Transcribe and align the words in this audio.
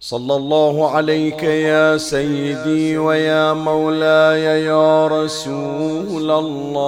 صلى 0.00 0.36
الله 0.36 0.90
عليك 0.90 1.42
يا 1.42 1.96
سيدي 1.96 2.98
ويا 2.98 3.52
مولاي 3.52 4.64
يا 4.64 5.06
رسول 5.06 6.30
الله. 6.30 6.84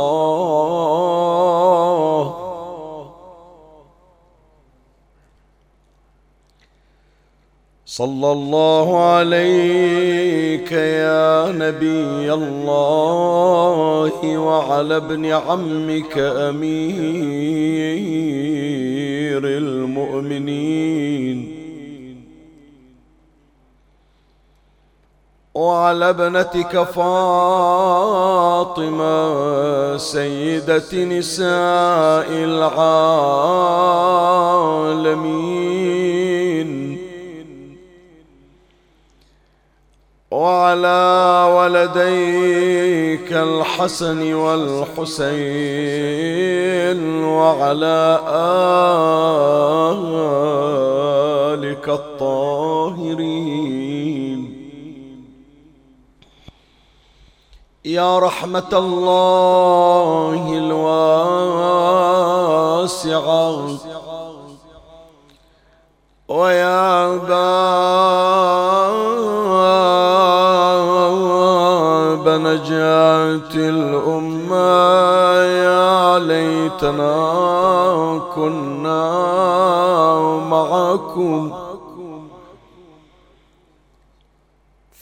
صلى 7.86 8.32
الله 8.32 9.04
عليك 9.04 10.72
يا 10.72 11.52
نبي 11.52 12.32
الله 12.32 14.38
وعلى 14.38 14.96
ابن 14.96 15.27
عمك 15.27 16.18
أمير 16.18 17.00
المؤمنين. 19.45 21.59
وعلى 25.61 26.11
ابنتك 26.11 26.73
فاطمة 26.82 27.17
سيدة 29.96 31.05
نساء 31.05 32.28
العالمين. 32.50 33.00
وعلى 40.31 41.03
ولديك 41.56 43.33
الحسن 43.33 44.34
والحسين 44.34 45.41
وعلى 47.25 48.20
آلك 51.50 51.89
الطاهرين. 51.89 53.80
يا 57.91 58.19
رحمة 58.19 58.72
الله 58.72 60.44
الواسعة. 62.86 63.66
ويا 66.28 67.16
باب 67.16 67.41
نجاة 72.28 73.55
الأمة 73.55 74.70
يا 75.66 76.18
ليتنا 76.18 77.18
كنا 78.34 79.11
معكم. 80.50 81.59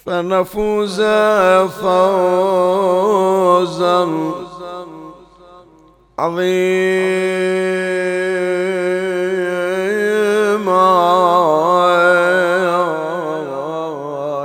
فنفوز 0.09 1.01
فوزا 1.81 1.99
عظيما. 6.19 6.49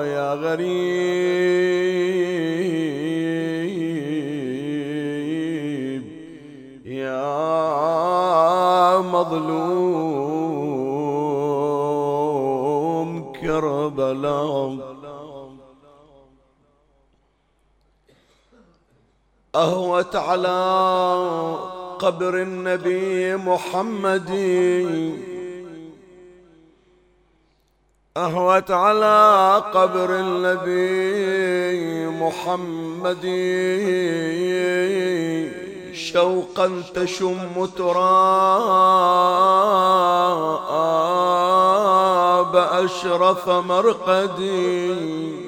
يا 0.06 0.34
غريب 0.34 0.84
يا 6.86 7.24
مظلوم 9.00 10.04
كربلاء. 13.42 15.03
أهوت 19.56 20.16
على 20.16 21.58
قبر 22.00 22.42
النبي 22.42 23.36
محمد. 23.36 24.30
أهوت 28.18 28.72
على 28.72 29.62
قبر 29.74 30.10
النبي 30.20 32.08
محمد. 32.08 33.26
شوقا 35.94 36.84
تشم 36.96 37.66
تراب 37.66 38.06
أشرف 42.56 43.50
مرقدي. 43.50 45.43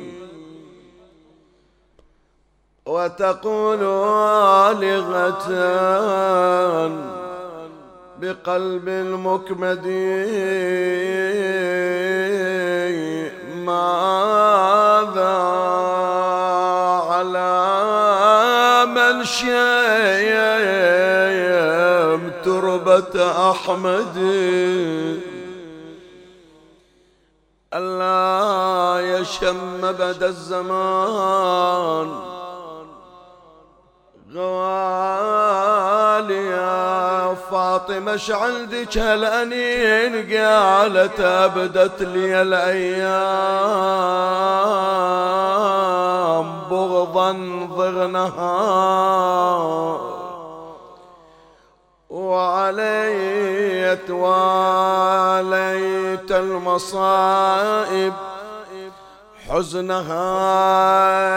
وتقول 2.86 3.84
آلغة 4.70 5.48
بقلب 8.22 8.88
المكمد 8.90 9.88
ماذا 13.66 15.36
على 17.10 17.56
من 18.86 19.26
شيم 19.26 19.56
تربة 22.46 23.16
أحمد 23.52 24.18
ألا 27.74 29.20
يشم 29.20 29.82
بدا 29.82 30.28
الزمان 30.28 32.25
غالي 34.36 35.66
يا 36.46 37.36
فاطمة 37.52 38.22
عندك 38.30 38.98
هالأنين 38.98 40.38
قالت 40.38 41.20
أبدت 41.20 42.02
لي 42.02 42.42
الأيام 42.42 43.66
بغضا 46.72 47.32
ضغنها 47.78 48.56
وعلي 52.10 53.98
تواليت 54.08 55.52
المصائب 56.32 58.14
حزنها. 59.50 61.36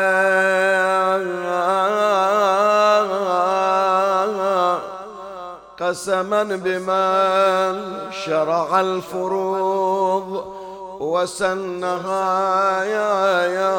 قسما 5.80 6.42
بمن 6.42 7.74
شرع 8.10 8.80
الفروض 8.80 10.44
وسنها 11.00 12.84
يا 12.84 13.42
يا 13.58 13.74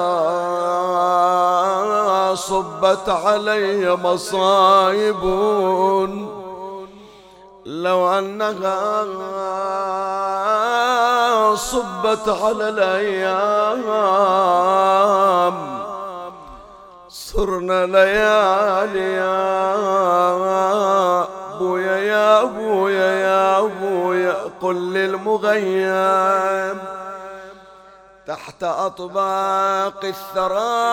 صبت 2.35 3.09
علي 3.09 3.95
مصايب 3.95 5.23
لو 7.69 8.09
أنها 8.19 9.05
صبت 11.55 12.29
على 12.29 12.69
الأيام 12.69 13.83
صرنا 17.09 17.85
ليالي 17.85 19.13
يا 19.13 19.75
أبويا 21.53 21.97
يا 21.97 22.41
أبويا 22.41 23.11
يا 23.11 23.59
أبويا 23.59 24.35
قل 24.61 24.93
للمغيب. 24.93 26.77
تحت 28.27 28.63
أطباق 28.63 30.05
الثرى 30.05 30.89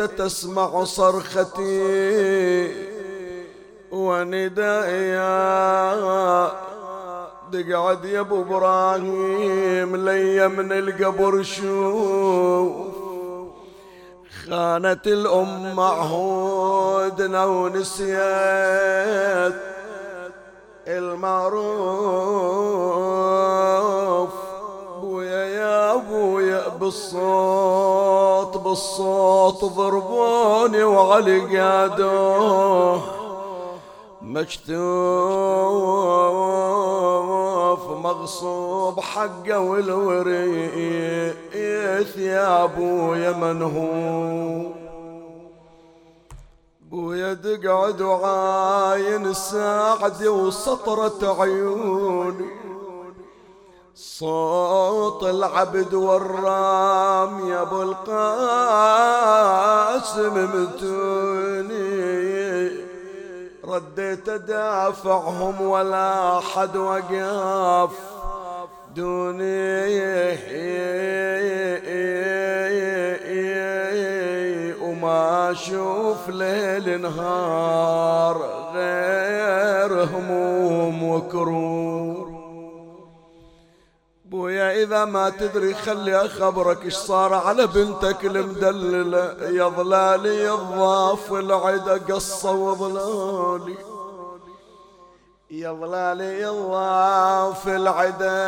ان 0.00 0.06
كنت 0.06 0.18
تسمع 0.18 0.84
صرختي 0.84 1.82
وندائي. 3.90 5.12
تقعد 7.52 8.04
يا 8.04 8.20
أبو 8.20 8.42
إبراهيم 8.42 9.96
لي 9.96 10.48
من 10.48 10.72
القبر 10.72 11.42
شوف 11.42 12.92
خانت 14.46 15.06
الأم 15.06 15.76
معهودنا 15.76 17.44
ونسيت 17.44 18.12
المعروف. 20.88 21.62
يا 25.92 25.98
أبويا 25.98 26.68
بالصوت 26.68 28.56
بالصوت 28.56 29.64
ضربوني 29.64 30.84
وعلي 30.84 31.60
قادوه 31.60 33.00
مكتوف 34.22 34.72
مغصوب 37.90 39.00
حقه 39.00 39.58
والوريث 39.58 40.56
يا 42.16 42.64
أبويا 42.64 43.32
من 43.32 43.62
هو؟ 43.62 44.72
بويا 46.90 47.34
تقعد 47.34 48.00
وعاين 48.00 49.26
السعد 49.26 50.26
وسطرة 50.26 51.36
عيوني. 51.40 52.71
صوت 54.02 55.22
العبد 55.22 55.94
والرام 55.94 57.48
يا 57.48 57.62
أبو 57.62 57.82
القاسم 57.82 58.14
متوني. 60.54 61.72
رديت 63.64 64.28
أدافعهم 64.28 65.60
ولا 65.60 66.40
حد 66.40 66.76
وقف 66.76 67.90
دوني. 68.96 69.92
وما 74.82 75.50
أشوف 75.50 76.28
ليل 76.28 77.00
نهار 77.00 78.36
غير 78.74 80.04
هموم 80.04 81.02
وكروب. 81.02 81.91
إذا 84.70 85.04
ما 85.04 85.30
تدري 85.30 85.74
خلي 85.74 86.16
اخبرك 86.16 86.84
إيش 86.84 86.94
صار 86.94 87.34
على 87.34 87.66
بنتك 87.66 88.24
المدللة. 88.24 89.36
يا 89.40 89.68
ظلالي 89.68 90.54
الضاف 90.54 91.32
العدا 91.32 92.14
قصة 92.14 92.50
وظلالي. 92.50 93.76
يا 95.50 95.72
ظلالي 95.72 96.50
الضاف 96.50 97.68
العدا 97.68 98.38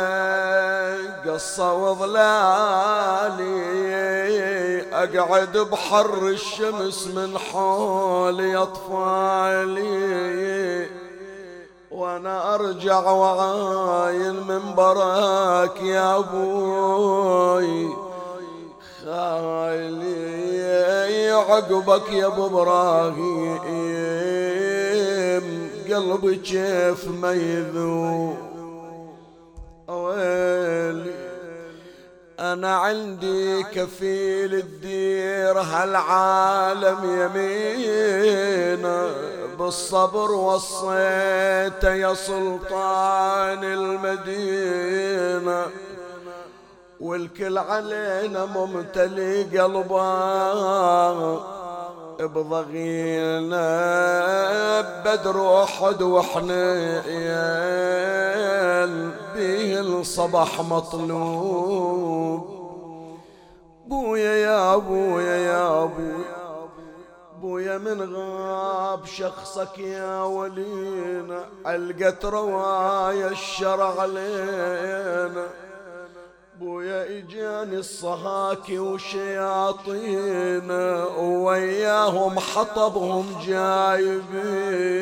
قصة 1.31 1.73
وظلالي. 1.73 3.45
أقعد 4.93 5.57
بحر 5.57 6.27
الشمس 6.27 7.07
من 7.07 7.37
حولي 7.37 8.55
أطفالي. 8.55 9.85
وأنا 11.95 12.55
ارجع 12.55 13.11
وعاين 13.11 14.35
من 14.47 14.75
براك 14.77 15.81
يا 15.81 16.17
أبوي. 16.17 17.89
خالي 19.05 20.15
عقبك 21.31 22.11
يا 22.11 22.27
ابو 22.27 22.45
إبراهيم. 22.45 23.95
قلبي 25.89 26.35
كيف 26.35 27.07
ما 27.07 27.31
يذوب 27.31 28.37
ويلي 29.87 31.24
أنا 32.39 32.75
عندي 32.75 33.63
كفيل 33.63 34.53
الدير 34.53 35.59
هالعالم 35.59 37.21
يمينه 37.21 39.09
بالصبر 39.59 40.31
وصيت 40.31 41.83
يا 41.83 42.13
سلطان 42.13 43.63
المدينة. 43.63 45.65
والكل 46.99 47.57
علينا 47.57 48.45
ممتلي 48.45 49.43
قلبه. 49.43 51.39
بضغينا 52.21 53.65
بدر 55.05 55.63
أحد 55.63 56.01
وإحنا 56.01 57.01
به 59.35 59.79
الصبح 59.79 60.61
مطلوب. 60.61 62.55
بويا 63.87 64.33
يا 64.33 64.73
ابويا 64.73 65.35
يا 65.35 65.83
ابويا 65.83 66.45
بويا 67.41 67.77
من 67.77 68.15
غاب 68.15 69.05
شخصك 69.05 69.79
يا 69.79 70.23
ولينا 70.23 71.45
علقت 71.65 72.25
روايا 72.25 73.27
الشرع 73.27 74.01
علينا. 74.01 75.47
بويا 76.59 77.03
إجاني 77.03 77.77
الصهاكي 77.77 78.79
وشياطين 78.79 80.71
وياهم 81.19 82.39
حطبهم 82.39 83.25
جايبين. 83.47 84.99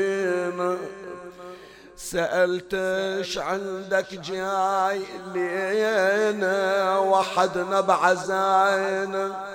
سألتش 1.98 3.38
عندك 3.38 4.14
جاي 4.14 5.02
لينا 5.34 6.98
وحدنا 6.98 7.82
بعزاينا 7.82 9.54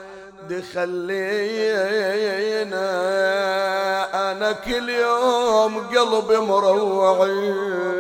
خلينا 0.74 2.90
أنا 4.30 4.52
كل 4.52 4.88
يوم 4.88 5.78
قلبي 5.78 6.36
مروعين. 6.36 7.98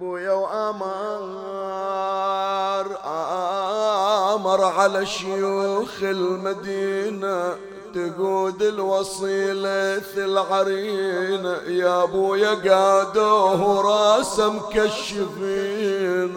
بويا 0.00 0.32
وأمر 0.32 1.26
آمر 4.34 4.64
على 4.64 5.06
شيوخ 5.06 6.02
المدينة 6.02 7.56
تقود 7.94 8.62
الوصيلة 8.62 10.00
العرينة. 10.24 11.56
يا 11.66 12.02
أبويا 12.02 12.50
قادوه 12.50 13.80
راسه 13.80 14.52
مكشفين 14.52 16.36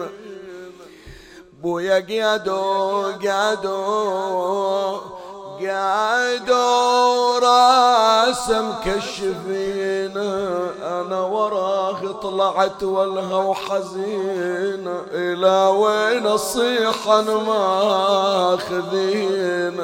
بويا 1.62 2.06
قعدوا 2.10 3.12
قعدوا 3.12 4.98
قعدوا 5.66 7.38
راس 7.38 8.50
مكشفين 8.50 10.16
أنا 10.82 11.20
وراه 11.20 12.12
طلعت 12.12 12.82
والها 12.82 13.36
وحزين 13.36 14.88
إلى 15.12 15.66
وين 15.76 16.26
الصيحة 16.26 17.22
ماخذين 18.52 19.80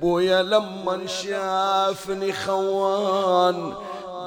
بويا 0.00 0.42
لما 0.42 1.06
شافني 1.06 2.32
خوان 2.32 3.72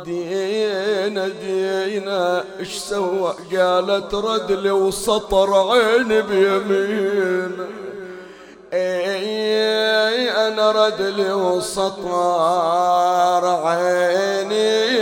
دينا 0.06 1.28
دينا 1.28 2.44
اش 2.60 2.78
سوى؟ 2.78 3.34
قالت 3.58 4.14
ردلي 4.16 4.72
وسطر 4.72 5.54
عيني 5.72 6.22
بيمين 6.22 7.52
اي 8.76 10.32
أنا 10.48 10.72
ردلي 10.72 11.32
وسطر 11.34 12.16
عيني. 13.66 14.96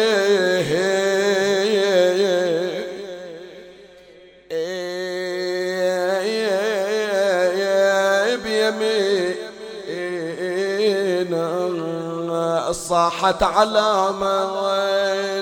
صاحت 12.74 13.44
علامة 13.44 14.62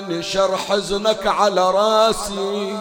نشر 0.08 0.56
حزنك 0.56 1.26
على 1.26 1.70
راسي. 1.70 2.76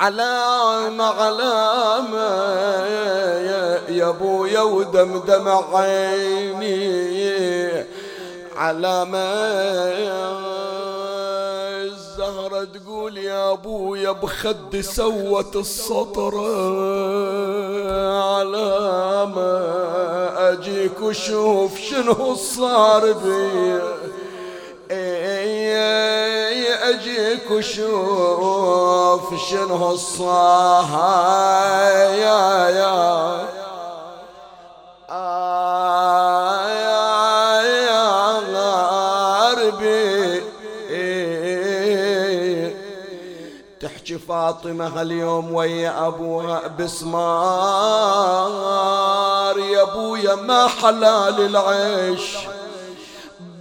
علامة 0.00 1.04
علامة 1.04 2.28
يا 3.88 4.08
ابويا 4.08 4.60
ودمدم 4.60 5.48
عيني 5.48 6.80
علامة 8.56 9.18
الزهرة 11.84 12.64
تقول 12.64 13.18
يا 13.18 13.52
ابويا 13.52 14.10
بخدي 14.12 14.82
سوت 14.82 15.56
السطر 15.56 16.34
علامة 18.36 19.60
اجيك 20.50 21.00
وشوف 21.00 21.78
شنو 21.78 22.34
صار 22.34 23.12
بي. 23.12 23.78
أجيك 26.90 27.50
وشوف 27.50 29.34
شنو 29.50 29.96
صار 29.96 30.84
يا 32.14 32.68
يا 32.68 33.10
فاطمة 44.28 44.86
هاليوم 44.86 45.54
ويا 45.54 46.06
أبوها 46.06 46.66
بسمار. 46.78 47.20
يا 49.58 49.82
أبويا 49.82 50.34
ما 50.34 50.68
حلال 50.68 51.40
العيش. 51.40 52.36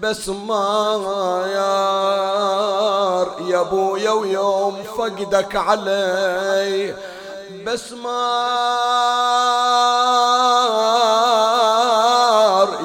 بس 0.01 0.29
ما 0.29 1.45
يار. 1.55 3.27
يا 3.47 3.61
أبويا 3.61 4.11
ويوم 4.11 4.83
فقدك 4.97 5.55
علي. 5.55 6.95
بس 7.65 7.91
ما 7.91 8.49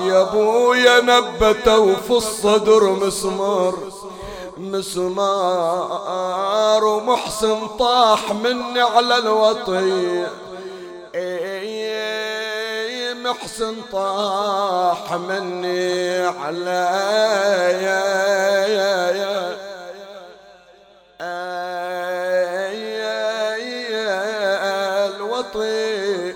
يا 0.06 0.20
أبويا 0.20 1.00
نبته 1.00 1.78
وفي 1.78 2.10
الصدر 2.10 2.84
مسمار. 2.84 3.74
مسمار 4.56 6.04
ومحسن 6.84 7.66
طاح 7.78 8.32
مني 8.32 8.80
على 8.80 9.18
الوطي. 9.18 10.26
محسن 13.34 13.74
طاح 13.92 15.12
مني 15.12 16.26
على 16.26 16.84
الوطي 25.16 26.34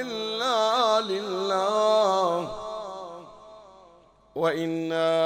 إلا 0.00 1.00
لله. 1.00 2.48
وإنا 4.34 5.23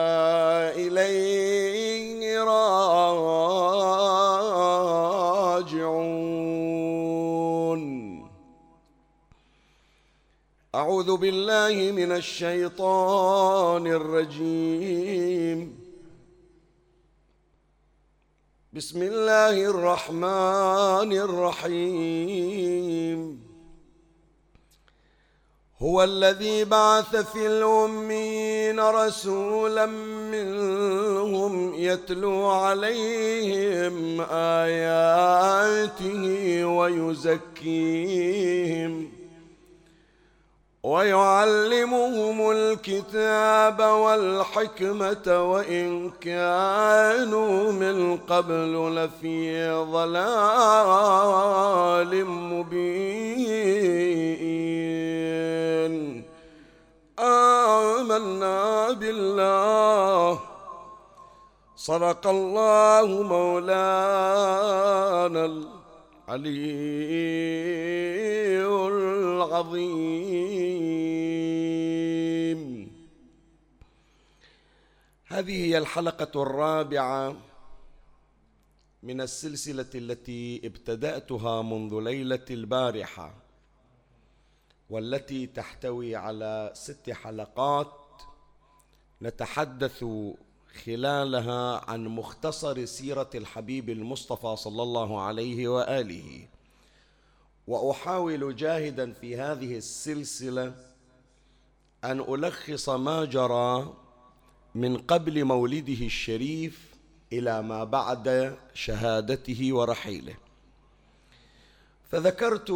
أعوذ 10.99 11.17
بالله 11.17 11.93
من 11.93 12.12
الشيطان 12.12 13.87
الرجيم. 13.87 15.78
بسم 18.73 19.02
الله 19.02 19.64
الرحمن 19.71 21.12
الرحيم. 21.26 23.21
هو 25.78 26.05
الذي 26.05 26.64
بعث 26.64 27.17
في 27.17 27.47
الأمين 27.47 28.81
رسولا 28.81 29.87
منهم 30.35 31.75
يتلو 31.75 32.47
عليهم 32.47 34.21
آياته 34.67 36.25
ويزكيهم. 36.64 37.78
ويعلمهم 40.82 42.50
الكتاب 42.50 43.80
والحكمة 43.80 45.50
وإن 45.52 46.11
كانوا 46.11 47.73
من 47.73 48.16
قبل 48.16 48.94
لفي 48.97 49.70
ضلال 49.92 50.64
مبين. 52.25 52.78
آمنا 57.18 58.90
بالله. 58.92 60.40
صدق 61.76 62.26
الله 62.26 63.23
مولانا 63.23 63.78
العلي 66.28 66.58
العظيم. 69.38 69.88
هذه 75.26 75.64
هي 75.64 75.78
الحلقة 75.78 76.42
الرابعة 76.42 77.37
من 79.02 79.20
السلسلة 79.20 79.87
التي 79.94 80.61
ابتدأتها 80.64 81.62
منذ 81.62 82.00
ليلة 82.00 82.44
البارحة 82.50 83.35
والتي 84.90 85.47
تحتوي 85.47 86.16
على 86.16 86.70
ست 86.75 87.11
حلقات. 87.11 87.92
نتحدث 89.23 90.04
خلالها 90.84 91.90
عن 91.90 92.04
مختصر 92.08 92.84
سيرة 92.84 93.30
الحبيب 93.34 93.90
المصطفى 93.90 94.56
صلى 94.56 94.82
الله 94.82 95.20
عليه 95.20 95.68
وآله. 95.68 96.48
وأحاول 97.66 98.56
جاهدا 98.56 99.12
في 99.12 99.37
هذه 99.37 99.76
السلسلة 99.76 100.75
أن 102.04 102.20
ألخص 102.20 102.88
ما 102.88 103.25
جرى 103.25 103.94
من 104.75 104.96
قبل 104.98 105.44
مولده 105.44 106.06
الشريف 106.06 106.94
إلى 107.32 107.62
ما 107.62 107.84
بعد 107.84 108.56
شهادته 108.75 109.72
ورحيله. 109.72 110.34
فذكرت 112.10 112.70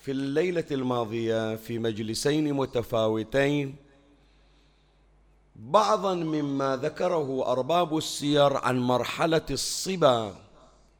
في 0.00 0.10
الليلة 0.10 0.64
الماضية 0.70 1.56
في 1.56 1.78
مجلسين 1.78 2.54
متفاوتين 2.54 3.76
بعضا 5.56 6.14
مما 6.14 6.76
ذكره 6.76 7.52
أرباب 7.52 7.96
السير 7.96 8.56
عن 8.56 8.78
مرحلة 8.78 9.46
الصبا 9.50 10.34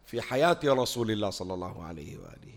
في 0.06 0.23
حياة 0.23 0.58
رسول 0.64 1.11
الله 1.11 1.30
صلى 1.30 1.54
الله 1.54 1.84
عليه 1.84 2.18
وآله. 2.18 2.54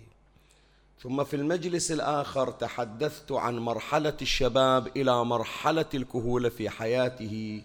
ثم 1.03 1.23
في 1.23 1.35
المجلس 1.35 1.91
الآخر 1.91 2.51
تحدثت 2.51 3.31
عن 3.31 3.59
مرحلة 3.59 4.17
الشباب 4.21 4.87
إلى 4.97 5.25
مرحلة 5.25 5.85
الكهولة 5.93 6.49
في 6.49 6.69
حياته 6.69 7.61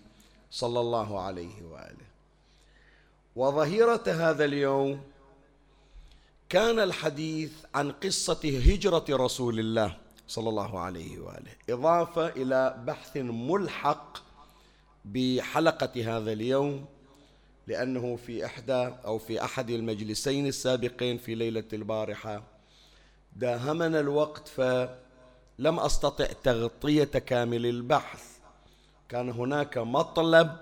صلى 0.50 0.80
الله 0.80 1.20
عليه 1.20 1.62
وآله. 1.70 2.06
وظهيرة 3.36 4.02
هذا 4.06 4.44
اليوم 4.44 5.00
كان 6.48 6.78
الحديث 6.78 7.52
عن 7.74 7.92
قصة 7.92 8.60
هجرة 8.66 9.04
رسول 9.10 9.58
الله 9.58 9.96
صلى 10.28 10.48
الله 10.48 10.78
عليه 10.80 11.18
وآله. 11.20 11.52
إضافة 11.70 12.28
إلى 12.28 12.82
بحث 12.86 13.16
ملحق 13.16 14.18
بحلقة 15.04 16.16
هذا 16.16 16.32
اليوم 16.32 16.84
لأنه 17.66 18.16
في 18.16 18.46
إحدى 18.46 18.92
أو 19.04 19.18
في 19.18 19.44
أحد 19.44 19.70
المجلسين 19.70 20.46
السابقين 20.46 21.18
في 21.18 21.34
ليلة 21.34 21.64
البارحة 21.72 22.42
داهمنا 23.36 24.00
الوقت 24.00 24.48
فلم 24.48 25.80
أستطع 25.80 26.26
تغطية 26.44 27.04
كامل 27.04 27.66
البحث. 27.66 28.24
كان 29.08 29.30
هناك 29.30 29.78
مطلب 29.78 30.56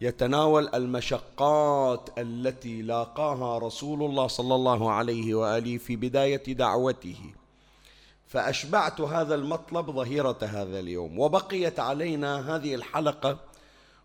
يتناول 0.00 0.68
المشقات 0.74 2.10
التي 2.18 2.82
لاقاها 2.82 3.58
رسول 3.58 4.02
الله 4.02 4.26
صلى 4.26 4.54
الله 4.54 4.92
عليه 4.92 5.34
وآله 5.34 5.78
في 5.78 5.96
بداية 5.96 6.54
دعوته. 6.54 7.34
فأشبعت 8.26 9.00
هذا 9.00 9.34
المطلب 9.34 9.90
ظهيرة 9.90 10.38
هذا 10.42 10.80
اليوم. 10.80 11.18
وبقيت 11.18 11.80
علينا 11.80 12.56
هذه 12.56 12.74
الحلقة 12.74 13.38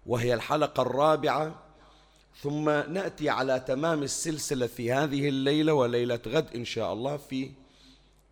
وهي 0.06 0.34
الحلقة 0.34 0.82
الرابعة. 0.82 1.56
ثم 2.42 2.70
نأتي 2.70 3.30
على 3.30 3.60
تمام 3.60 4.04
السلسلة 4.04 4.68
في 4.68 4.94
هذه 4.94 5.30
الليلة 5.30 5.74
وليلة 5.74 6.20
غد 6.28 6.56
إن 6.56 6.66
شاء 6.66 6.94
الله 6.94 7.18
في 7.18 7.52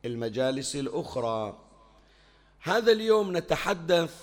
المجالس 0.05 0.75
الأخرى. 0.75 1.57
هذا 2.61 2.91
اليوم 2.91 3.37
نتحدث 3.37 4.13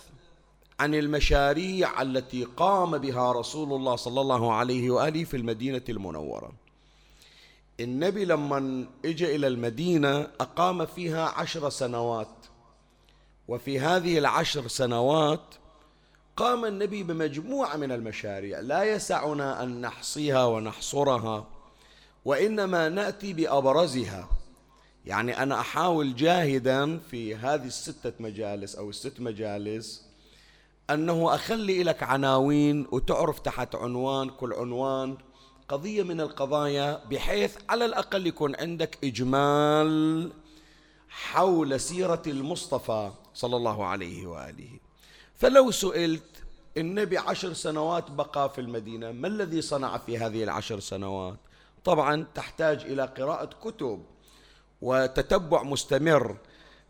عن 0.81 0.95
المشاريع 0.95 2.03
التي 2.03 2.45
قام 2.45 2.99
بها 2.99 3.33
رسول 3.33 3.73
الله 3.73 3.97
صلى 3.97 4.21
الله 4.21 4.53
عليه 4.53 4.91
وآله 4.91 5.25
في 5.25 5.37
المدينة 5.37 5.83
المنورة. 5.89 6.66
النبي 7.81 8.25
لما 8.25 8.87
اجى 9.05 9.37
إلى 9.37 9.47
المدينة 9.47 10.29
أقام 10.41 10.87
فيها 10.87 11.29
عشر 11.29 11.71
سنوات. 11.71 12.47
وفي 13.49 13.81
هذه 13.81 14.19
العشر 14.19 14.69
سنوات 14.69 15.55
قام 16.37 16.65
النبي 16.65 17.03
بمجموعة 17.03 17.77
من 17.77 17.93
المشاريع. 17.93 18.61
لا 18.61 18.85
يسعنا 18.85 19.63
أن 19.63 19.81
نحصيها 19.81 20.45
ونحصرها 20.45 21.47
وإنما 22.25 22.89
نأتي 22.89 23.33
بأبرزها. 23.33 24.29
يعني 25.07 25.43
أنا 25.43 25.61
أحاول 25.61 26.15
جاهدا 26.15 26.99
في 26.99 27.35
هذه 27.35 27.67
الستة 27.67 28.13
مجالس 28.21 28.77
أو 28.77 28.91
الست 28.91 29.21
مجالس 29.21 30.07
أنه 30.91 31.35
أخلي 31.35 31.83
لك 31.83 32.03
عناوين 32.03 32.87
وتعرف 32.93 33.39
تحت 33.39 33.75
عنوان 33.75 34.31
كل 34.31 34.53
عنوان 34.53 35.17
قضية 35.69 36.03
من 36.03 36.21
القضايا 36.21 37.01
بحيث 37.11 37.57
على 37.69 37.85
الأقل 37.85 38.27
يكون 38.27 38.57
عندك 38.57 38.99
إجمال 39.05 40.31
حول 41.09 41.81
سيرة 41.81 42.23
المصطفى 42.27 43.11
صلى 43.35 43.57
الله 43.57 43.87
عليه 43.87 44.27
وآله. 44.27 44.71
فلو 45.35 45.71
سئلت 45.71 46.43
النبي 46.77 47.19
عشر 47.19 47.53
سنوات 47.53 48.11
بقى 48.11 48.51
في 48.51 48.61
المدينة 48.61 49.13
ما 49.13 49.29
الذي 49.29 49.63
صنع 49.63 49.99
في 49.99 50.19
هذه 50.19 50.45
العشر 50.45 50.81
سنوات؟ 50.81 51.37
طبعا 51.85 52.27
تحتاج 52.35 52.81
إلى 52.81 53.03
قراءة 53.03 53.51
كتب 53.65 54.03
وتتبع 54.83 55.63
مستمر 55.63 56.37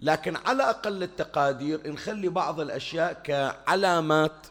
لكن 0.01 0.37
على 0.37 0.63
أقل 0.63 1.03
التقادير 1.03 1.93
نخلي 1.93 2.29
بعض 2.29 2.61
الأشياء 2.61 3.13
كعلامات 3.13 4.47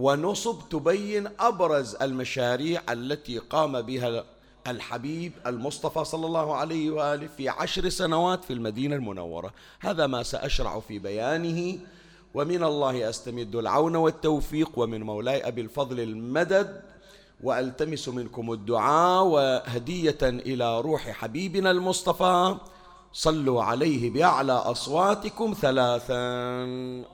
ونصب 0.00 0.56
تبين 0.70 1.28
أبرز 1.40 1.96
المشاريع 2.02 2.82
التي 2.90 3.38
قام 3.38 3.80
بها 3.82 4.24
الحبيب 4.66 5.32
المصطفى 5.46 6.04
صلى 6.04 6.26
الله 6.26 6.56
عليه 6.56 6.90
وآله 6.90 7.28
في 7.36 7.48
عشر 7.48 7.88
سنوات 7.88 8.44
في 8.44 8.52
المدينة 8.52 8.96
المنورة، 8.96 9.52
هذا 9.80 10.06
ما 10.06 10.22
سأشرع 10.22 10.80
في 10.80 10.98
بيانه 10.98 11.78
ومن 12.34 12.64
الله 12.64 13.08
أستمد 13.08 13.56
العون 13.56 13.96
والتوفيق 13.96 14.70
ومن 14.76 15.02
مولاي 15.02 15.48
أبي 15.48 15.60
الفضل 15.60 16.00
المدد 16.00 16.82
وألتمس 17.42 18.08
منكم 18.08 18.52
الدعاء 18.52 19.24
وهدية 19.24 20.18
إلى 20.22 20.80
روح 20.80 21.10
حبيبنا 21.10 21.70
المصطفى. 21.70 22.56
صلوا 23.12 23.62
عليه 23.62 24.10
بأعلى 24.10 24.52
أصواتكم 24.52 25.54
ثلاثا. 25.60 26.24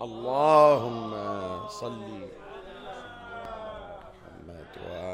اللهم 0.02 1.10
صل 1.68 2.45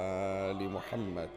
وال 0.03 0.71
محمد. 0.71 1.29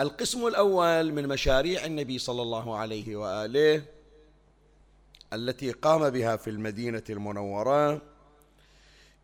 القسم 0.00 0.46
الأول 0.46 1.12
من 1.12 1.28
مشاريع 1.28 1.84
النبي 1.84 2.18
صلى 2.18 2.42
الله 2.42 2.76
عليه 2.76 3.16
وآله 3.16 3.82
التي 5.32 5.72
قام 5.72 6.10
بها 6.10 6.36
في 6.36 6.50
المدينة 6.50 7.02
المنورة 7.10 8.02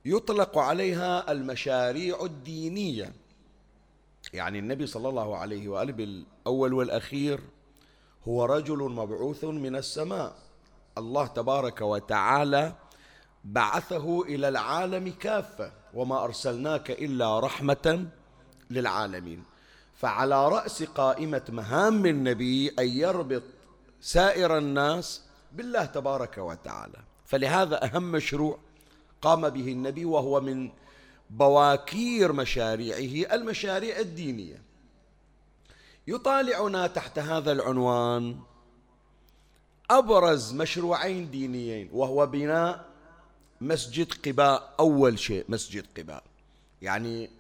يطلق 0.05 0.59
عليها 0.59 1.33
المشاريع 1.33 2.25
الدينية. 2.25 3.13
يعني 4.33 4.59
النبي 4.59 4.87
صلى 4.87 5.09
الله 5.09 5.37
عليه 5.37 5.69
وآله 5.69 5.93
بالأول 5.93 6.73
والأخير 6.73 7.41
هو 8.29 8.45
رجل 8.45 8.79
مبعوث 8.79 9.45
من 9.45 9.77
السماء. 9.77 10.37
الله 10.99 11.27
تبارك 11.27 11.81
وتعالى 11.81 12.75
بعثه 13.45 14.23
إلى 14.23 14.49
العالم 14.49 15.13
كافة 15.21 15.73
وما 15.95 16.25
أرسلناك 16.25 16.91
إلا 16.91 17.41
رحمة 17.41 18.07
للعالمين. 18.71 19.45
فعلى 19.95 20.49
رأس 20.49 20.83
قائمة 20.83 21.43
مهام 21.49 22.07
النبي 22.07 22.69
أن 22.79 22.89
يربط 22.89 23.43
سائر 24.01 24.59
الناس 24.59 25.23
بالله 25.53 25.85
تبارك 25.85 26.39
وتعالى. 26.39 26.99
فلهذا 27.27 27.85
أهم 27.85 28.13
مشروع 28.13 28.59
قام 29.23 29.49
به 29.49 29.73
النبي 29.73 30.05
وهو 30.05 30.41
من 30.41 30.71
بواكير 31.31 32.33
مشاريعه 32.33 33.35
المشاريع 33.35 33.99
الدينية. 33.99 34.63
يطالعنا 36.07 36.87
تحت 36.87 37.19
هذا 37.19 37.53
العنوان 37.53 38.37
أبرز 39.91 40.53
مشروعين 40.53 41.31
دينيين 41.31 41.89
وهو 41.93 42.27
بناء 42.27 42.85
مسجد 43.61 44.13
قباء 44.27 44.75
أول 44.81 45.19
شيء 45.19 45.45
مسجد 45.49 45.87
قباء. 45.99 46.23
يعني 46.83 47.31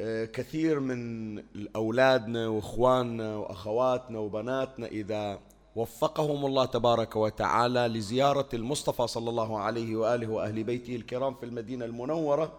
آه، 0.00 0.24
كثير 0.24 0.80
من 0.80 1.42
أولادنا 1.76 2.48
وإخواننا 2.48 3.36
وأخواتنا 3.36 4.18
وبناتنا 4.18 4.86
إذا 4.86 5.40
وفقهم 5.78 6.46
الله 6.46 6.64
تبارك 6.64 7.16
وتعالى 7.16 7.88
لزيارة 7.88 8.48
المصطفى 8.54 9.06
صلى 9.06 9.30
الله 9.30 9.58
عليه 9.58 9.96
وآله 9.96 10.26
وأهل 10.26 10.64
بيته 10.64 10.96
الكرام 10.96 11.34
في 11.34 11.46
المدينة 11.46 11.84
المنورة 11.84 12.52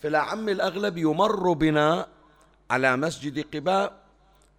فالعم 0.00 0.48
الأغلب 0.48 0.98
يمر 0.98 1.52
بنا 1.52 2.06
على 2.70 2.96
مسجد 2.96 3.56
قباء 3.56 4.02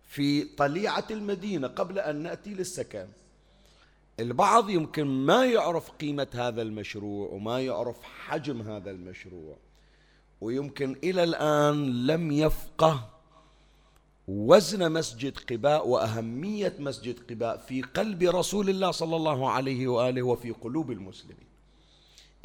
في 0.08 0.44
طليعة 0.44 1.06
المدينة 1.12 1.68
قبل 1.68 2.00
أن 2.00 2.16
نأتي 2.16 2.54
للسكن. 2.54 3.08
البعض 4.20 4.70
يمكن 4.70 5.08
ما 5.08 5.46
يعرف 5.46 5.92
قيمة 5.92 6.28
هذا 6.34 6.62
المشروع 6.62 7.30
وما 7.30 7.62
يعرف 7.62 8.04
حجم 8.04 8.62
هذا 8.62 8.92
المشروع 8.92 9.58
ويمكن 10.42 10.96
إلى 11.04 11.24
الآن 11.24 12.08
لم 12.08 12.32
يفقه 12.32 13.10
وزن 14.28 14.92
مسجد 14.92 15.38
قباء 15.38 15.88
وأهمية 15.88 16.76
مسجد 16.80 17.20
قباء 17.32 17.58
في 17.58 17.82
قلب 17.82 18.24
رسول 18.24 18.70
الله 18.70 18.92
صلى 18.92 19.16
الله 19.16 19.50
عليه 19.50 19.88
وآله 19.88 20.22
وفي 20.22 20.52
قلوب 20.52 20.92
المسلمين. 20.92 21.48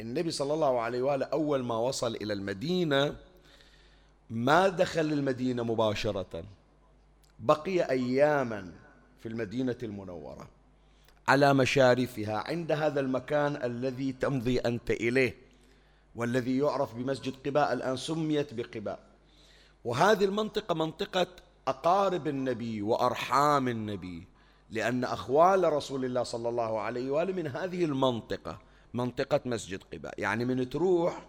النبي 0.01 0.31
صلى 0.31 0.53
الله 0.53 0.79
عليه 0.79 1.01
وآله 1.01 1.25
أول 1.25 1.63
ما 1.63 1.77
وصل 1.77 2.15
إلى 2.15 2.33
المدينة 2.33 3.15
ما 4.29 4.67
دخل 4.67 5.13
المدينة 5.13 5.63
مباشرة 5.63 6.43
بقي 7.39 7.89
أياما 7.89 8.71
في 9.19 9.29
المدينة 9.29 9.77
المنورة 9.83 10.47
على 11.27 11.53
مشارفها 11.53 12.37
عند 12.47 12.71
هذا 12.71 12.99
المكان 12.99 13.63
الذي 13.63 14.11
تمضي 14.11 14.59
أنت 14.59 14.91
إليه 14.91 15.35
والذي 16.15 16.57
يعرف 16.57 16.95
بمسجد 16.95 17.33
قباء 17.45 17.73
الآن 17.73 17.97
سميت 17.97 18.53
بقباء. 18.53 18.99
وهذه 19.85 20.25
المنطقة 20.25 20.75
منطقة 20.75 21.27
أقارب 21.67 22.27
النبي 22.27 22.81
وأرحام 22.81 23.67
النبي 23.67 24.27
لأن 24.71 25.03
أخوال 25.03 25.73
رسول 25.73 26.05
الله 26.05 26.23
صلى 26.23 26.49
الله 26.49 26.79
عليه 26.79 27.11
وآله 27.11 27.33
من 27.33 27.47
هذه 27.47 27.85
المنطقة 27.85 28.59
منطقة 28.93 29.41
مسجد 29.45 29.83
قباء. 29.93 30.13
يعني 30.17 30.45
من 30.45 30.69
تروح 30.69 31.25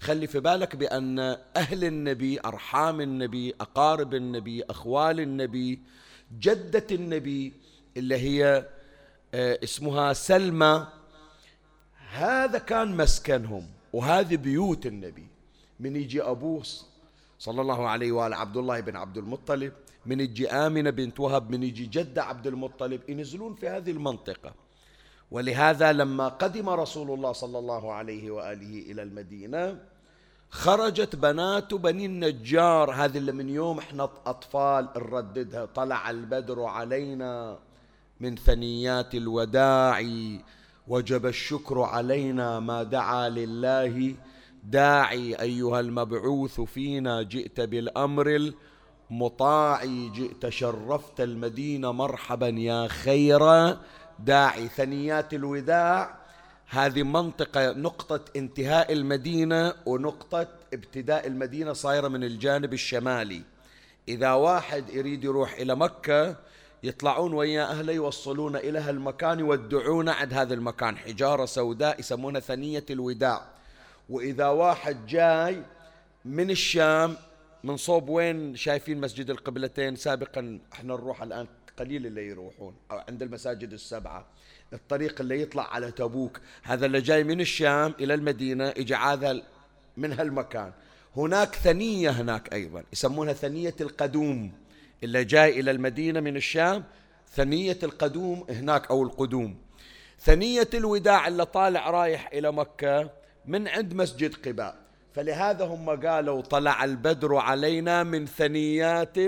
خلي 0.00 0.26
في 0.26 0.40
بالك 0.40 0.76
بأن 0.76 1.18
أهل 1.56 1.84
النبي 1.84 2.40
أرحام 2.44 3.00
النبي 3.00 3.54
أقارب 3.60 4.14
النبي 4.14 4.62
أخوال 4.62 5.20
النبي 5.20 5.80
جدة 6.40 6.86
النبي 6.92 7.52
اللي 7.96 8.16
هي 8.16 8.66
آه، 9.34 9.58
اسمها 9.64 10.12
سلمى 10.12 10.86
هذا 12.10 12.58
كان 12.58 12.96
مسكنهم 12.96 13.66
وهذه 13.92 14.36
بيوت 14.36 14.86
النبي. 14.86 15.26
من 15.80 15.96
يجي 15.96 16.22
أبوه 16.22 16.62
صلى 17.40 17.60
الله 17.60 17.88
عليه 17.88 18.12
وآله. 18.12 18.36
عبد 18.36 18.56
الله 18.56 18.80
بن 18.80 18.96
عبد 18.96 19.18
المطلب 19.18 19.72
من 20.06 20.20
يجي 20.20 20.50
آمنة 20.50 20.90
بنت 20.90 21.20
وهب 21.20 21.50
من 21.50 21.62
يجي 21.62 21.86
جدة 21.86 22.22
عبد 22.22 22.46
المطلب 22.46 23.00
ينزلون 23.08 23.54
في 23.54 23.68
هذه 23.68 23.90
المنطقة. 23.90 24.52
ولهذا 25.30 25.92
لما 25.92 26.28
قدم 26.28 26.68
رسول 26.68 27.10
الله 27.10 27.32
صلى 27.32 27.58
الله 27.58 27.92
عليه 27.92 28.30
وآله 28.30 28.92
إلى 28.92 29.02
المدينة 29.02 29.78
خرجت 30.50 31.16
بنات 31.16 31.74
بني 31.74 32.06
النجار. 32.06 32.92
هذه 32.92 33.18
اللي 33.18 33.32
من 33.32 33.48
يوم 33.48 33.78
إحنا 33.78 34.04
أطفال 34.26 34.88
نرددها. 34.96 35.64
طلع 35.64 36.10
البدر 36.10 36.62
علينا 36.62 37.58
من 38.20 38.36
ثنيات 38.36 39.14
الوداع 39.14 40.04
وجب 40.88 41.26
الشكر 41.26 41.80
علينا 41.82 42.60
ما 42.60 42.82
دعا 42.82 43.28
لله 43.28 44.14
داعي 44.64 45.34
أيها 45.34 45.80
المبعوث 45.80 46.60
فينا 46.60 47.22
جئت 47.22 47.60
بالأمر 47.60 48.52
المطاع 49.10 49.84
جئت 49.84 50.48
شرفت 50.48 51.20
المدينة 51.20 51.92
مرحبا 51.92 52.48
يا 52.48 52.88
خير. 52.88 53.76
داعي 54.18 54.68
ثنيات 54.68 55.34
الوداع 55.34 56.20
هذه 56.68 57.02
منطقة 57.02 57.72
نقطة 57.72 58.20
انتهاء 58.36 58.92
المدينة 58.92 59.74
ونقطة 59.86 60.48
ابتداء 60.74 61.26
المدينة 61.26 61.72
صايرة 61.72 62.08
من 62.08 62.24
الجانب 62.24 62.72
الشمالي. 62.72 63.42
إذا 64.08 64.32
واحد 64.32 64.90
يريد 64.90 65.24
يروح 65.24 65.52
إلى 65.52 65.76
مكة 65.76 66.36
يطلعون 66.82 67.34
ويا 67.34 67.70
أهله 67.70 67.92
يوصلون 67.92 68.56
إلى 68.56 68.78
هالمكان 68.78 69.38
يودعون 69.38 70.08
عند 70.08 70.34
هذا 70.34 70.54
المكان. 70.54 70.96
حجارة 70.96 71.44
سوداء 71.44 72.00
يسمونها 72.00 72.40
ثنية 72.40 72.84
الوداع. 72.90 73.59
وإذا 74.10 74.46
واحد 74.46 75.06
جاي 75.06 75.62
من 76.24 76.50
الشام 76.50 77.16
من 77.64 77.76
صوب 77.76 78.08
وين 78.08 78.56
شايفين 78.56 79.00
مسجد 79.00 79.30
القبلتين 79.30 79.96
سابقا 79.96 80.58
إحنا 80.72 80.94
نروح 80.94 81.22
الآن 81.22 81.46
قليل 81.78 82.06
اللي 82.06 82.26
يروحون 82.26 82.74
أو 82.90 82.98
عند 83.08 83.22
المساجد 83.22 83.72
السبعة. 83.72 84.26
الطريق 84.72 85.20
اللي 85.20 85.42
يطلع 85.42 85.74
على 85.74 85.90
تبوك 85.90 86.40
هذا 86.62 86.86
اللي 86.86 87.00
جاي 87.00 87.24
من 87.24 87.40
الشام 87.40 87.94
إلى 88.00 88.14
المدينة 88.14 88.68
إجا 88.68 88.96
هذا 88.96 89.42
من 89.96 90.12
هالمكان. 90.12 90.72
هناك 91.16 91.54
ثنية 91.54 92.10
هناك 92.10 92.54
أيضا 92.54 92.84
يسمونها 92.92 93.32
ثنية 93.32 93.74
القدوم. 93.80 94.52
اللي 95.02 95.24
جاي 95.24 95.60
إلى 95.60 95.70
المدينة 95.70 96.20
من 96.20 96.36
الشام 96.36 96.84
ثنية 97.34 97.78
القدوم 97.82 98.46
هناك 98.50 98.90
أو 98.90 99.02
القدوم. 99.02 99.56
ثنية 100.20 100.68
الوداع 100.74 101.28
اللي 101.28 101.44
طالع 101.44 101.90
رايح 101.90 102.30
إلى 102.32 102.52
مكة 102.52 103.19
من 103.50 103.68
عند 103.68 103.94
مسجد 103.94 104.34
قباء. 104.34 104.76
فلهذا 105.12 105.64
هم 105.64 105.90
قالوا 106.06 106.40
طلع 106.40 106.84
البدر 106.84 107.36
علينا 107.36 108.02
من 108.02 108.26
ثنيات 108.26 109.18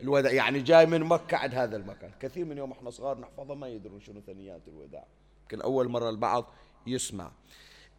الوداع. 0.00 0.32
يعني 0.32 0.60
جاي 0.60 0.86
من 0.86 1.00
مكة 1.00 1.36
عند 1.36 1.54
هذا 1.54 1.76
المكان. 1.76 2.10
كثير 2.20 2.44
من 2.44 2.58
يوم 2.58 2.72
إحنا 2.72 2.90
صغار 2.90 3.20
نحفظها 3.20 3.56
ما 3.56 3.68
يدرون 3.68 4.00
شنو 4.00 4.20
ثنيات 4.26 4.60
الوداع. 4.68 5.06
يمكن 5.42 5.60
أول 5.60 5.88
مرة 5.88 6.10
البعض 6.10 6.50
يسمع. 6.86 7.30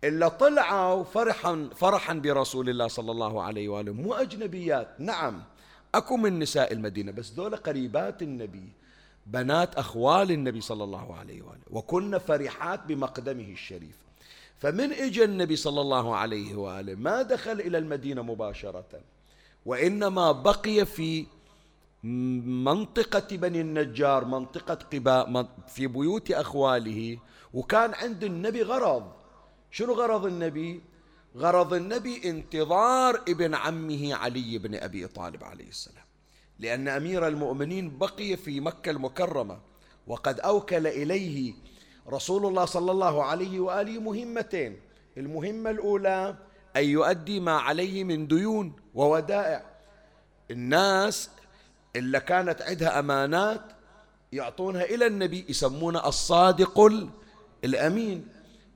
إلا 0.03 0.27
طلعوا 0.27 1.03
فرحا 1.03 1.69
فرحا 1.75 2.13
برسول 2.13 2.69
الله 2.69 2.87
صلى 2.87 3.11
الله 3.11 3.43
عليه 3.43 3.69
وآله. 3.69 3.93
مو 3.93 4.13
أجنبيات. 4.13 4.99
نعم 4.99 5.43
أكو 5.95 6.17
من 6.17 6.39
نساء 6.39 6.73
المدينة 6.73 7.11
بس 7.11 7.29
دول 7.29 7.55
قريبات 7.55 8.21
النبي. 8.21 8.69
بنات 9.25 9.75
أخوال 9.75 10.31
النبي 10.31 10.61
صلى 10.61 10.83
الله 10.83 11.15
عليه 11.15 11.41
وآله. 11.41 11.63
وكن 11.71 12.17
فرحات 12.17 12.85
بمقدمه 12.85 13.51
الشريف. 13.51 14.02
فمن 14.57 14.93
اجى 14.93 15.23
النبي 15.23 15.55
صلى 15.55 15.81
الله 15.81 16.15
عليه 16.15 16.55
وآله 16.55 16.95
ما 16.95 17.21
دخل 17.21 17.51
إلى 17.51 17.77
المدينة 17.77 18.21
مباشرة 18.21 19.01
وإنما 19.65 20.31
بقي 20.31 20.85
في 20.85 21.25
منطقة 22.03 23.37
بني 23.37 23.61
النجار 23.61 24.25
منطقة 24.25 24.73
قباء 24.73 25.49
في 25.67 25.87
بيوت 25.87 26.31
أخواله. 26.31 27.17
وكان 27.53 27.93
عند 27.93 28.23
النبي 28.23 28.61
غرض. 28.61 29.11
شنو 29.71 29.93
غرض 29.93 30.25
النبي؟ 30.25 30.81
غرض 31.37 31.73
النبي 31.73 32.29
انتظار 32.29 33.21
ابن 33.27 33.55
عمه 33.55 34.15
علي 34.15 34.57
بن 34.57 34.75
أبي 34.75 35.07
طالب 35.07 35.43
عليه 35.43 35.67
السلام. 35.67 36.05
لأن 36.59 36.87
أمير 36.87 37.27
المؤمنين 37.27 37.97
بقي 37.97 38.37
في 38.37 38.59
مكة 38.59 38.89
المكرمة 38.89 39.59
وقد 40.07 40.39
أوكل 40.39 40.87
إليه 40.87 41.53
رسول 42.09 42.45
الله 42.45 42.65
صلى 42.65 42.91
الله 42.91 43.23
عليه 43.23 43.59
واله 43.59 43.99
مهمتين 43.99 44.79
المهمه 45.17 45.69
الاولى 45.69 46.35
ان 46.75 46.83
يؤدي 46.83 47.39
ما 47.39 47.51
عليه 47.51 48.03
من 48.03 48.27
ديون 48.27 48.73
وودائع 48.93 49.63
الناس 50.51 51.29
اللي 51.95 52.19
كانت 52.19 52.61
عندها 52.61 52.99
امانات 52.99 53.61
يعطونها 54.31 54.83
إلى 54.83 55.07
النبي 55.07 55.45
يسمونه 55.49 56.07
الصادق 56.07 56.79
الامين 57.63 58.27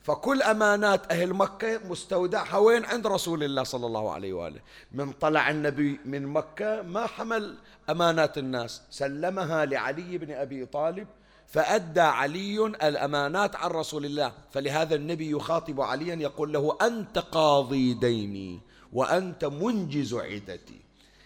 فكل 0.04 0.42
امانات 0.42 1.12
أهل 1.12 1.34
مكه 1.34 1.80
مستودعها 1.90 2.58
وين 2.58 2.86
عند 2.86 3.08
رسول 3.08 3.44
الله 3.44 3.63
صلى 3.63 3.86
الله 3.86 4.12
عليه 4.12 4.34
واله 4.34 4.60
من 4.92 5.12
طلع 5.12 5.50
النبي 5.50 6.00
من 6.06 6.28
مكه 6.28 6.82
ما 6.82 7.08
حمل 7.08 7.58
امانات 7.90 8.38
الناس 8.38 8.82
سلمها 8.90 9.66
لعلي 9.66 10.18
بن 10.18 10.32
ابي 10.32 10.66
طالب 10.66 11.08
فأدى 11.48 12.02
علي 12.02 12.66
الأمانات 12.66 13.56
عن 13.56 13.70
رسول 13.70 14.06
الله. 14.06 14.34
فلهذا 14.52 14.96
النبي 14.96 15.32
يخاطب 15.32 15.82
عليا 15.82 16.16
يقول 16.16 16.54
له 16.54 16.78
أنت 16.82 17.18
قاضي 17.20 17.94
ديني 17.94 18.60
وأنت 18.94 19.46
منجز 19.46 20.14
عدتي. 20.14 20.80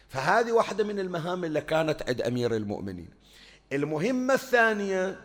فهذه 0.10 0.52
واحدة 0.52 0.84
من 0.84 1.00
المهام 1.00 1.44
اللي 1.44 1.62
كانت 1.62 2.04
عند 2.10 2.22
أمير 2.22 2.56
المؤمنين. 2.56 3.10
المهمة 3.74 4.34
الثانية 4.34 5.20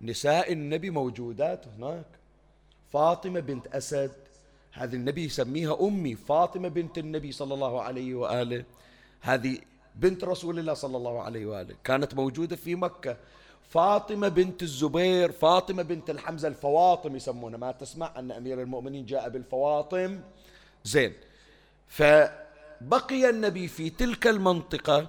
نساء 0.00 0.52
النبي 0.52 0.90
موجودات 0.90 1.66
هناك. 1.66 2.06
فاطمة 2.92 3.40
بنت 3.40 3.66
أسد 3.66 4.12
هذه 4.72 4.94
النبي 4.94 5.24
يسميها 5.24 5.80
أمي 5.80 6.14
فاطمة 6.14 6.68
بنت 6.68 6.98
النبي 6.98 7.32
صلى 7.32 7.54
الله 7.54 7.82
عليه 7.82 8.14
وآله. 8.14 8.64
هذه 9.20 9.58
بنت 9.94 10.24
رسول 10.24 10.58
الله 10.58 10.74
صلى 10.74 10.96
الله 10.96 11.22
عليه 11.22 11.46
وآله 11.46 11.74
كانت 11.84 12.14
موجودة 12.14 12.56
في 12.56 12.74
مكة. 12.74 13.16
فاطمة 13.70 14.28
بنت 14.28 14.62
الزبير 14.62 15.32
فاطمة 15.32 15.82
بنت 15.82 16.10
الحمزة 16.10 16.48
الفواطم 16.48 17.16
يسمونها. 17.16 17.58
ما 17.58 17.72
تسمع 17.72 18.12
أن 18.18 18.32
أمير 18.32 18.62
المؤمنين 18.62 19.06
جاء 19.06 19.28
بالفواطم؟ 19.28 20.20
زين. 20.84 21.12
فبقي 21.88 23.30
النبي 23.30 23.68
في 23.68 23.90
تلك 23.90 24.26
المنطقة 24.26 25.06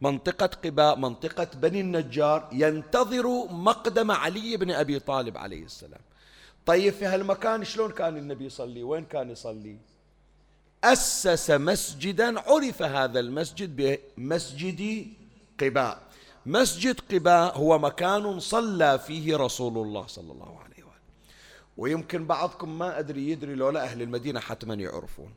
منطقة 0.00 0.46
قباء 0.46 0.96
منطقة 0.98 1.48
بني 1.54 1.80
النجار 1.80 2.48
ينتظر 2.52 3.26
مقدم 3.50 4.10
علي 4.10 4.56
بن 4.56 4.70
أبي 4.70 4.98
طالب 4.98 5.38
عليه 5.38 5.64
السلام. 5.64 6.00
طيب 6.66 6.92
في 6.92 7.04
هالمكان 7.04 7.64
شلون 7.64 7.90
كان 7.90 8.16
النبي 8.16 8.44
يصلي؟ 8.44 8.82
وين 8.82 9.04
كان 9.04 9.30
يصلي؟ 9.30 9.76
أسس 10.84 11.50
مسجدا 11.50 12.40
عرف 12.40 12.82
هذا 12.82 13.20
المسجد 13.20 13.98
بمسجد 14.16 15.06
قباء. 15.60 16.11
مسجد 16.46 17.00
قباء 17.00 17.58
هو 17.58 17.78
مكان 17.78 18.40
صلى 18.40 18.98
فيه 18.98 19.36
رسول 19.36 19.78
الله 19.78 20.06
صلى 20.06 20.32
الله 20.32 20.58
عليه 20.64 20.84
وآله. 20.84 20.92
ويمكن 21.76 22.26
بعضكم 22.26 22.78
ما 22.78 22.98
أدري 22.98 23.30
يدري 23.30 23.54
لولا 23.54 23.82
أهل 23.82 24.02
المدينة 24.02 24.40
حتما 24.40 24.74
يعرفون. 24.74 25.34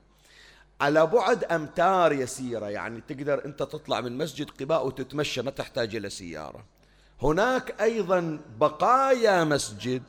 على 0.82 1.06
بعد 1.06 1.44
أمتار 1.44 2.14
يسيرة 2.14 2.70
يعني 2.70 3.02
تقدر 3.08 3.46
أنت 3.46 3.60
تطلع 3.64 4.02
من 4.02 4.18
مسجد 4.18 4.50
قباء 4.50 4.88
وتتمشى 4.88 5.42
ما 5.42 5.52
تحتاج 5.52 5.96
إلى 5.96 6.10
سيارة. 6.10 6.66
هناك 7.22 7.82
أيضا 7.82 8.40
بقايا 8.60 9.44
مسجد 9.44 10.04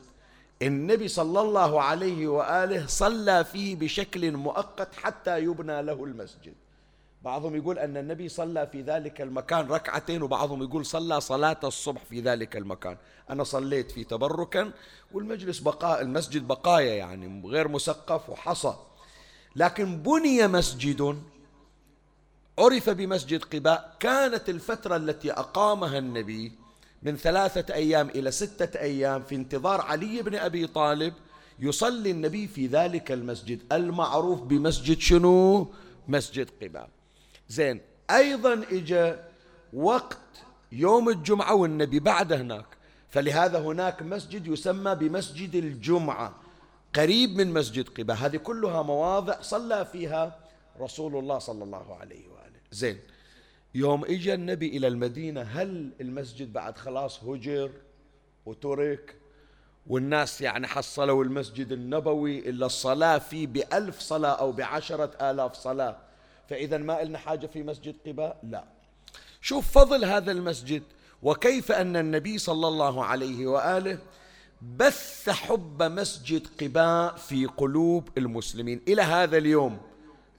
النبي 0.61 1.07
صلى 1.07 1.41
الله 1.41 1.81
عليه 1.81 2.27
وآله 2.27 2.87
صلى 2.87 3.45
فيه 3.45 3.75
بشكل 3.75 4.31
مؤقت 4.31 4.95
حتى 4.95 5.39
يبنى 5.39 5.81
له 5.81 6.03
المسجد. 6.03 6.53
بعضهم 7.27 7.55
يقول 7.55 7.79
أن 7.79 7.97
النبي 7.97 8.29
صلى 8.29 8.67
في 8.67 8.81
ذلك 8.81 9.21
المكان 9.21 9.67
ركعتين 9.67 10.21
وبعضهم 10.21 10.63
يقول 10.63 10.85
صلى 10.85 11.21
صلاة 11.21 11.59
الصبح 11.63 12.05
في 12.05 12.21
ذلك 12.21 12.57
المكان. 12.57 12.97
أنا 13.29 13.43
صليت 13.43 13.91
في 13.91 14.03
تبركا 14.03 14.71
والمجلس 15.11 15.59
بقاء 15.59 16.01
المسجد 16.01 16.47
بقايا 16.47 16.93
يعني 16.93 17.47
غير 17.47 17.67
مسقف 17.67 18.29
وحصى. 18.29 18.75
لكن 19.55 19.97
بني 19.97 20.47
مسجد 20.47 21.21
عرف 22.59 22.89
بمسجد 22.89 23.43
قباء 23.43 23.95
كانت 23.99 24.49
الفترة 24.49 24.95
التي 24.95 25.31
أقامها 25.31 25.97
النبي 25.97 26.51
من 27.03 27.17
ثلاثة 27.17 27.73
أيام 27.73 28.09
إلى 28.09 28.31
ستة 28.31 28.79
أيام 28.79 29.23
في 29.23 29.35
انتظار 29.35 29.81
علي 29.81 30.21
بن 30.21 30.35
أبي 30.35 30.67
طالب 30.67 31.13
يصلي 31.59 32.11
النبي 32.11 32.47
في 32.47 32.67
ذلك 32.67 33.11
المسجد. 33.11 33.73
المعروف 33.73 34.41
بمسجد 34.41 34.99
شنو؟ 34.99 35.67
مسجد 36.07 36.49
قباء. 36.63 36.96
زين. 37.49 37.81
أيضا 38.09 38.53
إجا 38.71 39.23
وقت 39.73 40.17
يوم 40.71 41.09
الجمعة 41.09 41.55
والنبي 41.55 41.99
بعد 41.99 42.33
هناك 42.33 42.65
فلهذا 43.09 43.59
هناك 43.59 44.01
مسجد 44.01 44.47
يسمى 44.47 44.95
بمسجد 44.95 45.55
الجمعة 45.55 46.35
قريب 46.95 47.29
من 47.29 47.53
مسجد 47.53 47.89
قباء 47.89 48.17
هذه 48.17 48.37
كلها 48.37 48.81
مواضع 48.81 49.41
صلى 49.41 49.85
فيها 49.85 50.39
رسول 50.79 51.15
الله 51.15 51.39
صلى 51.39 51.63
الله 51.63 51.95
عليه 51.95 52.27
وآله. 52.27 52.59
زين. 52.71 52.99
يوم 53.75 54.05
اجى 54.05 54.33
النبي 54.33 54.77
إلى 54.77 54.87
المدينة 54.87 55.41
هل 55.41 55.91
المسجد 56.01 56.53
بعد 56.53 56.77
خلاص 56.77 57.23
هجر 57.23 57.71
وترك؟ 58.45 59.15
والناس 59.87 60.41
يعني 60.41 60.67
حصلوا 60.67 61.23
المسجد 61.23 61.71
النبوي 61.71 62.49
إلا 62.49 62.65
الصلاة 62.65 63.17
فيه 63.17 63.47
بألف 63.47 63.99
صلاة 63.99 64.31
أو 64.31 64.51
بعشرة 64.51 65.31
آلاف 65.31 65.53
صلاة. 65.53 66.06
فإذا 66.49 66.77
ما 66.77 67.03
لنا 67.03 67.17
حاجة 67.17 67.47
في 67.47 67.63
مسجد 67.63 67.95
قباء؟ 68.07 68.39
لا. 68.43 68.63
شوف 69.41 69.71
فضل 69.71 70.05
هذا 70.05 70.31
المسجد 70.31 70.83
وكيف 71.23 71.71
أن 71.71 71.95
النبي 71.95 72.37
صلى 72.37 72.67
الله 72.67 73.05
عليه 73.05 73.47
وآله 73.47 73.99
بث 74.77 75.29
حب 75.29 75.83
مسجد 75.83 76.47
قباء 76.61 77.15
في 77.15 77.45
قلوب 77.45 78.09
المسلمين. 78.17 78.81
إلى 78.87 79.01
هذا 79.01 79.37
اليوم. 79.37 79.77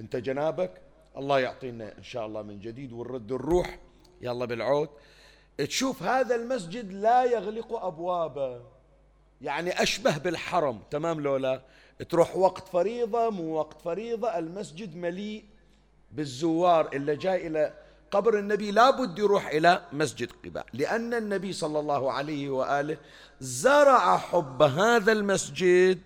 أنت 0.01 0.17
جنابك 0.17 0.81
الله 1.17 1.41
يعطينا 1.41 1.99
إن 1.99 2.03
شاء 2.03 2.27
الله 2.27 2.43
من 2.43 2.61
جديد 2.61 2.93
ونرد 2.93 3.33
الروح. 3.33 3.79
يلا 4.21 4.45
بالعود. 4.45 4.89
تشوف 5.59 6.03
هذا 6.03 6.35
المسجد 6.35 6.93
لا 6.93 7.25
يغلق 7.25 7.85
أبوابه. 7.85 8.61
يعني 9.41 9.83
أشبه 9.83 10.19
بالحرم. 10.19 10.81
تمام 10.91 11.21
لولا؟ 11.21 11.63
تروح 12.09 12.37
وقت 12.37 12.69
فريضة 12.69 13.31
مو 13.31 13.55
وقت 13.55 13.83
فريضة 13.83 14.39
المسجد 14.39 14.97
مليء 14.97 15.45
بالزوار 16.13 16.91
اللي 16.93 17.17
جاي 17.17 17.47
إلى 17.47 17.75
قبر 18.11 18.39
النبي 18.39 18.71
لابد 18.71 19.19
يروح 19.19 19.47
إلى 19.47 19.83
مسجد 19.93 20.33
قباء. 20.45 20.67
لأن 20.73 21.15
النبي 21.15 21.53
صلى 21.53 21.81
الله 21.81 22.13
عليه 22.13 22.51
وآله 22.51 22.97
زرع 23.41 24.19
حب 24.19 24.63
هذا 24.63 25.13
المسجد 25.13 25.99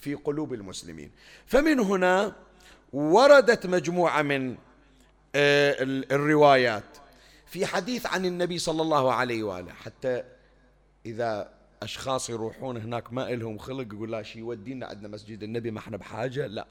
في 0.00 0.14
قلوب 0.14 0.54
المسلمين. 0.54 1.10
فمن 1.46 1.80
هنا 1.80 2.32
وردت 2.92 3.66
مجموعة 3.66 4.22
من 4.22 4.56
آه، 5.34 5.76
الروايات. 6.12 6.84
في 7.46 7.66
حديث 7.66 8.06
عن 8.06 8.26
النبي 8.26 8.58
صلى 8.58 8.82
الله 8.82 9.12
عليه 9.12 9.42
وآله 9.42 9.72
حتى 9.72 10.22
إذا 11.06 11.50
أشخاص 11.82 12.30
يروحون 12.30 12.76
هناك 12.76 13.12
ما 13.12 13.32
إلهم 13.32 13.58
خلق 13.58 13.94
يقول 13.94 14.12
لا 14.12 14.22
شي 14.22 14.38
يودينا 14.38 14.86
عندنا 14.86 15.08
مسجد 15.08 15.42
النبي 15.42 15.70
ما 15.70 15.78
إحنا 15.78 15.96
بحاجة. 15.96 16.46
لا. 16.46 16.66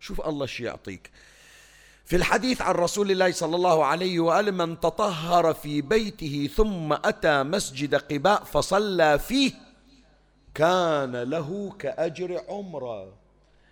شوف 0.00 0.28
الله 0.28 0.46
شي 0.46 0.64
يعطيك. 0.64 1.10
في 2.06 2.16
الحديث 2.16 2.62
عن 2.62 2.74
رسول 2.74 3.10
الله 3.10 3.32
صلى 3.32 3.56
الله 3.56 3.84
عليه 3.84 4.20
وآله 4.20 4.50
من 4.50 4.80
تطهر 4.80 5.54
في 5.54 5.82
بيته 5.82 6.50
ثم 6.56 6.92
أتى 6.92 7.42
مسجد 7.42 7.94
قباء 7.94 8.44
فصلى 8.44 9.18
فيه 9.18 9.52
كان 10.54 11.16
له 11.16 11.76
كأجر 11.78 12.42
عمرة. 12.48 13.14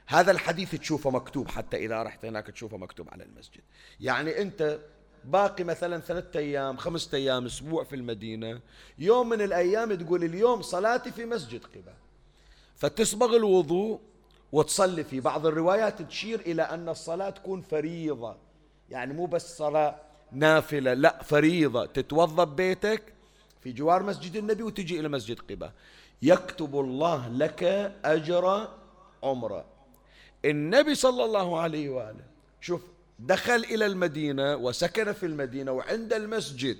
هذا 0.07 0.31
الحديث 0.31 0.75
تشوفه 0.75 1.11
مكتوب 1.11 1.49
حتى 1.49 1.77
إذا 1.77 2.03
رحت 2.03 2.25
هناك 2.25 2.47
تشوفه 2.47 2.77
مكتوب 2.77 3.09
على 3.11 3.25
المسجد. 3.25 3.61
يعني 4.01 4.43
أنت 4.43 4.79
باقي 5.25 5.65
مثلا 5.65 6.01
ثلاثة 6.01 6.39
أيام 6.39 6.77
خمسة 6.77 7.19
أيام 7.19 7.47
أسبوع 7.47 7.85
في 7.85 7.97
المدينة 7.97 8.61
يوم 8.99 9.29
من 9.29 9.41
الأيام 9.41 9.95
تقول 9.95 10.25
اليوم 10.25 10.63
صلاتي 10.63 11.11
في 11.11 11.25
مسجد 11.25 11.65
قباء. 11.65 11.97
فتسبغ 12.77 13.37
الوضوء 13.37 14.01
وتصلي 14.55 15.05
في 15.05 15.21
بعض 15.21 15.47
الروايات 15.47 16.03
تشير 16.03 16.41
إلى 16.41 16.63
أن 16.63 16.89
الصلاة 16.89 17.31
تكون 17.31 17.61
فريضة. 17.63 18.37
يعني 18.91 19.13
مو 19.13 19.27
بس 19.27 19.59
صلاة 19.59 19.97
نافلة 20.33 20.95
لا 20.95 21.23
فريضة. 21.23 21.87
تتوضا 21.87 22.45
ببيتك 22.45 23.03
في 23.61 23.73
جوار 23.73 24.03
مسجد 24.03 24.37
النبي 24.37 24.63
وتجي 24.63 25.01
إلى 25.01 25.09
مسجد 25.09 25.41
قباء 25.51 25.73
يكتب 26.23 26.81
الله 26.81 27.29
لك 27.29 27.63
أجر 28.05 28.69
عمره 29.23 29.65
النبي 30.45 30.95
صلى 30.95 31.25
الله 31.25 31.61
عليه 31.61 31.91
وآله 31.91 32.25
شوف 32.61 32.83
دخل 33.19 33.65
إلى 33.65 33.87
المدينة 33.87 34.57
وسكن 34.57 35.13
في 35.13 35.27
المدينة 35.27 35.73
وعند 35.73 36.13
المسجد. 36.13 36.79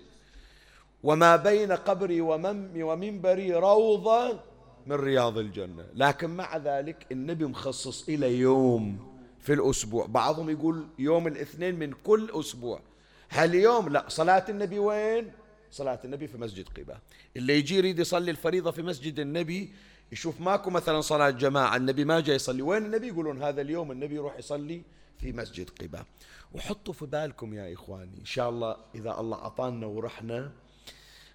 وما 1.03 1.37
بين 1.37 1.73
قبري 1.73 2.21
ومنبري 2.21 3.55
روضة 3.55 4.41
من 4.87 4.97
رياض 4.97 5.39
الجنة. 5.39 5.87
لكن 5.95 6.31
مع 6.31 6.57
ذلك 6.57 7.07
النبي 7.13 7.45
مخصص 7.45 8.09
إلى 8.09 8.39
يوم 8.39 9.15
في 9.41 9.53
الأسبوع. 9.53 10.07
بعضهم 10.07 10.51
يقول 10.51 10.87
يوم 10.99 11.27
الاثنين 11.27 11.79
من 11.79 11.93
كل 11.93 12.31
أسبوع. 12.33 12.81
هل 13.29 13.55
يوم؟ 13.55 13.89
لا. 13.89 14.05
صلاة 14.09 14.45
النبي 14.49 14.79
وين؟ 14.79 15.33
صلاة 15.71 16.01
النبي 16.05 16.29
في 16.29 16.39
مسجد 16.39 16.69
قباء. 16.69 17.01
اللي 17.37 17.59
يجي 17.59 17.77
يريد 17.77 17.99
يصلي 17.99 18.31
الفريضة 18.31 18.71
في 18.71 18.83
مسجد 18.83 19.21
النبي 19.21 19.73
يشوف 20.13 20.41
ماكو 20.41 20.71
مثلا 20.71 21.01
صلاة 21.01 21.31
جماعة 21.31 21.77
النبي 21.77 22.05
ما 22.05 22.21
جاي 22.21 22.37
يصلي. 22.37 22.63
وين 22.63 22.85
النبي؟ 22.85 23.09
يقولون 23.09 23.43
هذا 23.43 23.61
اليوم 23.61 23.93
النبي 23.93 24.15
يروح 24.15 24.39
يصلي 24.39 24.83
في 25.19 25.33
مسجد 25.33 25.71
قباء. 25.71 26.07
وحطوا 26.53 26.95
في 26.95 27.07
بالكم 27.07 27.55
يا 27.55 27.75
إخواني 27.75 28.19
إن 28.21 28.25
شاء 28.25 28.51
الله 28.51 28.77
إذا 28.95 29.21
الله 29.21 29.39
أعطانا 29.39 29.87
ورحنا 29.87 30.53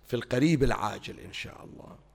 في 0.05 0.15
القريب 0.15 0.63
العاجل 0.63 1.19
إن 1.19 1.33
شاء 1.33 1.65
الله. 1.65 2.08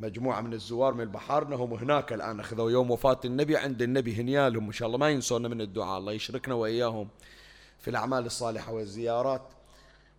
مجموعة 0.00 0.40
من 0.40 0.52
الزوار 0.52 0.94
من 0.94 1.04
بحارنا 1.04 1.56
هم 1.56 1.74
هناك 1.74 2.12
الآن. 2.12 2.40
أخذوا 2.40 2.70
يوم 2.70 2.90
وفاة 2.90 3.20
النبي 3.24 3.56
عند 3.56 3.82
النبي 3.82 4.14
هنيالهم. 4.20 4.66
إن 4.66 4.72
شاء 4.72 4.86
الله 4.86 4.98
ما 4.98 5.10
ينسونا 5.10 5.48
من 5.48 5.60
الدعاء. 5.60 5.98
الله 5.98 6.12
يشركنا 6.12 6.54
وإياهم 6.54 7.08
في 7.78 7.90
الأعمال 7.90 8.26
الصالحة 8.26 8.72
والزيارات 8.72 9.42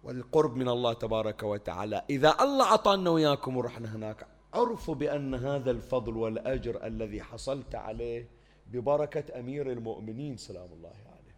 والقرب 0.03 0.55
من 0.55 0.69
الله 0.69 0.93
تبارك 0.93 1.43
وتعالى. 1.43 2.03
إذا 2.09 2.35
الله 2.41 2.65
أعطانا 2.65 3.09
وياكم 3.09 3.57
ورحنا 3.57 3.95
هناك 3.95 4.27
عرفوا 4.53 4.95
بأن 4.95 5.35
هذا 5.35 5.71
الفضل 5.71 6.17
والأجر 6.17 6.85
الذي 6.85 7.23
حصلت 7.23 7.75
عليه 7.75 8.27
ببركة 8.71 9.39
أمير 9.39 9.71
المؤمنين 9.71 10.37
سلام 10.37 10.69
الله 10.73 10.89
عليه. 10.89 11.35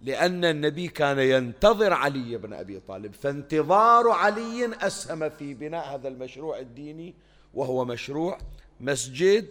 لأن 0.00 0.44
النبي 0.44 0.88
كان 0.88 1.18
ينتظر 1.18 1.92
علي 1.92 2.36
بن 2.36 2.52
أبي 2.52 2.80
طالب 2.80 3.12
فانتظار 3.12 4.08
علي 4.08 4.70
أسهم 4.80 5.28
في 5.28 5.54
بناء 5.54 5.94
هذا 5.94 6.08
المشروع 6.08 6.58
الديني 6.58 7.14
وهو 7.54 7.84
مشروع 7.84 8.38
مسجد 8.80 9.46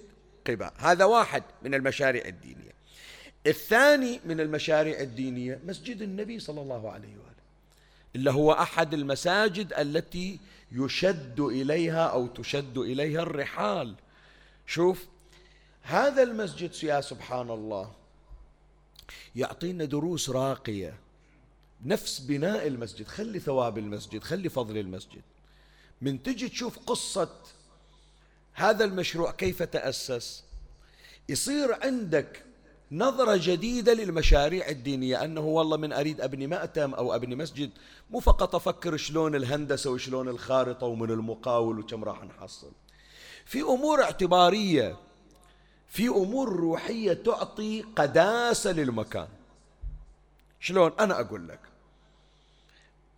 قباء. 0.48 0.74
هذا 0.78 1.06
واحد 1.06 1.44
من 1.64 1.74
المشاريع 1.74 2.26
الدينية. 2.26 2.72
الثاني 3.48 4.20
من 4.26 4.40
المشاريع 4.40 5.00
الدينية 5.00 5.60
مسجد 5.66 6.02
النبي 6.02 6.40
صلى 6.40 6.62
الله 6.62 6.92
عليه 6.92 7.08
وآله. 7.08 7.32
إلا 8.16 8.32
هو 8.32 8.52
أحد 8.52 8.94
المساجد 8.94 9.74
التي 9.74 10.40
يشد 10.72 11.40
إليها 11.40 12.08
أو 12.08 12.28
تشد 12.28 12.78
إليها 12.78 13.22
الرحال. 13.22 13.96
شوف 14.68 15.06
هذا 15.82 16.24
المسجد 16.24 16.84
يا 16.84 17.02
سبحان 17.02 17.50
الله 17.50 17.92
يعطينا 19.36 19.86
دروس 19.86 20.30
راقية. 20.30 20.94
نفس 21.86 22.20
بناء 22.20 22.68
المسجد. 22.68 23.08
خلي 23.08 23.40
ثواب 23.40 23.78
المسجد 23.78 24.24
خلي 24.24 24.50
فضل 24.50 24.78
المسجد. 24.78 25.22
من 26.02 26.24
تجي 26.24 26.50
تشوف 26.50 26.80
قصة 26.80 27.30
هذا 28.62 28.86
المشروع 28.86 29.32
كيف 29.32 29.64
تأسس؟ 29.64 30.44
يصير 31.30 31.84
عندك 31.84 32.44
نظرة 32.92 33.40
جديدة 33.42 33.94
للمشاريع 33.94 34.70
الدينية 34.70 35.24
أنه 35.24 35.42
والله 35.42 35.78
من 35.78 35.94
أريد 35.94 36.22
أبني 36.22 36.48
مأتم 36.48 36.94
أو 36.94 37.16
أبني 37.16 37.36
مسجد 37.36 37.72
مو 38.10 38.20
فقط 38.20 38.56
أفكر 38.56 38.98
شلون 38.98 39.36
الهندسة 39.36 39.90
وشلون 39.90 40.28
الخارطة 40.28 40.86
ومن 40.86 41.12
المقاول 41.12 41.80
وكم 41.80 42.04
راح 42.04 42.24
نحصل. 42.24 42.72
في 43.46 43.62
أمور 43.62 44.04
اعتبارية 44.04 44.98
في 45.88 46.08
أمور 46.08 46.56
روحية 46.56 47.14
تعطي 47.14 47.82
قداسة 47.82 48.72
للمكان. 48.72 49.28
شلون؟ 50.60 50.92
أنا 51.00 51.20
أقول 51.20 51.48
لك. 51.48 51.60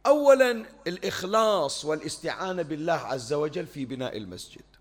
أولا 0.05 0.65
الإخلاص 0.87 1.85
والاستعانة 1.85 2.61
بالله 2.61 2.93
عز 2.93 3.33
وجل 3.33 3.65
في 3.67 3.85
بناء 3.85 4.17
المسجد. 4.17 4.72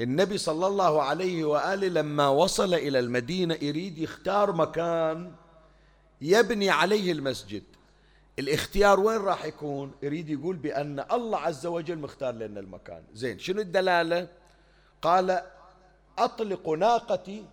النبي 0.00 0.38
صلى 0.38 0.66
الله 0.66 1.02
عليه 1.02 1.44
وآله 1.44 1.88
لما 1.88 2.28
وصل 2.28 2.74
إلى 2.74 2.98
المدينة 2.98 3.54
يريد 3.62 3.98
يختار 3.98 4.52
مكان 4.52 5.32
يبني 6.20 6.70
عليه 6.70 7.12
المسجد. 7.12 7.62
الاختيار 8.38 9.00
وين 9.00 9.20
راح 9.20 9.44
يكون؟ 9.44 9.92
يريد 10.02 10.30
يقول 10.30 10.56
بأن 10.56 11.04
الله 11.12 11.38
عز 11.38 11.66
وجل 11.66 11.98
مختار 11.98 12.34
لنا 12.34 12.60
المكان. 12.60 13.02
زين 13.14 13.38
شنو 13.38 13.60
الدلالة؟ 13.60 14.28
قال 15.02 15.42
أطلق 16.18 16.68
ناقتي 16.68 17.44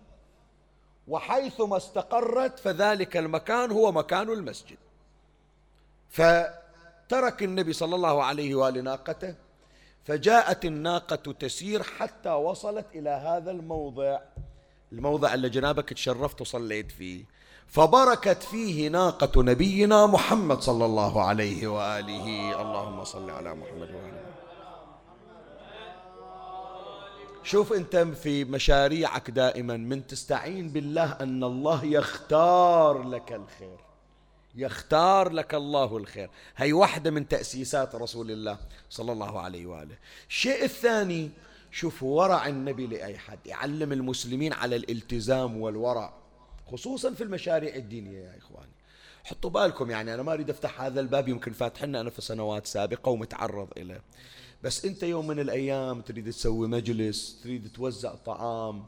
وحيثما 1.08 1.76
استقرت 1.76 2.58
فذلك 2.58 3.16
المكان 3.16 3.70
هو 3.70 3.92
مكان 3.92 4.28
المسجد. 4.30 4.78
فترك 6.10 7.42
النبي 7.42 7.72
صلى 7.72 7.94
الله 7.94 8.24
عليه 8.24 8.54
وآله 8.54 8.80
ناقته. 8.80 9.34
فجاءت 10.04 10.64
الناقة 10.64 11.32
تسير 11.32 11.82
حتى 11.82 12.30
وصلت 12.30 12.86
إلى 12.94 13.10
هذا 13.10 13.50
الموضع. 13.50 14.18
الموضع 14.92 15.34
اللي 15.34 15.48
جنابك 15.48 15.92
تشرفت 15.92 16.40
وصليت 16.40 16.90
فيه. 16.90 17.24
فبركت 17.66 18.42
فيه 18.42 18.88
ناقة 18.88 19.42
نبينا 19.42 20.06
محمد 20.06 20.60
صلى 20.60 20.84
الله 20.84 21.22
عليه 21.22 21.66
وآله. 21.66 22.60
اللهم 22.60 23.04
صل 23.04 23.30
على 23.30 23.54
محمد 23.54 23.88
وآله. 23.90 24.24
شوف 27.42 27.72
أنت 27.72 27.96
في 27.96 28.44
مشاريعك 28.44 29.30
دائما 29.30 29.76
من 29.76 30.06
تستعين 30.06 30.68
بالله 30.68 31.12
أن 31.12 31.44
الله 31.44 31.84
يختار 31.84 33.02
لك 33.02 33.32
الخير. 33.32 33.83
يختار 34.56 35.32
لك 35.32 35.54
الله 35.54 35.96
الخير. 35.96 36.30
هي 36.56 36.72
واحدة 36.72 37.10
من 37.10 37.28
تأسيسات 37.28 37.94
رسول 37.94 38.30
الله 38.30 38.58
صلى 38.90 39.12
الله 39.12 39.40
عليه 39.40 39.66
وآله. 39.66 39.96
الشيء 40.28 40.64
الثاني 40.64 41.30
شوف 41.70 42.02
ورع 42.02 42.46
النبي 42.46 42.86
لأي 42.86 43.18
حد. 43.18 43.38
يعلم 43.46 43.92
المسلمين 43.92 44.52
على 44.52 44.76
الالتزام 44.76 45.60
والورع 45.60 46.14
خصوصا 46.72 47.14
في 47.14 47.24
المشاريع 47.24 47.74
الدينية 47.74 48.18
يا 48.18 48.38
إخواني. 48.38 48.72
حطوا 49.24 49.50
بالكم 49.50 49.90
يعني 49.90 50.14
أنا 50.14 50.22
ما 50.22 50.32
أريد 50.32 50.50
أفتح 50.50 50.80
هذا 50.80 51.00
الباب 51.00 51.28
يمكن 51.28 51.52
فاتحنا 51.52 52.00
أنا 52.00 52.10
في 52.10 52.22
سنوات 52.22 52.66
سابقة 52.66 53.10
ومتعرض 53.10 53.68
إليه. 53.76 54.02
بس 54.62 54.84
أنت 54.84 55.02
يوم 55.02 55.26
من 55.26 55.40
الأيام 55.40 56.00
تريد 56.00 56.30
تسوي 56.30 56.68
مجلس 56.68 57.40
تريد 57.42 57.72
توزع 57.72 58.14
طعام 58.14 58.84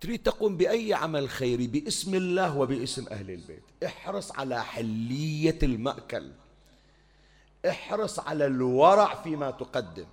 تريد 0.00 0.22
تقوم 0.22 0.56
بأي 0.56 0.94
عمل 0.94 1.28
خيري 1.28 1.66
باسم 1.66 2.14
الله 2.14 2.58
وباسم 2.58 3.06
أهل 3.10 3.30
البيت. 3.30 3.62
احرص 3.86 4.32
على 4.32 4.64
حلية 4.64 5.58
المأكل. 5.62 6.30
احرص 7.68 8.18
على 8.18 8.46
الورع 8.46 9.14
فيما 9.14 9.50
تقدم. 9.50 10.06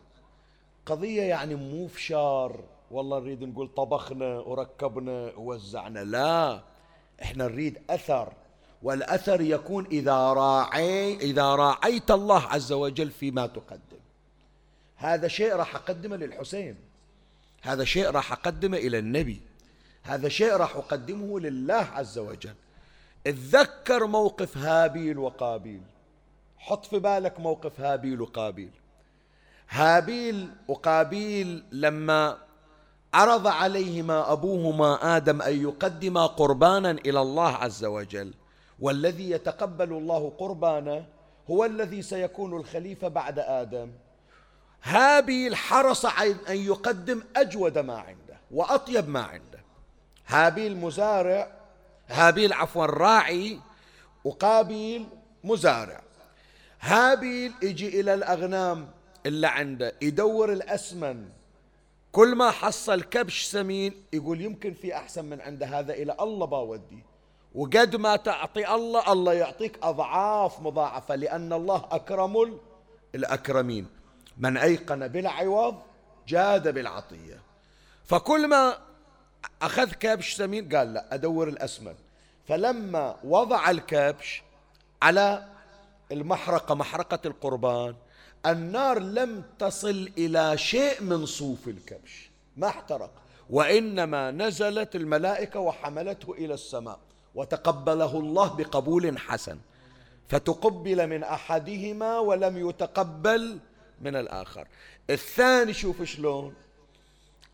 قضية 0.85 1.21
يعني 1.21 1.55
مو 1.55 1.87
فشار 1.87 2.63
والله 2.91 3.19
نريد 3.19 3.43
نقول 3.43 3.67
طبخنا 3.67 4.39
وركبنا 4.39 5.31
ووزعنا. 5.37 6.03
لا 6.03 6.63
إحنا 7.21 7.47
نريد 7.47 7.77
أثر. 7.89 8.33
والأثر 8.83 9.41
يكون 9.41 9.85
إذا 9.85 10.33
راعي 10.33 11.15
إذا 11.15 11.55
راعيت 11.55 12.11
الله 12.11 12.41
عز 12.41 12.71
وجل 12.71 13.11
فيما 13.11 13.47
تقدم. 13.47 13.99
هذا 14.95 15.27
شيء 15.27 15.55
راح 15.55 15.75
أقدمه 15.75 16.15
للحسين. 16.15 16.75
هذا 17.61 17.83
شيء 17.83 18.09
راح 18.11 18.31
أقدمه 18.31 18.77
إلى 18.77 18.99
النبي. 18.99 19.41
هذا 20.07 20.29
شيء 20.29 20.53
راح 20.53 20.75
أقدمه 20.75 21.39
لله 21.39 21.87
عز 21.93 22.17
وجل. 22.17 22.53
اتذكر 23.27 24.07
موقف 24.07 24.57
هابيل 24.57 25.17
وقابيل. 25.17 25.81
حط 26.57 26.85
في 26.85 26.99
بالك 26.99 27.39
موقف 27.39 27.79
هابيل 27.79 28.21
وقابيل. 28.21 28.71
هابيل 29.69 30.49
وقابيل 30.67 31.63
لما 31.71 32.37
عرض 33.13 33.47
عليهما 33.47 34.31
أبوهما 34.31 35.17
آدم 35.17 35.41
أن 35.41 35.61
يقدما 35.61 36.25
قربانا 36.25 36.91
إلى 36.91 37.21
الله 37.21 37.55
عز 37.55 37.85
وجل. 37.85 38.33
والذي 38.79 39.29
يتقبل 39.31 39.93
الله 39.93 40.33
قربانه 40.37 41.05
هو 41.49 41.65
الذي 41.65 42.01
سيكون 42.01 42.53
الخليفة 42.53 43.07
بعد 43.07 43.39
آدم. 43.39 43.91
هابيل 44.83 45.55
حرص 45.55 46.05
أن 46.05 46.37
يقدم 46.49 47.23
أجود 47.35 47.77
ما 47.77 47.97
عنده 47.97 48.37
وأطيب 48.51 49.09
ما 49.09 49.21
عنده. 49.21 49.56
هابيل 50.27 50.77
مزارع 50.77 51.51
هابيل 52.07 52.53
عفوا 52.53 52.85
راعي 52.85 53.59
وقابيل 54.23 55.07
مزارع. 55.43 56.01
هابيل 56.79 57.53
يجي 57.61 57.99
إلى 57.99 58.13
الأغنام 58.13 58.91
اللي 59.25 59.47
عنده 59.47 59.93
يدور 60.01 60.53
الأسمن. 60.53 61.29
كل 62.11 62.35
ما 62.35 62.51
حصل 62.51 63.01
كبش 63.01 63.43
سمين 63.43 64.03
يقول 64.13 64.41
يمكن 64.41 64.73
في 64.73 64.95
أحسن 64.95 65.25
من 65.25 65.41
عنده 65.41 65.65
هذا 65.65 65.93
إلى 65.93 66.15
الله 66.21 66.45
باودي. 66.45 67.03
وقد 67.55 67.95
ما 67.95 68.15
تعطي 68.15 68.75
الله 68.75 69.11
الله 69.13 69.33
يعطيك 69.33 69.79
أضعاف 69.83 70.61
مضاعفة 70.61 71.15
لأن 71.15 71.53
الله 71.53 71.85
أكرم 71.91 72.59
الأكرمين. 73.15 73.87
من 74.37 74.57
أيقن 74.57 75.07
بلا 75.07 75.29
عوض 75.29 75.75
جاد 76.27 76.73
بالعطية. 76.73 77.41
فكل 78.05 78.47
ما 78.47 78.86
أخذ 79.61 79.91
كبش 79.91 80.33
سمين؟ 80.33 80.75
قال 80.75 80.93
لا 80.93 81.13
أدور 81.13 81.47
الأسمن. 81.47 81.95
فلما 82.47 83.15
وضع 83.23 83.69
الكبش 83.69 84.43
على 85.01 85.47
المحرقة 86.11 86.75
محرقة 86.75 87.19
القربان 87.25 87.95
النار 88.45 88.99
لم 88.99 89.43
تصل 89.59 90.11
إلى 90.17 90.57
شيء 90.57 91.01
من 91.01 91.25
صوف 91.25 91.67
الكبش 91.67 92.29
ما 92.57 92.67
احترق. 92.67 93.11
وإنما 93.49 94.31
نزلت 94.31 94.95
الملائكة 94.95 95.59
وحملته 95.59 96.33
إلى 96.33 96.53
السماء 96.53 96.99
وتقبله 97.35 98.19
الله 98.19 98.53
بقبول 98.53 99.19
حسن. 99.19 99.57
فتقبل 100.29 101.07
من 101.07 101.23
أحدهما 101.23 102.19
ولم 102.19 102.69
يتقبل 102.69 103.59
من 104.01 104.15
الآخر. 104.15 104.67
الثاني 105.09 105.73
شوف 105.73 106.03
شلون 106.03 106.53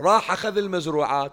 راح 0.01 0.32
أخذ 0.32 0.58
المزروعات 0.58 1.32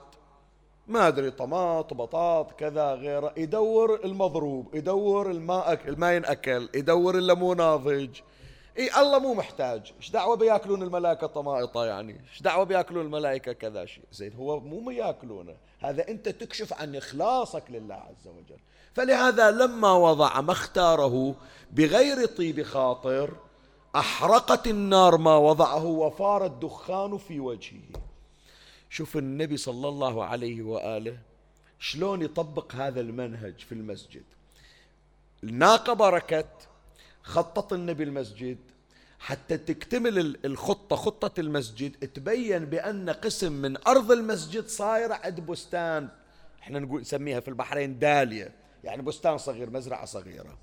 ما 0.91 1.09
أدري 1.09 1.31
طماط 1.31 1.95
بطاط 1.95 2.53
كذا 2.53 2.95
غيره. 2.95 3.33
يدور 3.37 4.01
المضروب 4.05 4.75
يدور 4.75 5.31
الماء 5.31 5.89
الماء 5.89 6.13
ينأكل 6.13 6.69
يدور 6.75 7.19
الليمون 7.19 7.57
ناضج. 7.57 8.21
إي 8.79 9.01
الله 9.01 9.19
مو 9.19 9.35
محتاج. 9.35 9.93
إيش 9.97 10.11
دعوة 10.11 10.37
بيأكلون 10.37 10.83
الملائكة 10.83 11.27
طمائطة 11.27 11.85
يعني؟ 11.85 12.21
إيش 12.31 12.43
دعوة 12.43 12.65
بيأكلون 12.65 13.05
الملائكة 13.05 13.53
كذا 13.53 13.87
شيء؟ 13.87 14.05
زين 14.13 14.35
هو 14.35 14.61
مو 14.61 14.91
يأكلونه. 14.91 15.55
هذا 15.79 16.09
أنت 16.09 16.29
تكشف 16.29 16.73
عن 16.73 16.97
إخلاصك 16.97 17.65
لله 17.71 17.95
عز 17.95 18.29
وجل. 18.29 18.61
فلهذا 18.95 19.51
لما 19.51 19.93
وضع 19.93 20.41
ما 20.41 20.53
اختاره 20.53 21.35
بغير 21.71 22.27
طيب 22.27 22.63
خاطر 22.63 23.31
أحرقت 23.97 24.67
النار 24.67 25.17
ما 25.17 25.37
وضعه 25.37 25.87
وفار 25.87 26.45
الدخان 26.45 27.19
في 27.19 27.41
وجهه. 27.41 28.10
شوف 28.91 29.17
النبي 29.17 29.57
صلى 29.57 29.89
الله 29.89 30.25
عليه 30.25 30.63
وآله 30.63 31.19
شلون 31.79 32.23
يطبق 32.23 32.75
هذا 32.75 33.01
المنهج 33.01 33.59
في 33.59 33.73
المسجد. 33.73 34.23
الناقه 35.45 35.93
بركت 35.93 36.69
خطط 37.23 37.73
النبي 37.73 38.05
المسجد 38.05 38.59
حتى 39.19 39.59
تكتمل 39.59 40.37
الخطة 40.45 40.97
خطة 40.97 41.41
المسجد 41.41 41.93
تبين 42.09 42.65
بأن 42.65 43.11
قسم 43.11 43.53
من 43.53 43.87
أرض 43.87 44.13
المسجد 44.13 44.67
صاير 44.67 45.13
عند 45.13 45.41
بستان 45.41 46.09
إحنا 46.63 46.79
نقول 46.79 47.01
نسميها 47.01 47.41
في 47.41 47.49
البحرين 47.49 47.99
دالية 47.99 48.53
يعني 48.85 49.03
بستان 49.03 49.39
صغير 49.39 49.71
مزرعة 49.71 50.05
صغيرة. 50.05 50.59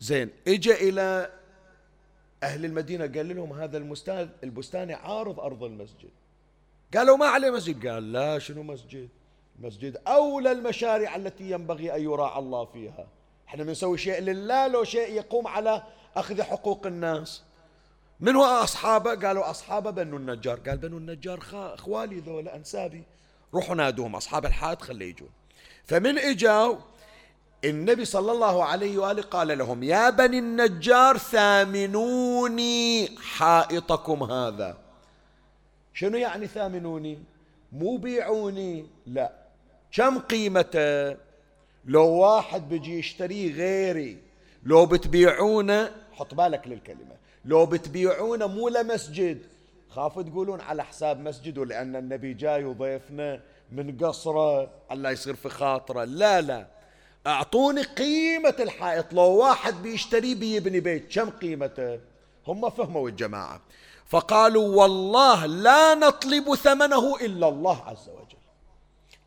زين 0.00 0.30
اجى 0.48 0.88
إلى 0.88 1.32
أهل 2.42 2.64
المدينة 2.64 3.06
قال 3.06 3.36
لهم 3.36 3.52
هذا 3.52 3.78
البستان 3.78 4.30
البستان 4.44 4.90
عارض 4.90 5.40
أرض 5.40 5.64
المسجد. 5.64 6.10
قالوا 6.94 7.16
ما 7.16 7.26
عليه 7.26 7.50
مسجد. 7.50 7.86
قال 7.86 8.12
لا 8.12 8.38
شنو 8.38 8.62
مسجد؟ 8.62 9.08
مسجد 9.60 10.00
أولى 10.06 10.52
المشاريع 10.52 11.16
التي 11.16 11.50
ينبغي 11.50 11.96
أن 11.96 12.02
يراعى 12.02 12.38
الله 12.38 12.64
فيها. 12.64 13.06
إحنا 13.48 13.64
بنسوي 13.64 13.98
شيء 13.98 14.20
لله 14.20 14.66
لو 14.66 14.84
شيء 14.84 15.12
يقوم 15.12 15.46
على 15.46 15.82
أخذ 16.16 16.42
حقوق 16.42 16.86
الناس. 16.86 17.42
من 18.20 18.36
هو 18.36 18.44
أصحابه؟ 18.44 19.14
قالوا 19.14 19.50
أصحابه 19.50 19.90
بنو 19.90 20.16
النجار. 20.16 20.60
قال 20.60 20.78
بنو 20.78 20.98
النجار 20.98 21.44
أخوالي 21.52 22.20
ذولا 22.20 22.56
أنسابي. 22.56 23.02
روحوا 23.54 23.74
نادوهم 23.74 24.16
أصحاب 24.16 24.46
الحائط 24.46 24.82
خليه 24.82 25.08
يجون. 25.08 25.28
فمن 25.84 26.18
إجاوا 26.18 26.76
النبي 27.64 28.04
صلى 28.04 28.32
الله 28.32 28.64
عليه 28.64 28.98
وآله 28.98 29.22
قال 29.22 29.58
لهم 29.58 29.82
يا 29.82 30.10
بني 30.10 30.38
النجار 30.38 31.18
ثامنوني 31.18 33.08
حائطكم 33.18 34.22
هذا. 34.22 34.89
شنو 35.94 36.18
يعني 36.18 36.46
ثامنوني؟ 36.46 37.18
مو 37.72 37.96
بيعوني 37.96 38.86
لا. 39.06 39.32
كم 39.92 40.18
قيمته 40.18 41.16
لو 41.84 42.06
واحد 42.06 42.68
بيجي 42.68 42.98
يشتريه 42.98 43.52
غيري 43.52 44.18
لو 44.62 44.86
بتبيعونه 44.86 45.90
حط 46.12 46.34
بالك 46.34 46.68
للكلمة 46.68 47.16
لو 47.44 47.66
بتبيعونه 47.66 48.46
مو 48.46 48.68
لمسجد. 48.68 49.38
خاف 49.88 50.18
تقولون 50.18 50.60
على 50.60 50.84
حساب 50.84 51.20
مسجد 51.20 51.58
ولأن 51.58 51.96
النبي 51.96 52.34
جاي 52.34 52.64
وضيفنا 52.64 53.40
من 53.72 53.96
قصره. 53.96 54.70
الله 54.92 55.10
يصير 55.10 55.34
في 55.34 55.48
خاطره. 55.48 56.04
لا 56.04 56.40
لا. 56.40 56.66
أعطوني 57.26 57.82
قيمة 57.82 58.54
الحائط. 58.60 59.12
لو 59.12 59.22
واحد 59.22 59.82
بيشتريه 59.82 60.34
بيبني 60.34 60.80
بيت 60.80 61.14
كم 61.14 61.30
قيمته؟ 61.30 62.00
هم 62.46 62.70
فهموا 62.70 63.08
الجماعة. 63.08 63.60
فقالوا 64.10 64.76
والله 64.76 65.46
لا 65.46 65.94
نطلب 65.94 66.54
ثمنه 66.54 67.16
إلا 67.16 67.48
الله 67.48 67.82
عز 67.82 68.08
وجل. 68.08 68.38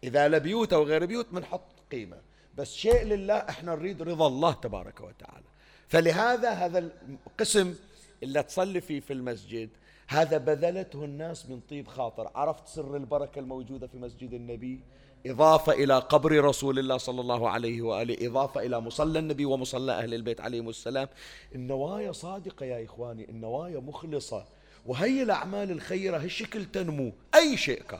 إذا 0.04 0.28
لبيوت 0.28 0.74
أو 0.74 0.84
غير 0.84 1.06
بيوت 1.06 1.28
بنحط 1.32 1.62
قيمة. 1.91 2.17
بس 2.58 2.74
شيء 2.74 3.04
لله 3.04 3.34
إحنا 3.34 3.76
نريد 3.76 4.02
رضا 4.02 4.28
الله 4.28 4.52
تبارك 4.52 5.02
وتعالى. 5.02 5.46
فلهذا 5.88 6.50
هذا 6.50 6.91
القسم 7.28 7.76
اللي 8.24 8.43
تصلي 8.43 8.82
فيه 8.82 9.00
في 9.00 9.13
المسجد 9.13 9.69
هذا 10.08 10.38
بذلته 10.38 11.06
الناس 11.06 11.50
من 11.50 11.60
طيب 11.69 11.88
خاطر. 11.88 12.32
عرفت 12.36 12.67
سر 12.67 12.96
البركة 12.98 13.39
الموجودة 13.39 13.88
في 13.88 13.98
مسجد 13.98 14.34
النبي؟ 14.34 14.80
إضافة 15.26 15.74
إلى 15.74 16.00
قبر 16.00 16.43
رسول 16.46 16.80
الله 16.80 16.98
صلى 16.98 17.22
الله 17.22 17.50
عليه 17.50 17.82
وآله 17.82 18.28
إضافة 18.28 18.62
إلى 18.62 18.80
مصلى 18.80 19.19
النبي 19.19 19.46
ومصلى 19.46 19.91
أهل 19.91 20.13
البيت 20.13 20.41
عليهم 20.41 20.69
السلام. 20.69 21.08
النوايا 21.56 22.12
صادقة 22.12 22.65
يا 22.65 22.86
إخواني 22.86 23.30
النوايا 23.30 23.80
مخلصة. 23.80 24.46
وهي 24.86 25.24
الأعمال 25.24 25.72
الخيرة 25.72 26.17
هالشكل 26.17 26.65
تنمو. 26.65 27.13
أي 27.36 27.58
شيء 27.58 27.82
كان. 27.82 28.00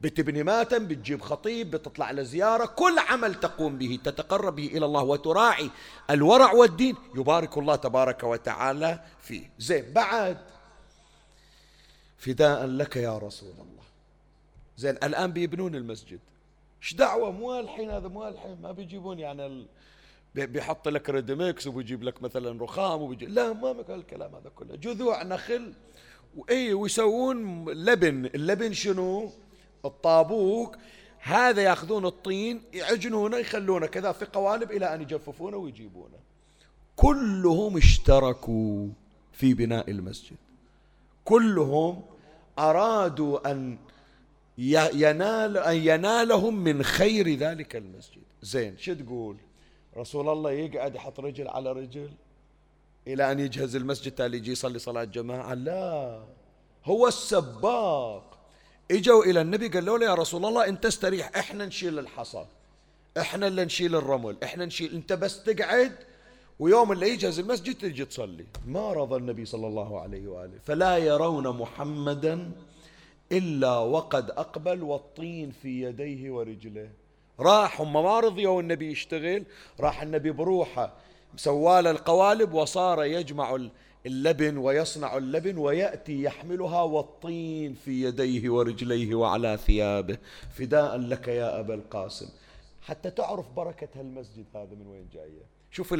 بتبني 0.00 0.42
ماتم 0.42 0.86
بتجيب 0.86 1.20
خطيب 1.20 1.70
بتطلع 1.70 2.10
لزيارة. 2.10 2.66
كل 2.66 2.98
عمل 2.98 3.34
تقوم 3.34 3.78
به 3.78 3.98
تتقرب 4.04 4.56
به 4.56 4.66
إلى 4.66 4.86
الله 4.86 5.02
وتراعي 5.02 5.70
الورع 6.10 6.52
والدين. 6.52 6.96
يبارك 7.14 7.58
الله 7.58 7.76
تبارك 7.76 8.24
وتعالى 8.24 9.00
فيه. 9.20 9.50
زين 9.58 9.92
بعد. 9.92 10.38
فداء 12.18 12.66
لك 12.66 12.96
يا 12.96 13.18
رسول 13.18 13.50
الله. 13.52 13.84
زين 14.76 14.96
الآن 15.02 15.32
بيبنون 15.32 15.74
المسجد. 15.74 16.20
إيش 16.82 16.94
دعوة؟ 16.94 17.30
مو 17.30 17.60
الحين 17.60 17.90
هذا 17.90 18.08
مو 18.08 18.28
الحين 18.28 18.62
ما 18.62 18.72
بيجيبون 18.72 19.18
يعني. 19.18 19.66
بيحط 20.44 20.88
لك 20.88 21.10
ready-mix 21.10 21.66
وبيجيب 21.66 22.02
لك 22.02 22.22
مثلا 22.22 22.62
رخام 22.62 23.02
وبيجي 23.02 23.26
لا 23.26 23.52
ما 23.52 23.84
الكلام 23.88 24.34
هذا 24.34 24.50
كله. 24.56 24.76
جذوع 24.76 25.22
نخل 25.22 25.72
واي 26.36 26.74
ويسوون 26.74 27.68
لبن. 27.68 28.26
اللبن 28.26 28.72
شنو؟ 28.72 29.30
الطابوق 29.84 30.76
هذا 31.18 31.62
ياخذون 31.62 32.06
الطين 32.06 32.62
يعجنونه 32.72 33.36
يخلونه 33.36 33.86
كذا 33.86 34.12
في 34.12 34.24
قوالب 34.24 34.70
إلى 34.70 34.94
أن 34.94 35.02
يجففونه 35.02 35.56
ويجيبونه. 35.56 36.18
كلهم 36.96 37.76
اشتركوا 37.76 38.88
في 39.32 39.54
بناء 39.54 39.90
المسجد. 39.90 40.36
كلهم 41.24 42.02
أرادوا 42.58 43.50
أن 43.50 43.78
ينال 44.58 45.56
أن 45.56 45.76
ينالهم 45.76 46.54
من 46.64 46.82
خير 46.82 47.34
ذلك 47.34 47.76
المسجد. 47.76 48.22
زين 48.42 48.78
شو 48.78 48.94
تقول؟ 48.94 49.36
رسول 49.96 50.28
الله 50.28 50.50
يقعد 50.50 50.94
يحط 50.94 51.20
رجل 51.20 51.48
على 51.48 51.72
رجل 51.72 52.10
إلى 53.06 53.32
أن 53.32 53.40
يجهز 53.40 53.76
المسجد 53.76 54.12
تالي 54.12 54.36
يجي 54.36 54.52
يصلي 54.52 54.78
صلاة 54.78 55.04
جماعة 55.04 55.54
لا 55.54 56.20
هو 56.84 57.08
السباق. 57.08 58.38
إجوا 58.90 59.24
إلى 59.24 59.40
النبي 59.40 59.68
قالوا 59.68 59.98
له 59.98 60.06
يا 60.06 60.14
رسول 60.14 60.44
الله 60.44 60.68
انت 60.68 60.86
استريح 60.86 61.30
إحنا 61.36 61.66
نشيل 61.66 61.98
الحصى 61.98 62.46
إحنا 63.18 63.46
اللي 63.46 63.64
نشيل 63.64 63.96
الرمل 63.96 64.36
إحنا 64.42 64.64
نشيل 64.64 64.94
إنت 64.94 65.12
بس 65.12 65.42
تقعد 65.42 65.92
ويوم 66.58 66.92
اللي 66.92 67.08
يجهز 67.08 67.38
المسجد 67.38 67.74
تجي 67.74 68.04
تصلي. 68.04 68.46
ما 68.66 68.92
رضى 68.92 69.16
النبي 69.16 69.44
صلى 69.44 69.66
الله 69.66 70.00
عليه 70.00 70.28
وآله. 70.28 70.58
فلا 70.66 70.96
يرون 70.96 71.48
محمدا 71.48 72.50
إلا 73.32 73.78
وقد 73.78 74.30
أقبل 74.30 74.82
والطين 74.82 75.50
في 75.50 75.82
يديه 75.82 76.30
ورجله. 76.30 76.90
راح 77.40 77.80
هم 77.80 77.92
ما 77.92 78.20
رضيوا 78.20 78.60
النبي 78.60 78.90
يشتغل 78.90 79.44
راح 79.80 80.02
النبي 80.02 80.30
بروحه 80.30 80.92
سواله 81.36 81.90
القوالب 81.90 82.54
وصار 82.54 83.04
يجمع 83.04 83.58
اللبن 84.06 84.56
ويصنع 84.56 85.16
اللبن 85.16 85.58
ويأتي 85.58 86.22
يحملها 86.22 86.82
والطين 86.82 87.74
في 87.74 88.02
يديه 88.02 88.50
ورجليه 88.50 89.14
وعلى 89.14 89.58
ثيابه. 89.66 90.18
فداء 90.58 90.96
لك 90.96 91.28
يا 91.28 91.60
أبا 91.60 91.74
القاسم. 91.74 92.28
حتى 92.82 93.10
تعرف 93.10 93.48
بركة 93.56 93.88
هالمسجد 93.94 94.46
هذا 94.54 94.74
من 94.74 94.86
وين 94.86 95.08
جاية. 95.12 95.42
شوف. 95.70 95.92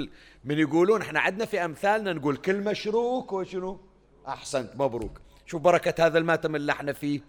من 0.45 0.59
يقولون 0.59 1.03
إحنا 1.03 1.21
عندنا 1.21 1.45
في 1.45 1.65
أمثالنا 1.65 2.13
نقول 2.13 2.37
كل 2.37 2.57
مشروك 2.57 3.33
وشنو؟ 3.33 3.81
أحسنت 4.29 4.71
مبروك. 4.77 5.21
شوف 5.47 5.63
بركة 5.63 6.07
هذا 6.07 6.19
الماتم 6.19 6.57
اللي 6.57 6.73
إحنا 6.73 6.93
فيه. 6.93 7.21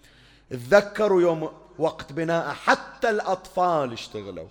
تذكروا 0.50 1.22
يوم 1.22 1.50
وقت 1.80 2.14
بناء 2.14 2.54
حتى 2.54 3.10
الأطفال 3.10 3.94
اشتغلوا 3.94 4.48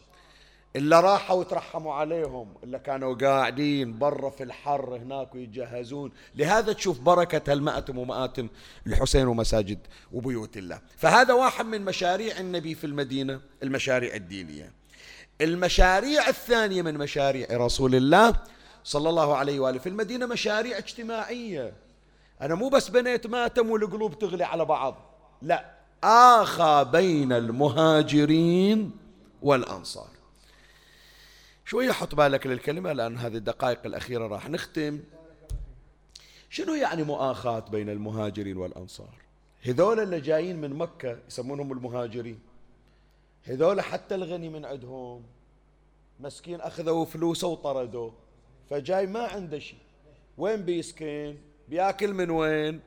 إلا 0.77 1.01
راحوا 1.01 1.37
وترحموا 1.37 1.95
عليهم 1.95 2.55
إلا 2.65 2.79
كانوا 2.79 3.15
قاعدين 3.15 3.99
برا 3.99 4.31
في 4.31 4.43
الحر 4.43 4.97
هناك 4.97 5.35
ويجهزون 5.35 6.13
لهذا 6.35 6.73
تشوف 6.73 7.01
بركة 7.01 7.53
هالمآتم 7.53 7.99
ومآتم 7.99 8.49
الحسين 8.87 9.27
ومساجد 9.27 9.79
وبيوت 10.13 10.57
الله. 10.57 10.81
فهذا 10.97 11.35
واحد 11.35 11.67
من 11.67 11.85
مشاريع 11.85 12.41
النبي 12.41 12.75
في 12.75 12.87
المدينة 12.87 13.41
المشاريع 13.63 14.15
الدينية. 14.15 14.73
المشاريع 15.41 16.29
الثانية 16.29 16.83
من 16.83 16.95
مشاريع 16.95 17.47
رسول 17.53 17.95
الله 17.95 18.35
صلى 18.85 19.09
الله 19.09 19.37
عليه 19.37 19.61
وآله. 19.61 19.79
في 19.79 19.89
المدينة 19.89 20.27
مشاريع 20.27 20.79
اجتماعية. 20.79 21.73
أنا 22.41 22.55
مو 22.55 22.69
بس 22.69 22.89
بنيت 22.89 23.27
ماتم 23.27 23.71
والقلوب 23.71 24.19
تغلي 24.19 24.45
على 24.45 24.65
بعض. 24.65 24.97
لا. 25.43 25.78
آخى 26.05 26.89
بين 26.93 27.33
المهاجرين 27.33 28.91
والأنصار. 29.43 30.11
شوية 31.65 31.93
حط 31.93 32.15
بالك 32.15 32.47
للكلمة 32.47 32.93
لأن 32.93 33.17
هذه 33.17 33.37
الدقائق 33.37 33.87
الأخيرة 33.87 34.27
راح 34.27 34.49
نختم. 34.49 35.01
شنو 36.51 36.75
يعني 36.75 37.03
مؤاخاة 37.03 37.61
بين 37.61 37.91
المهاجرين 37.91 38.57
والأنصار؟ 38.57 39.15
هذول 39.63 40.01
اللي 40.01 40.21
جايين 40.21 40.61
من 40.61 40.75
مكة 40.75 41.19
يسمونهم 41.29 41.73
المهاجرين. 41.73 42.41
هذول 43.45 43.81
حتى 43.81 44.15
الغني 44.15 44.49
من 44.49 44.65
عندهم. 44.65 45.23
مسكين 46.21 46.61
أخذوا 46.61 47.05
فلوسه 47.05 47.49
وطردوه. 47.49 48.13
فجاي 48.71 49.07
ما 49.07 49.27
عنده 49.27 49.59
شيء. 49.59 49.79
وين 50.39 50.63
بيسكن؟ 50.63 51.37
بياكل 51.69 52.13
من 52.13 52.31
وين؟ 52.31 52.81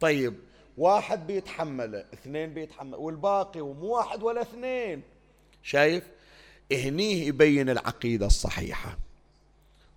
طيب 0.00 0.34
واحد 0.78 1.26
بيتحمله 1.26 2.04
اثنين 2.14 2.54
بيتحمل 2.54 2.94
والباقي 2.94 3.60
ومو 3.60 3.96
واحد 3.96 4.22
ولا 4.22 4.42
اثنين. 4.42 5.02
شايف؟ 5.62 6.04
هنيه 6.72 7.26
يبين 7.26 7.70
العقيدة 7.70 8.26
الصحيحة. 8.26 8.98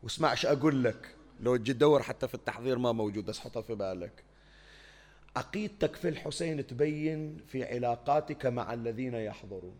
واسمع 0.03 0.31
إيش 0.31 0.45
أقول 0.45 0.83
لك 0.83 1.15
لو 1.39 1.55
تجي 1.55 1.73
تدور 1.73 2.03
حتى 2.03 2.27
في 2.27 2.35
التحضير 2.35 2.77
ما 2.77 2.91
موجود 2.91 3.25
بس 3.25 3.39
حطها 3.39 3.61
في 3.61 3.75
بالك. 3.75 4.23
عقيدتك 5.35 5.95
في 5.95 6.09
الحسين 6.09 6.67
تبين 6.67 7.37
في 7.47 7.63
علاقاتك 7.63 8.45
مع 8.45 8.73
الذين 8.73 9.13
يحضرون. 9.13 9.75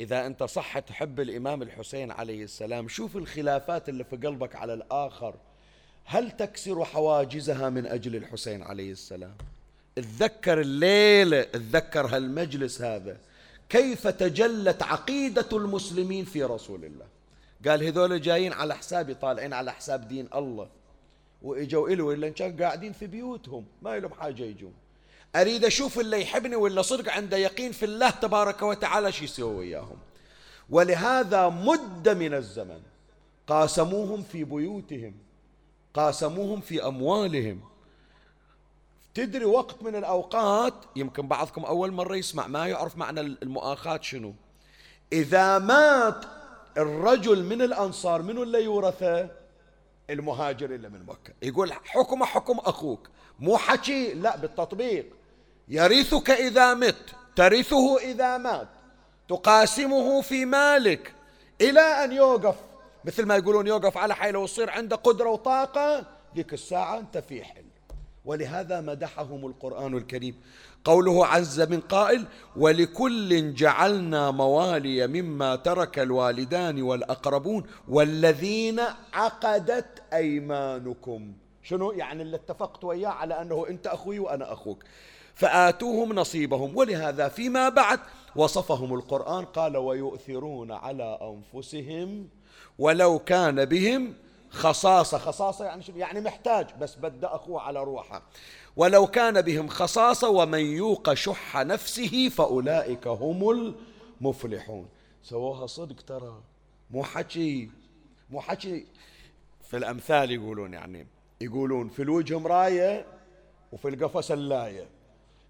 إذا 0.00 0.26
أنت 0.26 0.42
صح 0.42 0.78
تحب 0.78 1.20
الإمام 1.20 1.62
الحسين 1.62 2.10
عليه 2.10 2.44
السلام 2.44 2.88
شوف 2.88 3.16
الخلافات 3.16 3.88
اللي 3.88 4.04
في 4.04 4.16
قلبك 4.16 4.56
على 4.56 4.74
الآخر. 4.74 5.34
هل 6.04 6.30
تكسر 6.30 6.84
حواجزها 6.84 7.70
من 7.70 7.86
أجل 7.86 8.16
الحسين 8.16 8.62
عليه 8.62 8.92
السلام؟ 8.92 9.34
تذكر 9.96 10.60
الليلة 10.60 11.42
تذكر 11.42 12.06
هالمجلس 12.06 12.82
هذا. 12.82 13.16
كيف 13.68 14.06
تجلت 14.06 14.82
عقيدة 14.82 15.48
المسلمين 15.52 16.24
في 16.24 16.44
رسول 16.44 16.84
الله؟ 16.84 17.06
قال 17.66 17.84
هذول 17.84 18.20
جايين 18.20 18.52
على 18.52 18.74
حسابي 18.74 19.14
طالعين 19.14 19.52
على 19.52 19.72
حساب 19.72 20.08
دين 20.08 20.28
الله. 20.34 20.68
وإجوا 21.42 21.88
إلو 21.88 22.12
إلا 22.12 22.28
كان 22.28 22.62
قاعدين 22.62 22.92
في 22.92 23.06
بيوتهم 23.06 23.64
ما 23.82 23.98
لهم 23.98 24.14
حاجة 24.14 24.42
يجون. 24.42 24.72
أريد 25.36 25.64
أشوف 25.64 26.00
اللي 26.00 26.22
يحبني 26.22 26.56
ولا 26.56 26.82
صدق 26.82 27.12
عنده 27.12 27.36
يقين 27.36 27.72
في 27.72 27.84
الله 27.84 28.10
تبارك 28.10 28.62
وتعالى 28.62 29.12
شو 29.12 29.24
يسوي 29.24 29.54
وياهم. 29.54 29.98
ولهذا 30.70 31.48
مدة 31.48 32.14
من 32.14 32.34
الزمن 32.34 32.80
قاسموهم 33.46 34.22
في 34.22 34.44
بيوتهم. 34.44 35.14
قاسموهم 35.94 36.60
في 36.60 36.86
أموالهم. 36.86 37.60
تدري 39.14 39.44
وقت 39.44 39.82
من 39.82 39.96
الأوقات 39.96 40.74
يمكن 40.96 41.28
بعضكم 41.28 41.64
أول 41.64 41.92
مرة 41.92 42.16
يسمع 42.16 42.46
ما 42.46 42.66
يعرف 42.66 42.96
معنى 42.96 43.20
المؤاخاة 43.20 44.00
شنو. 44.02 44.34
إذا 45.12 45.58
مات 45.58 46.24
الرجل 46.78 47.44
من 47.44 47.62
الأنصار 47.62 48.22
منو 48.22 48.42
اللي 48.42 48.64
يورثه؟ 48.64 49.28
المهاجر 50.10 50.70
اللي 50.70 50.88
من 50.88 51.06
مكة. 51.06 51.32
يقول 51.42 51.72
حكم 51.72 52.24
حكم 52.24 52.58
أخوك. 52.58 53.08
مو 53.38 53.56
حكي 53.56 54.14
لا 54.14 54.36
بالتطبيق. 54.36 55.06
يرثك 55.68 56.30
إذا 56.30 56.74
مت 56.74 57.14
ترثه 57.36 57.98
إذا 57.98 58.38
مات. 58.38 58.68
تقاسمه 59.28 60.20
في 60.22 60.44
مالك 60.44 61.14
إلى 61.60 61.80
أن 61.80 62.12
يوقف. 62.12 62.56
مثل 63.04 63.26
ما 63.26 63.36
يقولون 63.36 63.66
يوقف 63.66 63.96
على 63.96 64.14
حيله 64.14 64.38
ويصير 64.38 64.70
عنده 64.70 64.96
قدرة 64.96 65.28
وطاقة 65.28 66.06
ذيك 66.36 66.52
الساعة 66.52 66.98
أنت 66.98 67.18
في 67.18 67.44
حل. 67.44 67.64
ولهذا 68.24 68.80
مدحهم 68.80 69.46
القرآن 69.46 69.96
الكريم. 69.96 70.40
قوله 70.84 71.26
عز 71.26 71.60
من 71.60 71.80
قائل 71.80 72.26
ولكل 72.56 73.54
جعلنا 73.54 74.30
موالي 74.30 75.06
مما 75.06 75.56
ترك 75.56 75.98
الوالدان 75.98 76.82
والأقربون 76.82 77.66
والذين 77.88 78.80
عقدت 79.12 80.02
أيمانكم. 80.12 81.32
شنو؟ 81.62 81.92
يعني 81.92 82.22
اللي 82.22 82.36
اتفقت 82.36 82.84
وياه 82.84 83.08
على 83.08 83.42
أنه 83.42 83.66
أنت 83.68 83.86
أخوي 83.86 84.18
وأنا 84.18 84.52
أخوك. 84.52 84.82
فآتوهم 85.34 86.12
نصيبهم. 86.12 86.76
ولهذا 86.76 87.28
فيما 87.28 87.68
بعد 87.68 88.00
وصفهم 88.36 88.94
القرآن 88.94 89.44
قال 89.44 89.76
ويؤثرون 89.76 90.72
على 90.72 91.18
أنفسهم 91.22 92.28
ولو 92.80 93.18
كان 93.18 93.64
بهم 93.64 94.14
خصاصة. 94.50 95.18
خصاصة 95.18 95.64
يعني 95.64 95.82
شنو؟ 95.82 95.96
يعني 95.96 96.20
محتاج 96.20 96.66
بس 96.80 96.94
بده 96.94 97.34
أخوه 97.34 97.60
على 97.60 97.84
روحه. 97.84 98.22
ولو 98.76 99.06
كان 99.06 99.40
بهم 99.40 99.68
خصاصة 99.68 100.28
ومن 100.28 100.58
يوق 100.58 101.14
شح 101.14 101.56
نفسه 101.56 102.28
فأولئك 102.28 103.06
هم 103.06 103.74
المفلحون. 104.20 104.88
سووها 105.22 105.66
صدق 105.66 106.02
ترى. 106.02 106.42
مو 106.90 107.04
حكي 107.04 107.70
مو 108.30 108.40
حكي. 108.40 108.86
في 109.70 109.76
الأمثال 109.76 110.30
يقولون 110.30 110.74
يعني 110.74 111.06
يقولون 111.40 111.88
في 111.88 112.02
الوجه 112.02 112.38
مراية 112.38 113.06
وفي 113.72 113.88
القفا 113.88 114.20
سلاية 114.20 114.88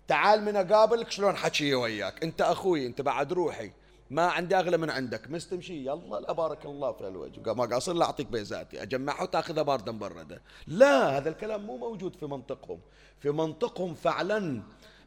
تعال 0.09 0.45
من 0.45 0.57
أقابلك 0.57 1.11
شلون 1.11 1.37
حكي 1.37 1.75
وياك؟ 1.75 2.25
أنت 2.25 2.41
أخوي 2.41 2.87
أنت 2.87 3.01
بعد 3.01 3.33
روحي. 3.33 3.71
ما 4.11 4.27
عندي 4.27 4.57
أغلى 4.57 4.77
من 4.77 4.91
عندك. 4.91 5.31
مستمشي. 5.31 5.87
يلا 5.87 6.21
لا 6.21 6.33
بارك 6.33 6.67
الله 6.67 6.93
في 6.93 7.09
الوجه. 7.09 7.55
ما 7.55 7.65
قاصر 7.65 7.93
لا 7.93 8.05
أعطيك 8.05 8.27
بيزاتي. 8.27 8.83
أجمعه 8.83 9.23
وتاخذها 9.23 9.63
باردا 9.63 9.93
مبرده 9.93 10.43
لا 10.67 11.17
هذا 11.17 11.29
الكلام 11.29 11.67
مو 11.67 11.77
موجود 11.77 12.17
في 12.17 12.27
منطقهم. 12.27 12.79
في 13.21 13.31
منطقهم 13.31 13.95
فعلا 13.95 14.63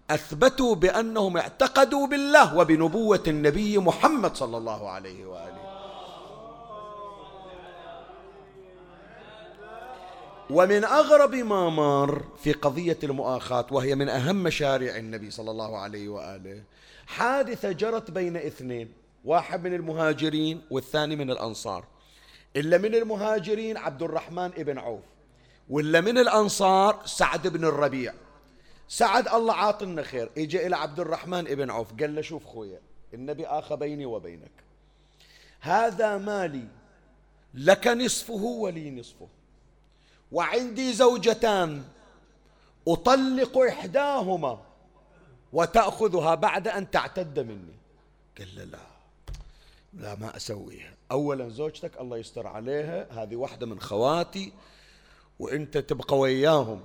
أثبتوا 0.10 0.76
بأنهم 0.76 1.38
اعتقدوا 1.38 2.08
بالله 2.08 2.58
وبنبوة 2.58 3.24
النبي 3.28 3.78
محمد 3.78 4.36
صلى 4.36 4.58
الله 4.58 4.90
عليه 4.90 5.26
وآله. 5.26 5.74
ومن 10.50 10.84
أغرب 10.84 11.36
ما 11.36 11.70
مر 11.70 12.24
في 12.38 12.52
قضية 12.52 12.98
المؤاخاة 13.04 13.66
وهي 13.72 13.96
من 13.96 14.10
أهم 14.10 14.44
مشاريع 14.44 14.98
النبي 14.98 15.32
صلى 15.32 15.52
الله 15.52 15.78
عليه 15.78 16.10
وآله 16.10 16.64
حادثة 17.08 17.72
جرت 17.72 18.12
بين 18.12 18.38
اثنين 18.38 18.94
واحد 19.26 19.64
من 19.64 19.74
المهاجرين 19.74 20.62
والثاني 20.72 21.16
من 21.16 21.32
الأنصار. 21.32 21.86
إلا 22.56 22.78
من 22.78 22.96
المهاجرين 22.96 23.78
عبد 23.78 24.04
الرحمن 24.04 24.52
ابن 24.58 24.78
عوف 24.78 25.02
ولا 25.70 26.02
من 26.02 26.18
الأنصار 26.18 27.02
سعد 27.06 27.48
بن 27.48 27.66
الربيع. 27.66 28.14
سعد 28.88 29.28
الله 29.28 29.54
عاطنا 29.54 30.04
خير 30.04 30.30
اجى 30.38 30.68
إلى 30.68 30.76
عبد 30.76 31.00
الرحمن 31.00 31.48
ابن 31.48 31.70
عوف 31.70 31.88
قال 32.00 32.16
له 32.16 32.22
شوف 32.22 32.46
خويا 32.46 32.80
النبي 33.14 33.46
آخى 33.46 33.76
بيني 33.76 34.06
وبينك. 34.06 34.52
هذا 35.60 36.18
مالي 36.18 36.68
لك 37.54 37.88
نصفه 37.88 38.44
ولي 38.44 38.92
نصفه. 38.92 39.28
وعندي 40.32 40.94
زوجتان 40.94 41.84
أطلق 42.88 43.58
إحداهما. 43.58 44.60
وتأخذها 45.54 46.36
بعد 46.36 46.68
أن 46.68 46.92
تعتد 46.92 47.40
مني. 47.40 47.76
قال 48.38 48.56
لا 48.56 48.78
لا 49.94 50.16
ما 50.16 50.36
أسويها. 50.36 50.94
أولا 51.12 51.50
زوجتك 51.50 52.02
الله 52.02 52.18
يستر 52.18 52.48
عليها 52.48 53.24
هذه 53.24 53.36
واحدة 53.36 53.66
من 53.66 53.80
خواتي 53.80 54.54
وأنت 55.40 55.78
تبقى 55.78 56.20
وياهم. 56.20 56.82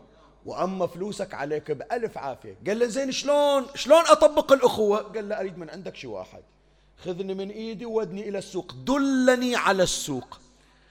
وأما 0.46 0.86
فلوسك 0.86 1.34
عليك 1.34 1.70
بألف 1.70 2.18
عافية. 2.18 2.56
قال 2.66 2.78
له 2.78 2.86
زين 2.86 3.12
شلون؟ 3.12 3.66
شلون 3.74 4.00
أطبق 4.06 4.52
الأخوة؟ 4.52 4.98
قال 4.98 5.28
له 5.28 5.40
أريد 5.40 5.58
من 5.58 5.70
عندك 5.70 5.96
شي 5.96 6.06
واحد. 6.06 6.42
خذني 7.04 7.34
من 7.34 7.50
إيدي 7.50 7.86
وودني 7.86 8.28
إلى 8.28 8.38
السوق. 8.38 8.72
دلني 8.72 9.56
على 9.56 9.82
السوق. 9.82 10.38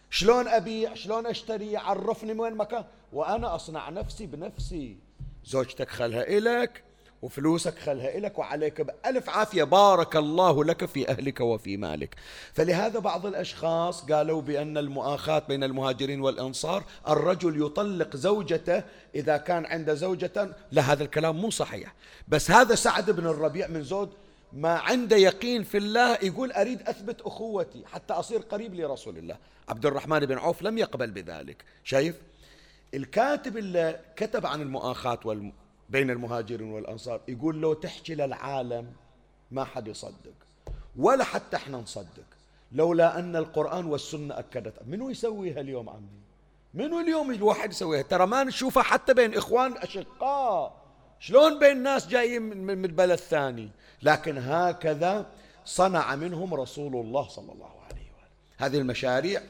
شلون 0.09 0.47
أبيع؟ 0.47 0.93
شلون 0.93 1.25
أشتري؟ 1.25 1.77
عرفني 1.77 2.33
وين 2.33 2.55
مكان. 2.55 2.85
وأنا 3.13 3.55
أصنع 3.55 3.89
نفسي 3.89 4.25
بنفسي. 4.25 4.97
زوجتك 5.45 5.89
خلها 5.89 6.37
الك 6.37 6.83
وفلوسك 7.21 7.79
خلها 7.79 8.17
إلك 8.17 8.39
وعليك 8.39 8.81
بألف 8.81 9.29
عافية. 9.29 9.63
بارك 9.63 10.15
الله 10.15 10.63
لك 10.63 10.85
في 10.85 11.09
أهلك 11.09 11.39
وفي 11.39 11.77
مالك. 11.77 12.15
فلهذا 12.53 12.99
بعض 12.99 13.25
الأشخاص 13.25 14.11
قالوا 14.11 14.41
بأن 14.41 14.77
المؤاخاة 14.77 15.43
بين 15.47 15.63
المهاجرين 15.63 16.21
والأنصار 16.21 16.83
الرجل 17.07 17.65
يطلق 17.65 18.15
زوجته 18.15 18.83
إذا 19.15 19.37
كان 19.37 19.65
عنده 19.65 19.93
زوجة 19.93 20.55
لا 20.71 20.81
هذا 20.81 21.03
الكلام 21.03 21.35
مو 21.41 21.49
صحيح. 21.49 21.93
بس 22.27 22.51
هذا 22.51 22.75
سعد 22.75 23.11
بن 23.11 23.27
الربيع 23.27 23.67
من 23.67 23.83
زود 23.83 24.09
ما 24.53 24.69
عنده 24.69 25.15
يقين 25.15 25.63
في 25.63 25.77
الله 25.77 26.13
يقول 26.13 26.51
أريد 26.51 26.81
أثبت 26.81 27.21
أخوتي 27.21 27.83
حتى 27.85 28.13
أصير 28.13 28.39
قريب 28.39 28.75
لرسول 28.75 29.17
الله. 29.17 29.37
عبد 29.69 29.85
الرحمن 29.85 30.19
بن 30.19 30.37
عوف 30.37 30.61
لم 30.61 30.77
يقبل 30.77 31.11
بذلك. 31.11 31.63
شايف؟ 31.83 32.15
الكاتب 32.93 33.57
اللي 33.57 33.99
كتب 34.15 34.45
عن 34.45 34.61
المؤاخاة 34.61 35.19
والم... 35.25 35.53
بين 35.89 36.09
المهاجرين 36.09 36.71
والأنصار. 36.71 37.21
يقول 37.27 37.61
لو 37.61 37.73
تحكي 37.73 38.15
للعالم 38.15 38.93
ما 39.51 39.63
حد 39.63 39.87
يصدق 39.87 40.33
ولا 40.95 41.23
حتى 41.23 41.57
إحنا 41.57 41.77
نصدق. 41.77 42.25
لولا 42.71 43.19
أن 43.19 43.35
القرآن 43.35 43.85
والسنة 43.85 44.39
أكدت. 44.39 44.73
منو 44.87 45.09
يسويها 45.09 45.61
اليوم 45.61 45.89
عمي؟ 45.89 46.21
منو 46.73 46.99
اليوم 46.99 47.31
الواحد 47.31 47.71
يسويها؟ 47.71 48.01
ترى 48.01 48.27
ما 48.27 48.43
نشوفها 48.43 48.83
حتى 48.83 49.13
بين 49.13 49.37
إخوان 49.37 49.77
أشقاء. 49.77 50.87
شلون 51.19 51.59
بين 51.59 51.83
ناس 51.83 52.07
جايين 52.07 52.41
من 52.41 52.85
البلد 52.85 53.11
الثاني؟ 53.11 53.69
لكن 54.01 54.37
هكذا 54.37 55.25
صنع 55.65 56.15
منهم 56.15 56.53
رسول 56.53 56.95
الله 56.95 57.27
صلى 57.27 57.51
الله 57.51 57.65
عليه 57.65 58.05
وآله. 58.17 58.27
هذه 58.57 58.77
المشاريع. 58.77 59.41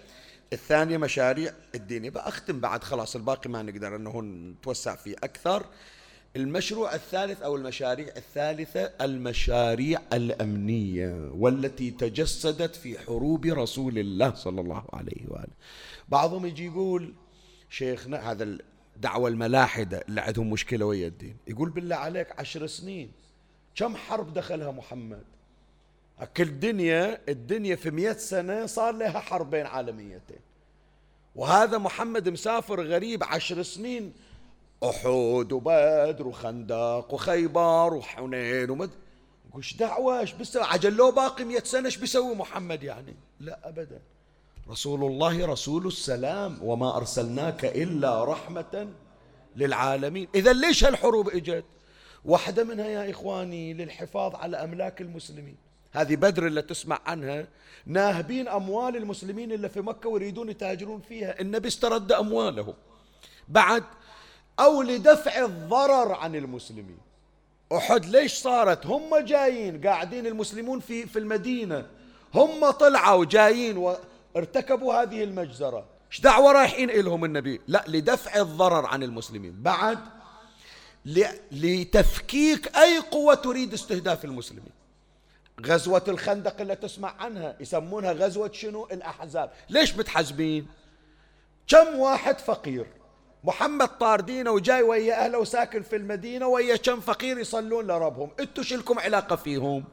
الثانية 0.54 0.98
مشاريع 0.98 1.54
الدينية. 1.76 2.10
بأختم 2.10 2.60
بعد 2.60 2.84
خلاص 2.84 3.16
الباقي 3.16 3.50
ما 3.50 3.62
نقدر 3.62 3.96
أنه 3.96 4.22
نتوسع 4.22 4.96
فيه 4.96 5.16
أكثر. 5.24 5.66
المشروع 6.38 6.96
الثالث 6.96 7.42
أو 7.42 7.56
المشاريع 7.56 8.08
الثالثة 8.18 8.82
المشاريع 9.02 10.02
الأمنية 10.14 11.32
والتي 11.34 11.92
تجسدت 11.92 12.76
في 12.76 13.00
حروب 13.00 13.46
رسول 13.46 13.98
الله 13.98 14.34
صلى 14.34 14.62
الله 14.62 14.84
عليه 14.94 15.28
وآله. 15.28 15.54
بعضهم 16.10 16.46
يجي 16.46 16.66
يقول 16.66 17.14
شيخنا 17.70 18.32
هذا 18.32 18.58
الدعوة 18.96 19.30
الملاحدة 19.30 20.04
اللي 20.10 20.22
عندهم 20.22 20.50
مشكلة 20.50 20.86
ويا 20.86 21.08
الدين. 21.08 21.38
يقول 21.48 21.70
بالله 21.70 21.96
عليك 21.96 22.40
عشر 22.40 22.68
سنين. 22.68 23.12
كم 23.76 23.96
حرب 23.96 24.34
دخلها 24.34 24.72
محمد؟ 24.72 25.24
كل 26.38 26.44
الدنيا 26.44 27.22
الدنيا 27.30 27.76
في 27.76 27.92
مئة 27.92 28.18
سنة 28.18 28.66
صار 28.66 28.94
لها 28.94 29.20
حربين 29.20 29.66
عالميتين. 29.66 30.40
وهذا 31.36 31.78
محمد 31.78 32.30
مسافر 32.30 32.82
غريب 32.82 33.24
عشر 33.24 33.64
سنين 33.64 34.14
أحد 34.84 35.52
وبدر 35.52 36.28
وخندق 36.28 37.14
وخيبر 37.14 37.94
وحنين 37.94 38.70
ومد 38.70 38.90
وش 39.54 39.74
دعوة 39.74 40.20
إيش 40.20 40.34
بيسوي؟ 40.34 40.64
عجل 40.64 40.94
لو 40.94 41.12
باقي 41.12 41.44
مئة 41.44 41.64
سنة 41.64 41.86
إيش 41.86 41.98
بيسوي 41.98 42.36
محمد 42.36 42.84
يعني؟ 42.84 43.16
لا 43.40 43.70
أبدا. 43.70 44.02
رسول 44.70 45.04
الله 45.04 45.46
رسول 45.46 45.88
السلام 45.88 46.60
وما 46.64 46.98
أرسلناك 46.98 47.66
إلا 47.66 48.24
رحمة 48.24 48.90
للعالمين. 49.56 50.28
إذا 50.36 50.54
ليش 50.54 50.84
هالحروب 50.84 51.30
إجت؟ 51.30 51.66
واحدة 52.26 52.64
منها 52.64 52.88
يا 52.88 53.12
إخواني 53.12 53.74
للحفاظ 53.74 54.36
على 54.36 54.64
أملاك 54.64 55.02
المسلمين. 55.02 55.58
هذه 55.92 56.16
بدر 56.16 56.48
اللي 56.48 56.62
تسمع 56.62 57.00
عنها. 57.06 57.48
ناهبين 57.86 58.48
أموال 58.48 58.96
المسلمين 58.96 59.52
اللي 59.52 59.70
في 59.70 59.82
مكة 59.82 60.10
ويريدون 60.10 60.50
يتاجرون 60.50 61.02
فيها. 61.02 61.42
النبي 61.42 61.68
استرد 61.68 62.12
أموالهم. 62.12 62.74
بعد 63.48 63.84
أو 64.60 64.82
لدفع 64.82 65.46
الضرر 65.46 66.14
عن 66.14 66.36
المسلمين. 66.36 66.98
أحد 67.74 68.06
ليش 68.06 68.34
صارت؟ 68.34 68.86
هم 68.86 69.18
جايين 69.18 69.82
قاعدين 69.88 70.28
المسلمون 70.28 70.80
في 70.80 71.06
في 71.06 71.20
المدينة. 71.20 71.86
هم 72.34 72.70
طلعوا 72.70 73.26
جايين 73.26 73.78
وارتكبوا 73.78 74.94
هذه 74.94 75.24
المجزرة. 75.24 75.86
إيش 76.12 76.22
دعوة 76.22 76.52
رايحين 76.52 76.90
إلهم 76.90 77.26
النبي؟ 77.26 77.62
لا 77.68 77.84
لدفع 77.88 78.42
الضرر 78.42 78.86
عن 78.86 79.04
المسلمين. 79.04 79.62
بعد 79.62 80.00
لتفكيك 81.52 82.78
أي 82.78 83.00
قوة 83.00 83.36
تريد 83.36 83.74
استهداف 83.74 84.26
المسلمين. 84.26 84.78
غزوة 85.66 86.04
الخندق 86.08 86.62
اللي 86.62 86.76
تسمع 86.76 87.14
عنها 87.20 87.56
يسمونها 87.60 88.12
غزوة 88.12 88.52
شنو؟ 88.52 88.88
الأحزاب. 88.92 89.52
ليش 89.70 89.96
متحزبين 89.96 90.68
كم 91.68 92.00
واحد 92.00 92.40
فقير 92.40 92.88
محمد 93.48 93.88
طاردينة 93.88 94.52
وجاي 94.52 94.82
ويا 94.82 95.26
أهله 95.26 95.40
وساكن 95.40 95.82
في 95.82 95.96
المدينة 95.96 96.48
ويا 96.48 96.76
كم 96.76 97.00
فقير 97.00 97.38
يصلون 97.40 97.88
لربهم. 97.88 98.30
انتو 98.40 98.62
شلكم 98.62 99.00
علاقة 99.00 99.36
فيهم؟ 99.36 99.84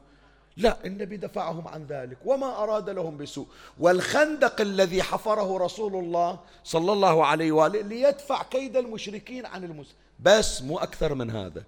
لا 0.56 0.76
النبي 0.84 1.16
دفعهم 1.16 1.68
عن 1.68 1.86
ذلك 1.86 2.18
وما 2.24 2.62
أراد 2.62 2.90
لهم 2.90 3.16
بسوء. 3.16 3.46
والخندق 3.78 4.60
الذي 4.60 5.02
حفره 5.02 5.58
رسول 5.58 5.96
الله 5.96 6.40
صلى 6.64 6.92
الله 6.92 7.26
عليه 7.26 7.52
وآله 7.52 7.80
ليدفع 7.80 8.42
كيد 8.42 8.76
المشركين 8.76 9.46
عن 9.46 9.64
المسلمين 9.64 10.04
بس 10.20 10.62
مو 10.62 10.78
أكثر 10.78 11.14
من 11.14 11.30
هذا. 11.30 11.62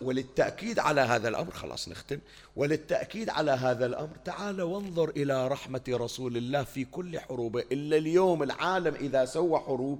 وللتأكيد 0.00 0.78
على 0.78 1.00
هذا 1.00 1.28
الأمر 1.28 1.50
خلاص 1.50 1.88
نختم. 1.88 2.18
وللتأكيد 2.56 3.30
على 3.30 3.50
هذا 3.50 3.86
الأمر 3.86 4.16
تعال 4.24 4.62
وانظر 4.62 5.08
إلى 5.08 5.48
رحمة 5.48 5.82
رسول 5.88 6.36
الله 6.36 6.62
في 6.62 6.84
كل 6.84 7.20
حروبه. 7.20 7.60
إلا 7.72 7.96
اليوم 7.96 8.42
العالم 8.42 8.94
إذا 8.94 9.24
سوى 9.24 9.58
حروب 9.58 9.98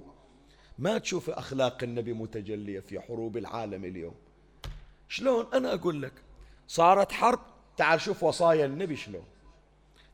ما 0.81 0.97
تشوف 0.97 1.29
أخلاق 1.29 1.83
النبي 1.83 2.13
متجلية 2.13 2.79
في 2.79 2.99
حروب 2.99 3.37
العالم 3.37 3.85
اليوم. 3.85 4.15
شلون؟ 5.09 5.45
أنا 5.53 5.73
أقول 5.73 6.01
لك 6.01 6.13
صارت 6.67 7.11
حرب. 7.11 7.39
تعال 7.77 8.01
شوف 8.01 8.23
وصايا 8.23 8.65
النبي 8.65 8.95
شلون. 8.95 9.23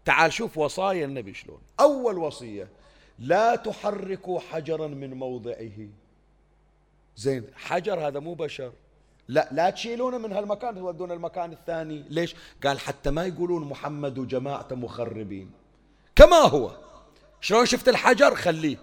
تعال 0.05 0.34
شوف 0.34 0.57
وصايا 0.57 1.05
النبي 1.05 1.34
شلون. 1.34 1.59
أول 1.80 2.18
وصية 2.18 2.68
لا 3.20 3.55
تحركوا 3.55 4.39
حجرا 4.39 4.88
من 4.88 5.13
موضعه. 5.13 5.89
زين 7.15 7.45
حجر 7.55 8.07
هذا 8.07 8.20
مو 8.20 8.34
بشر. 8.34 8.72
لا 9.28 9.49
لا 9.51 9.70
تشيلونه 9.70 10.18
من 10.18 10.34
هالمكان 10.34 10.76
تودون 10.76 11.11
المكان 11.11 11.51
الثاني. 11.51 12.05
ليش؟ 12.09 12.36
قال 12.63 12.80
حتى 12.80 13.11
ما 13.11 13.26
يقولون 13.26 13.63
محمد 13.63 14.18
وجماعته 14.18 14.76
مخربين. 14.76 15.51
كما 16.15 16.38
هو. 16.38 16.78
شلون 17.41 17.65
شفت 17.65 17.89
الحجر؟ 17.89 18.36
خليه. 18.36 18.78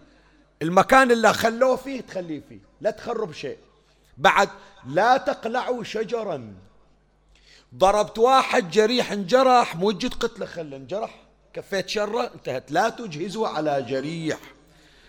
المكان 0.62 1.10
اللي 1.10 1.34
خلوه 1.34 1.76
فيه 1.76 2.00
تخليه 2.00 2.42
فيه 2.48 2.58
لا 2.80 2.90
تخرب 2.90 3.32
شيء. 3.32 3.58
بعد 4.18 4.48
لا 4.86 5.16
تقلعوا 5.16 5.84
شجرا. 5.84 6.54
ضربت 7.74 8.18
واحد 8.18 8.70
جريح 8.70 9.12
انجرح 9.12 9.76
موجد 9.76 10.14
قتله 10.14 10.46
خله 10.46 10.76
انجرح. 10.76 11.20
كفيت 11.52 11.88
شره 11.88 12.30
انتهت. 12.34 12.70
لا 12.70 12.88
تجهزوا 12.88 13.48
على 13.48 13.82
جريح. 13.82 14.38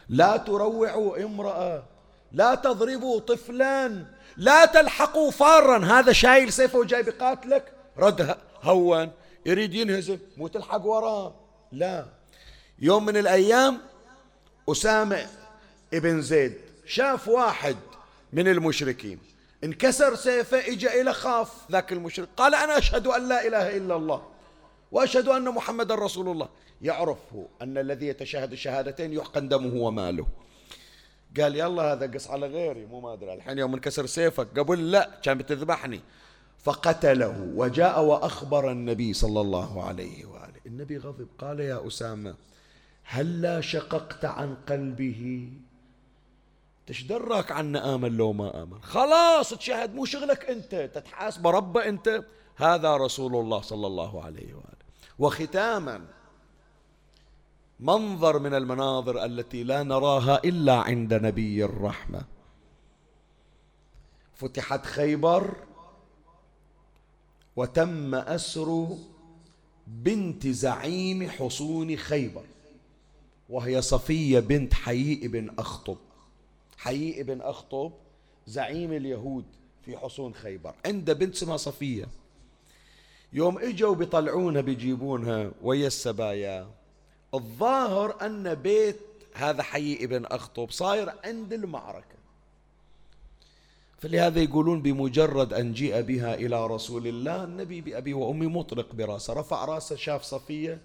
لا 0.10 0.38
تروعوا 0.38 1.24
امرأة. 1.24 1.84
لا 2.32 2.56
تضربوا 2.56 3.20
طفلا. 3.20 4.06
لا 4.38 4.66
تلحقوا 4.66 5.32
فارا. 5.32 5.86
هذا 5.86 6.12
شايل 6.12 6.54
سيفه 6.54 6.80
وجاي 6.80 7.04
بقاتلك 7.04 7.74
رد 7.98 8.38
هون. 8.62 9.12
يريد 9.46 9.74
ينهزم 9.74 10.18
مو 10.38 10.48
تلحق 10.48 10.86
وراه. 10.86 11.36
لا. 11.72 12.06
يوم 12.80 13.06
من 13.06 13.18
الأيام 13.18 13.82
أسامة 14.70 15.28
ابن 15.94 16.22
زيد 16.22 16.54
شاف 16.86 17.28
واحد 17.28 17.76
من 18.34 18.48
المشركين 18.48 19.20
انكسر 19.64 20.16
سيفه 20.16 20.58
اجى 20.58 21.02
إلى 21.02 21.14
خاف 21.14 21.72
ذاك 21.72 21.94
المشرك 21.94 22.28
قال 22.38 22.56
أنا 22.56 22.78
أشهد 22.78 23.08
أن 23.08 23.30
لا 23.30 23.48
إله 23.48 23.78
إلا 23.78 23.96
الله 23.96 24.24
وأشهد 24.92 25.28
أن 25.28 25.44
محمد 25.44 25.92
رسول 25.92 26.30
الله. 26.30 26.50
يعرف 26.82 27.18
أن 27.62 27.78
الذي 27.78 28.08
يتشهد 28.08 28.52
الشهادتين 28.52 29.14
يحقن 29.14 29.48
دمه 29.48 29.82
وماله. 29.82 30.28
قال 31.40 31.56
يلا 31.56 31.94
هذا 31.94 32.12
قص 32.14 32.28
على 32.28 32.48
غيري 32.48 32.86
مو 32.86 33.02
ما 33.02 33.14
أدري 33.14 33.34
الحين 33.34 33.58
يوم 33.58 33.74
انكسر 33.74 34.06
سيفك 34.06 34.60
قبل 34.60 34.92
لا 34.92 35.10
كان 35.24 35.38
بتذبحني. 35.38 36.02
فقتله 36.64 37.52
وجاء 37.56 38.04
وأخبر 38.04 38.72
النبي 38.72 39.14
صلى 39.14 39.42
الله 39.42 39.84
عليه 39.84 40.26
وآله. 40.26 40.62
النبي 40.66 40.98
غضب 40.98 41.28
قال 41.40 41.60
يا 41.60 41.88
أسامة 41.88 42.36
هلا 43.06 43.62
شققت 43.62 44.26
عن 44.26 44.56
قلبه؟ 44.68 45.50
تش 46.88 47.04
دراك 47.04 47.52
عنا 47.52 47.96
آمن 47.96 48.18
لو 48.18 48.34
ما 48.34 48.64
آمن 48.64 48.82
خلاص 48.82 49.50
تشهد 49.50 49.96
مو 49.96 50.06
شغلك 50.06 50.46
أنت. 50.46 50.76
تتحاسب 50.76 51.48
ربه 51.48 51.90
أنت. 51.90 52.24
هذا 52.56 52.98
رسول 52.98 53.36
الله 53.36 53.62
صلى 53.62 53.88
الله 53.88 54.24
عليه 54.24 54.54
وآله. 54.54 54.86
وختاما 55.20 56.06
منظر 57.80 58.40
من 58.40 58.54
المناظر 58.54 59.26
التي 59.26 59.64
لا 59.64 59.84
نراها 59.84 60.42
إلا 60.44 60.76
عند 60.76 61.14
نبي 61.14 61.66
الرحمة. 61.66 62.22
فتحت 64.34 64.86
خيبر 64.86 65.56
وتم 67.56 68.16
أسر 68.16 68.88
بنت 69.88 70.48
زعيم 70.48 71.30
حصون 71.30 71.96
خيبر. 71.96 72.46
وهي 73.50 73.82
صفية 73.82 74.40
بنت 74.40 74.74
حييء 74.74 75.28
بن 75.28 75.50
أخطب. 75.60 75.98
حييء 76.78 77.24
بن 77.24 77.42
أخطب 77.42 77.92
زعيم 78.48 78.94
اليهود 78.94 79.46
في 79.86 79.98
حصون 79.98 80.34
خيبر. 80.34 80.74
عنده 80.86 81.14
بنت 81.14 81.36
اسمها 81.36 81.58
صفية. 81.58 82.08
يوم 83.34 83.58
إجوا 83.58 83.96
بيطلعونها 83.96 84.62
بيجيبونها 84.62 85.52
ويا 85.62 85.88
السبايا 85.88 86.68
الظاهر 87.34 88.26
أن 88.26 88.56
بيت 88.56 89.00
هذا 89.34 89.64
حي 89.64 89.94
ابن 90.02 90.26
أخطب 90.26 90.72
صاير 90.72 91.14
عند 91.24 91.54
المعركة. 91.54 92.16
فلهذا 93.98 94.42
يقولون 94.42 94.82
بمجرد 94.82 95.54
أن 95.54 95.74
جيء 95.74 96.02
بها 96.02 96.36
إلى 96.36 96.68
رسول 96.68 97.08
الله 97.08 97.44
النبي 97.44 97.82
بأبي 97.82 98.14
وأمي 98.14 98.48
مطلق 98.48 98.96
براسه 98.96 99.34
رفع 99.34 99.66
راسه 99.66 99.96
شاف 99.96 100.24
صفية 100.24 100.82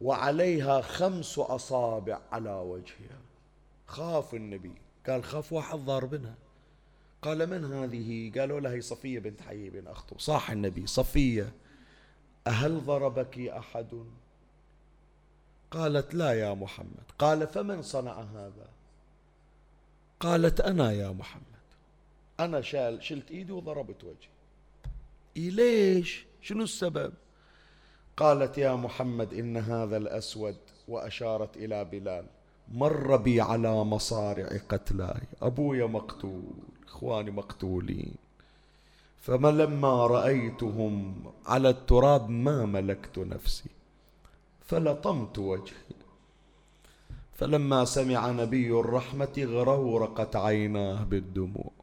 وعليها 0.00 0.80
خمس 0.80 1.38
أصابع 1.38 2.20
على 2.32 2.50
وجهها. 2.50 3.18
خاف 3.86 4.34
النبي. 4.34 4.72
قال 5.06 5.24
خاف 5.24 5.52
واحد 5.52 5.78
ضاربنا 5.78 6.34
قال 7.22 7.50
من 7.50 7.64
هذه؟ 7.72 8.32
قالوا 8.40 8.60
له 8.60 8.72
هي 8.72 8.80
صفية 8.80 9.18
بنت 9.18 9.42
حي 9.42 9.70
بن 9.70 9.86
أخطب. 9.86 10.20
صاح 10.20 10.50
النبي 10.50 10.86
صفية. 10.86 11.52
أهل 12.46 12.84
ضربك 12.84 13.38
أحد؟ 13.38 14.04
قالت 15.70 16.14
لا 16.14 16.32
يا 16.32 16.54
محمد. 16.54 17.04
قال 17.18 17.46
فمن 17.46 17.82
صنع 17.82 18.20
هذا؟ 18.20 18.68
قالت 20.20 20.60
أنا 20.60 20.92
يا 20.92 21.10
محمد. 21.10 21.42
أنا 22.40 22.60
شال 22.60 23.02
شلت 23.02 23.30
إيدي 23.30 23.52
وضربت 23.52 24.04
وجهي. 24.04 24.30
إيه 25.36 25.50
ليش 25.50 26.26
شنو 26.42 26.64
السبب؟ 26.64 27.12
قالت 28.18 28.58
يا 28.58 28.74
محمد 28.74 29.34
إن 29.34 29.56
هذا 29.56 29.96
الأسود 29.96 30.56
وأشارت 30.88 31.56
إلى 31.56 31.84
بلال. 31.84 32.24
مر 32.72 33.16
بي 33.16 33.40
على 33.40 33.84
مصارع 33.84 34.48
قتلاي. 34.68 35.22
أبويا 35.42 35.86
مقتول 35.86 36.42
إخواني 36.86 37.30
مقتولين. 37.30 38.14
فما 39.20 39.48
لما 39.48 40.06
رأيتهم 40.06 41.14
على 41.46 41.68
التراب 41.68 42.30
ما 42.30 42.66
ملكت 42.66 43.18
نفسي. 43.18 43.70
فلطمت 44.66 45.38
وجهي. 45.38 45.98
فلما 47.36 47.84
سمع 47.84 48.30
نبي 48.30 48.70
الرحمة 48.70 49.36
غرورقت 49.38 50.36
عيناه 50.36 51.04
بالدموع. 51.04 51.77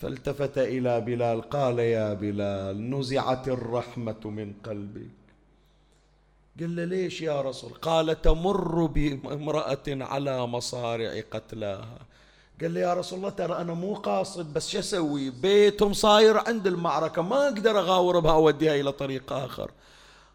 فالتفت 0.00 0.58
إلى 0.58 1.00
بلال 1.00 1.50
قال 1.50 1.78
يا 1.78 2.14
بلال 2.14 2.90
نزعت 2.90 3.48
الرحمة 3.48 4.22
من 4.24 4.52
قلبك. 4.64 5.16
قال 6.60 6.76
له 6.76 6.84
ليش 6.84 7.20
يا 7.20 7.40
رسول؟ 7.40 7.70
قال 7.70 8.22
تمر 8.22 8.86
بامرأة 8.86 9.86
على 9.88 10.46
مصارع 10.46 11.20
قتلاها. 11.30 11.98
قال 12.60 12.74
له 12.74 12.80
يا 12.80 12.94
رسول 12.94 13.18
الله 13.18 13.30
ترى 13.30 13.56
أنا 13.56 13.74
مو 13.74 13.94
قاصد 13.94 14.52
بس 14.52 14.68
شو 14.68 14.78
أسوي؟ 14.78 15.30
بيتهم 15.30 15.92
صاير 15.92 16.36
عند 16.36 16.66
المعركة 16.66 17.22
ما 17.22 17.48
أقدر 17.48 17.78
أغاور 17.78 18.20
بها 18.20 18.32
أوديها 18.32 18.80
إلى 18.80 18.92
طريق 18.92 19.32
آخر. 19.32 19.70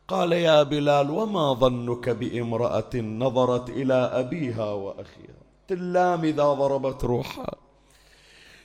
قال 0.08 0.32
يا 0.32 0.64
بلال 0.64 1.10
وما 1.10 1.54
ظنك 1.54 2.10
بامرأة 2.10 2.96
نظرت 2.96 3.70
إلى 3.70 3.94
أبيها 3.94 4.72
وأخيها؟ 4.74 5.42
تلام 5.68 6.24
إذا 6.24 6.44
ضربت 6.44 7.04
روحها. 7.04 7.56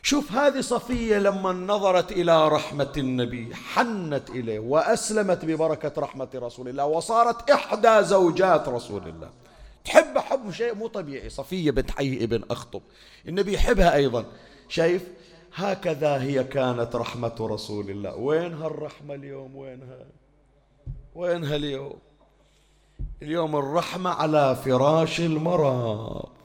شوف 0.07 0.33
هذه 0.33 0.61
صفية 0.61 1.19
لما 1.19 1.53
نظرت 1.53 2.13
إلى 2.13 2.49
رحمة 2.49 2.93
النبي 2.97 3.55
حنت 3.55 4.31
إليه 4.31 4.59
وأسلمت 4.59 5.45
ببركة 5.45 5.93
رحمة 5.99 6.29
رسول 6.35 6.69
الله 6.69 6.87
وصارت 6.87 7.51
إحدى 7.51 8.03
زوجات 8.03 8.69
رسول 8.69 9.09
الله. 9.09 9.31
تحب 9.85 10.19
حب 10.19 10.51
شيء 10.51 10.75
مو 10.75 10.87
طبيعي. 10.87 11.29
صفية 11.29 11.71
بنت 11.71 11.91
حي 11.91 12.25
ابن 12.25 12.43
أخطب. 12.51 12.83
النبي 13.29 13.55
يحبها 13.55 13.95
أيضا. 13.95 14.25
شايف؟ 14.69 15.09
هكذا 15.55 16.23
هي 16.23 16.45
كانت 16.45 16.97
رحمة 16.97 17.37
رسول 17.41 17.91
الله. 17.91 18.17
وين 18.17 18.55
هالرحمة 18.55 19.15
اليوم؟ 19.15 19.57
وينها 19.57 20.07
وينها 21.15 21.57
اليوم 21.57 21.99
اليوم 23.23 23.57
الرحمة 23.57 24.11
على 24.11 24.57
فراش 24.65 25.21
المرض 25.21 26.36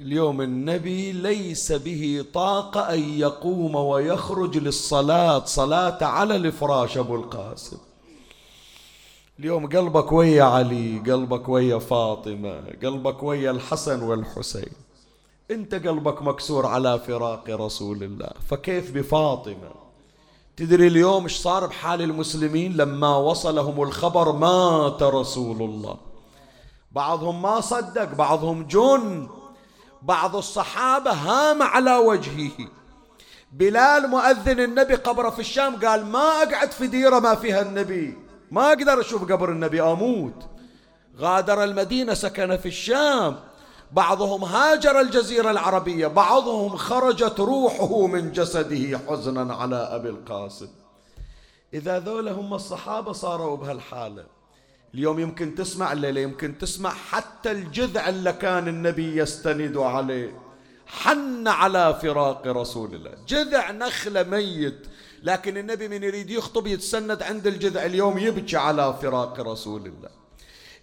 اليوم 0.00 0.42
النبي 0.42 1.12
ليس 1.12 1.72
به 1.72 2.24
طاقة 2.34 2.94
أن 2.94 3.18
يقوم 3.18 3.74
ويخرج 3.74 4.58
للصلاة 4.58 5.44
صلاة 5.44 6.04
على 6.04 6.36
الفراش 6.36 6.98
أبو 6.98 7.16
القاسم. 7.16 7.76
اليوم 9.38 9.66
قلبك 9.66 10.12
ويا 10.12 10.42
علي 10.44 10.98
قلبك 10.98 11.48
ويا 11.48 11.78
فاطمة 11.78 12.60
قلبك 12.82 13.22
ويا 13.22 13.50
الحسن 13.50 14.02
والحسين. 14.02 14.72
أنت 15.50 15.74
قلبك 15.74 16.22
مكسور 16.22 16.66
على 16.66 16.98
فراق 16.98 17.44
رسول 17.50 18.02
الله. 18.02 18.30
فكيف 18.48 18.90
بفاطمة؟ 18.90 19.70
تدري 20.56 20.86
اليوم 20.86 21.22
إيش 21.22 21.36
صار 21.36 21.66
بحال 21.66 22.02
المسلمين؟ 22.02 22.76
لما 22.76 23.16
وصلهم 23.16 23.82
الخبر 23.82 24.32
مات 24.32 25.02
رسول 25.02 25.62
الله. 25.62 25.96
بعضهم 26.92 27.42
ما 27.42 27.60
صدق 27.60 28.14
بعضهم 28.14 28.62
جن. 28.62 29.28
بعض 30.02 30.36
الصحابة 30.36 31.10
هام 31.10 31.62
على 31.62 31.96
وجهه. 31.96 32.68
بلال 33.52 34.08
مؤذن 34.08 34.60
النبي 34.60 34.94
قبره 34.94 35.30
في 35.30 35.38
الشام 35.38 35.86
قال 35.86 36.06
ما 36.06 36.42
أقعد 36.42 36.72
في 36.72 36.86
ديرة 36.86 37.18
ما 37.18 37.34
فيها 37.34 37.62
النبي. 37.62 38.18
ما 38.50 38.68
أقدر 38.68 39.00
أشوف 39.00 39.32
قبر 39.32 39.50
النبي 39.50 39.82
أموت. 39.82 40.46
غادر 41.18 41.64
المدينة 41.64 42.14
سكن 42.14 42.56
في 42.56 42.68
الشام. 42.68 43.36
بعضهم 43.92 44.44
هاجر 44.44 45.00
الجزيرة 45.00 45.50
العربية 45.50 46.06
بعضهم 46.06 46.76
خرجت 46.76 47.40
روحه 47.40 48.06
من 48.06 48.32
جسده 48.32 48.98
حزنا 49.08 49.54
على 49.54 49.76
أبي 49.76 50.08
القاسم. 50.08 50.68
إذا 51.74 51.98
ذولا 51.98 52.32
هم 52.32 52.54
الصحابة 52.54 53.12
صاروا 53.12 53.56
بهالحالة. 53.56 54.24
اليوم 54.96 55.20
يمكن 55.20 55.54
تسمع 55.54 55.92
الليلة 55.92 56.20
يمكن 56.20 56.58
تسمع 56.58 56.90
حتى 56.90 57.50
الجذع 57.50 58.08
اللي 58.08 58.32
كان 58.32 58.68
النبي 58.68 59.16
يستند 59.16 59.76
عليه. 59.76 60.38
حن 60.86 61.48
على 61.48 61.98
فراق 62.02 62.46
رسول 62.46 62.94
الله. 62.94 63.14
جذع 63.28 63.70
نخلة 63.70 64.22
ميت. 64.22 64.86
لكن 65.22 65.56
النبي 65.56 65.88
من 65.88 66.02
يريد 66.02 66.30
يخطب 66.30 66.66
يتسند 66.66 67.22
عند 67.22 67.46
الجذع 67.46 67.84
اليوم 67.84 68.18
يبكي 68.18 68.56
على 68.56 68.94
فراق 69.02 69.40
رسول 69.40 69.86
الله. 69.86 70.08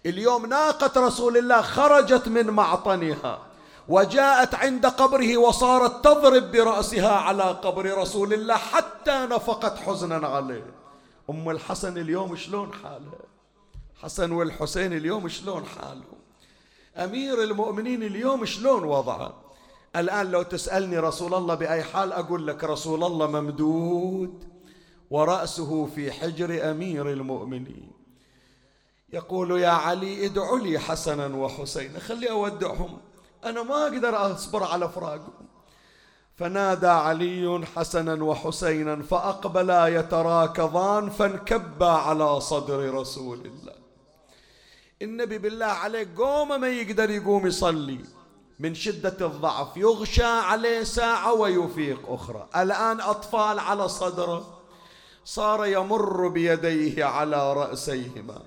اليوم 0.06 0.46
ناقة 0.46 1.06
رسول 1.06 1.36
الله 1.36 1.62
خرجت 1.62 2.28
من 2.28 2.46
معطنها 2.46 3.42
وجاءت 3.88 4.54
عند 4.54 4.86
قبره 4.86 5.36
وصارت 5.36 6.04
تضرب 6.04 6.52
برأسها 6.52 7.12
على 7.12 7.42
قبر 7.42 7.98
رسول 7.98 8.32
الله 8.32 8.56
حتى 8.56 9.26
نفقت 9.30 9.78
حزنا 9.78 10.26
عليه. 10.26 10.66
أم 11.30 11.50
الحسن 11.50 11.98
اليوم 11.98 12.36
شلون 12.36 12.72
حالها؟ 12.72 13.23
حسن 14.04 14.32
والحسين 14.32 14.92
اليوم 14.92 15.28
شلون 15.28 15.64
حالهم 15.64 16.18
أمير 16.96 17.42
المؤمنين 17.42 18.02
اليوم 18.02 18.44
شلون 18.44 18.84
وضعه؟ 18.84 19.34
الآن 19.96 20.30
لو 20.30 20.42
تسألني 20.42 20.98
رسول 20.98 21.34
الله 21.34 21.54
بأي 21.54 21.82
حال 21.82 22.12
أقول 22.12 22.46
لك 22.46 22.64
رسول 22.64 23.04
الله 23.04 23.26
ممدود 23.26 24.44
ورأسه 25.10 25.86
في 25.86 26.12
حجر 26.12 26.70
أمير 26.70 27.10
المؤمنين. 27.10 27.90
يقول 29.12 29.60
يا 29.60 29.68
علي 29.68 30.26
ادعوا 30.26 30.58
لي 30.58 30.78
حسنا 30.78 31.36
وحسينا 31.36 31.98
خلي 31.98 32.30
أودعهم. 32.30 32.98
أنا 33.44 33.62
ما 33.62 33.82
أقدر 33.82 34.34
أصبر 34.34 34.64
على 34.64 34.88
فراقهم. 34.88 35.46
فنادى 36.36 36.86
علي 36.86 37.66
حسنا 37.76 38.24
وحسينا 38.24 39.02
فأقبلا 39.02 39.86
يتراكضان 39.86 41.10
فانكبا 41.10 41.86
على 41.86 42.40
صدر 42.40 42.94
رسول 42.94 43.38
الله. 43.38 43.83
النبي 45.04 45.38
بالله 45.38 45.66
عليك 45.66 46.08
قوم 46.16 46.60
ما 46.60 46.68
يقدر 46.68 47.10
يقوم 47.10 47.46
يصلي. 47.46 47.98
من 48.58 48.74
شدة 48.74 49.26
الضعف 49.26 49.76
يغشى 49.76 50.24
عليه 50.24 50.82
ساعة 50.82 51.32
ويفيق 51.32 52.00
أخرى. 52.08 52.48
الآن 52.56 53.00
أطفال 53.00 53.58
على 53.58 53.88
صدره. 53.88 54.60
صار 55.24 55.66
يمر 55.66 56.28
بيديه 56.28 57.04
على 57.04 57.52
رأسيهما. 57.52 58.42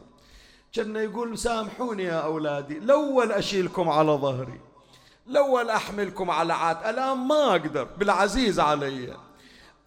كان 0.73 0.95
يقول 0.95 1.37
سامحوني 1.37 2.03
يا 2.03 2.19
أولادي 2.19 2.77
الأول 2.77 3.31
أشيلكم 3.31 3.89
على 3.89 4.11
ظهري. 4.11 4.61
الأول 5.27 5.69
أحملكم 5.69 6.31
على 6.31 6.53
عات. 6.53 6.85
الآن 6.85 7.17
ما 7.17 7.49
أقدر 7.51 7.83
بالعزيز 7.83 8.59
علي. 8.59 9.17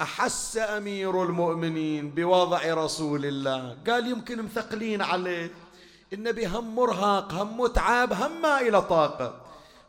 أحس 0.00 0.56
أمير 0.56 1.22
المؤمنين 1.22 2.10
بوضع 2.10 2.60
رسول 2.74 3.26
الله. 3.26 3.76
قال 3.86 4.06
يمكن 4.06 4.42
مثقلين 4.42 5.02
عليه. 5.02 5.50
النبي 6.12 6.46
هم 6.46 6.76
مرهق 6.76 7.32
هم 7.32 7.60
متعب 7.60 8.12
هم 8.12 8.42
ما 8.42 8.60
إلى 8.60 8.82
طاقة. 8.82 9.34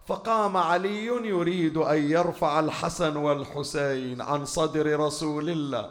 فقام 0.08 0.58
علي 0.58 1.06
يريد 1.06 1.78
أن 1.78 2.12
يرفع 2.12 2.60
الحسن 2.60 3.18
والحسين 3.18 4.22
عن 4.22 4.46
صدر 4.46 5.00
رسول 5.00 5.50
الله. 5.50 5.90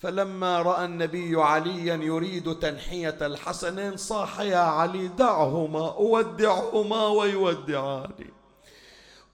فلما 0.00 0.62
رأى 0.62 0.84
النبي 0.84 1.42
عليا 1.42 1.94
يريد 1.94 2.54
تنحية 2.54 3.18
الحسنين 3.20 3.96
صاح 3.96 4.40
يا 4.40 4.58
علي 4.58 5.08
دعهما 5.08 5.88
أودعهما 5.88 7.06
ويودعاني. 7.08 8.30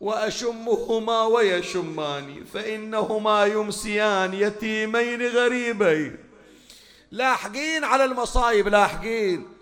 وأشمهما 0.00 1.22
ويشماني 1.22 2.44
فإنهما 2.44 3.44
يمسيان 3.44 4.34
يتيمين 4.34 5.22
غريبين. 5.28 6.16
لاحقين 7.10 7.84
على 7.84 8.04
المصايب 8.04 8.68
لاحقين. 8.68 9.57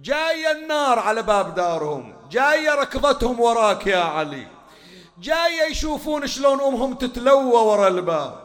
جاية 0.00 0.52
النار 0.52 0.98
على 0.98 1.22
باب 1.22 1.54
دارهم 1.54 2.14
جاية 2.30 2.74
ركضتهم 2.74 3.40
وراك 3.40 3.86
يا 3.86 3.98
علي. 3.98 4.46
جاية 5.20 5.70
يشوفون 5.70 6.26
شلون 6.26 6.60
أمهم 6.60 6.94
تتلوى 6.94 7.66
ورا 7.66 7.88
الباب. 7.88 8.40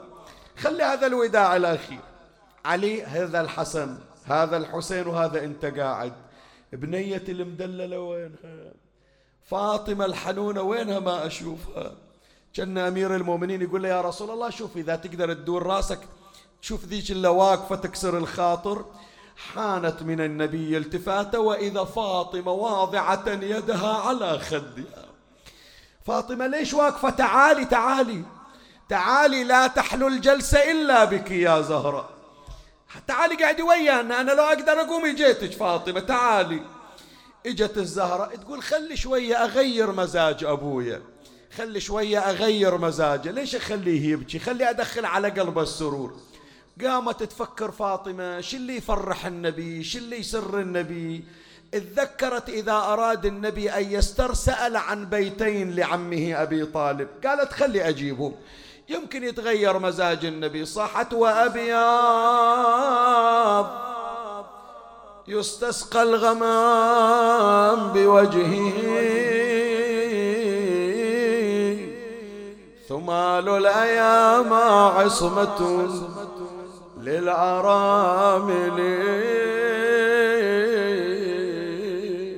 خلي 0.57 0.83
هذا 0.83 1.07
الوداع 1.07 1.55
الأخير. 1.55 1.99
علي 2.65 3.03
هذا 3.03 3.41
الحسن 3.41 3.97
هذا 4.25 4.57
الحسين 4.57 5.07
وهذا 5.07 5.43
أنت 5.43 5.65
قاعد. 5.65 6.13
بنية 6.73 7.23
المدللة 7.29 7.99
وينها؟ 7.99 8.73
فاطمة 9.49 10.05
الحنونة 10.05 10.61
وينها 10.61 10.99
ما 10.99 11.27
أشوفها؟ 11.27 11.91
كأن 12.53 12.77
أمير 12.77 13.15
المؤمنين 13.15 13.61
يقول 13.61 13.83
له 13.83 13.89
يا 13.89 14.01
رسول 14.01 14.31
الله 14.31 14.49
شوف 14.49 14.77
إذا 14.77 14.95
تقدر 14.95 15.33
تدور 15.33 15.63
راسك 15.63 15.99
تشوف 16.61 16.85
ذيك 16.85 17.11
اللي 17.11 17.27
واقفة 17.27 17.75
تكسر 17.75 18.17
الخاطر. 18.17 18.85
حانت 19.35 20.03
من 20.03 20.21
النبي 20.21 20.77
التفاته 20.77 21.39
وإذا 21.39 21.83
فاطمة 21.83 22.51
واضعة 22.51 23.29
يدها 23.29 23.93
على 23.93 24.39
خدها. 24.39 25.05
فاطمة 26.05 26.47
ليش 26.47 26.73
واقفة؟ 26.73 27.09
تعالي 27.09 27.65
تعالي. 27.65 28.23
تعالي 28.89 29.43
لا 29.43 29.67
تحلو 29.67 30.07
الجلسة 30.07 30.71
إلا 30.71 31.05
بك 31.05 31.31
يا 31.31 31.61
زهرة. 31.61 32.09
تعالي 33.07 33.35
قاعدي 33.35 33.61
ويانا 33.61 34.21
أنا 34.21 34.31
لو 34.31 34.43
أقدر 34.43 34.81
أقوم 34.81 35.15
جيتك 35.15 35.51
فاطمة 35.51 35.99
تعالي. 35.99 36.61
إجت 37.45 37.77
الزهرة 37.77 38.25
تقول 38.25 38.63
خلي 38.63 38.97
شوية 38.97 39.43
أغير 39.43 39.91
مزاج 39.91 40.43
أبويا. 40.43 41.01
خلي 41.57 41.79
شوية 41.79 42.19
أغير 42.19 42.77
مزاجه. 42.77 43.31
ليش 43.31 43.55
أخليه 43.55 44.11
يبكي؟ 44.11 44.39
خلي 44.39 44.69
أدخل 44.69 45.05
على 45.05 45.29
قلبه 45.29 45.61
السرور. 45.61 46.15
قامت 46.81 47.23
تفكر 47.23 47.71
فاطمة 47.71 48.41
شو 48.41 48.57
اللي 48.57 48.75
يفرح 48.75 49.25
النبي 49.25 49.83
شو 49.83 49.97
اللي 49.97 50.19
يسر 50.19 50.59
النبي. 50.59 51.23
تذكرت 51.71 52.49
إذا 52.49 52.71
أراد 52.71 53.25
النبي 53.25 53.69
أن 53.69 53.91
يسترسل 53.91 54.75
عن 54.75 55.05
بيتين 55.05 55.75
لعمه 55.75 56.41
أبي 56.41 56.65
طالب. 56.65 57.07
قالت 57.25 57.53
خلي 57.53 57.89
أجيبهم. 57.89 58.33
يمكن 58.89 59.23
يتغير 59.23 59.79
مزاج 59.79 60.25
النبي. 60.25 60.65
صحت 60.65 61.13
وأبيض 61.13 61.73
يستسقى 65.27 66.03
الغمام 66.03 67.93
بوجهه. 67.93 68.73
ثمال 72.89 73.49
الأيام 73.49 74.53
عصمة. 74.97 75.89
للعرامل 77.03 78.77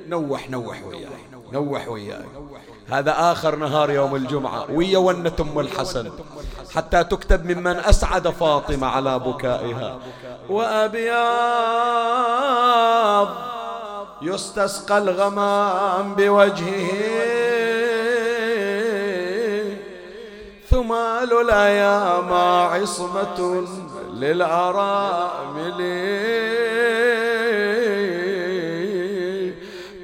نوح 0.08 0.50
نوح 0.50 0.82
وياي 0.86 1.08
نوح 1.52 1.88
وياي. 1.88 2.24
هذا 2.90 3.14
آخر 3.32 3.56
نهار 3.56 3.90
يوم 3.90 4.16
الجمعة 4.16 4.66
ويا 4.70 4.98
ونة 4.98 5.32
أم 5.40 5.58
الحسن. 5.60 6.10
حتى 6.74 7.04
تكتب 7.04 7.50
ممن 7.50 7.76
أسعد 7.76 8.28
فاطمة 8.28 8.86
على 8.86 9.18
بكائها. 9.18 9.98
وأبياض 10.48 11.16
يستسقى 14.22 14.98
الغمام 14.98 16.14
بوجهه. 16.14 16.88
ثمال 20.70 21.32
الأيام 21.40 22.32
عصمة. 22.72 23.66
للأرامل 24.20 25.80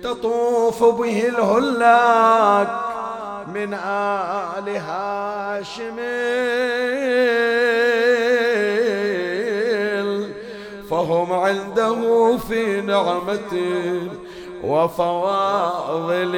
تطوف 0.02 0.84
به 0.84 1.28
الهلاك 1.28 2.68
من 3.54 3.74
آل 3.74 4.68
هاشم. 4.76 5.96
فهم 10.90 11.32
عنده 11.32 12.36
في 12.36 12.80
نعمة 12.80 13.54
وفواضل. 14.64 16.34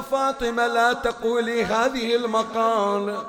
فاطمة 0.00 0.66
لا 0.66 0.92
تقولي 0.92 1.64
هذه 1.64 2.16
المقالة 2.16 3.24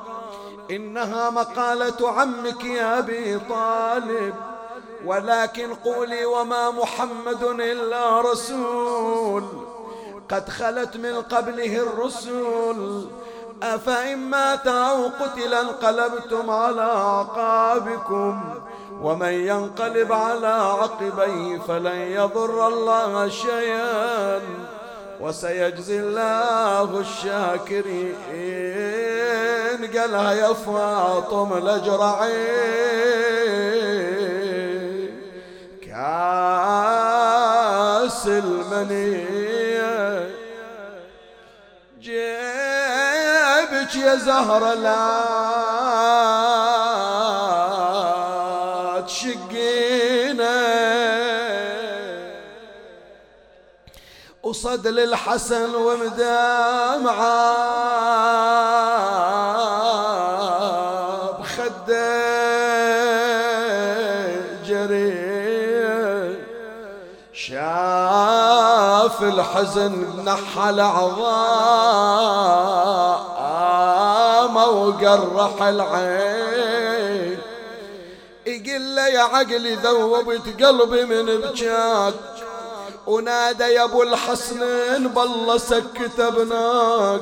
إنها 0.71 1.29
مقالة 1.29 2.09
عمك 2.09 2.63
يا 2.65 2.99
أبي 2.99 3.39
طالب. 3.39 4.33
ولكن 5.05 5.73
قولي 5.73 6.25
وما 6.25 6.71
محمد 6.71 7.43
إلا 7.43 8.21
رسول. 8.21 9.43
قد 10.31 10.49
خلت 10.49 10.97
من 10.97 11.21
قبله 11.21 11.77
الرسل 11.77 13.05
أفإن 13.63 14.17
مات 14.17 14.67
أو 14.67 15.05
قتل 15.05 15.53
انقلبتم 15.53 16.49
على 16.49 16.81
أعقابكم. 16.81 18.43
ومن 19.01 19.33
ينقلب 19.33 20.13
على 20.13 20.47
عقبيه 20.47 21.57
فلن 21.67 21.97
يضر 21.97 22.67
الله 22.67 23.29
شيئا. 23.29 24.41
وسيجزي 25.19 25.99
الله 25.99 26.99
الشاكرين 26.99 28.15
قالها 29.97 30.33
يا 30.33 30.53
فاطم 30.53 31.57
الأجرعين. 31.57 32.79
كاس 35.81 36.79
المنية. 38.27 39.49
جيبك 42.01 43.95
يا 43.95 44.15
زهرة 44.15 44.73
لا 44.73 45.09
وصد 54.59 54.87
للحسن 54.87 55.75
ومدامعة 55.75 57.19
بخده 61.39 62.19
جري 64.65 65.29
شاف 67.33 69.23
الحزن 69.23 70.23
نحل 70.25 70.79
عظام 70.79 71.19
وقرح 74.55 75.61
العين. 75.63 77.39
يقول 78.45 78.95
له 78.95 79.07
يا 79.07 79.21
عقلي 79.21 79.75
ذوبت 79.75 80.63
قلبي 80.63 81.05
من 81.05 81.25
بجاك. 81.25 82.13
ونادى 83.07 83.63
يا 83.63 83.83
أبو 83.83 84.03
الحسنين 84.03 85.07
بالله 85.07 85.57
سكت 85.57 86.19
ابناك 86.19 87.21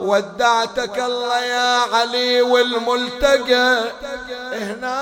ودعتك 0.00 0.98
الله 0.98 1.44
يا 1.44 1.78
علي 1.94 2.42
والملتقى. 2.42 3.84
هناك 4.52 4.92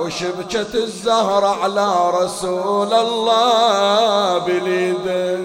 وشبكة 0.00 0.74
الزهرة 0.74 1.62
على 1.62 2.10
رسول 2.10 2.94
الله 2.94 4.38
بليده 4.38 5.38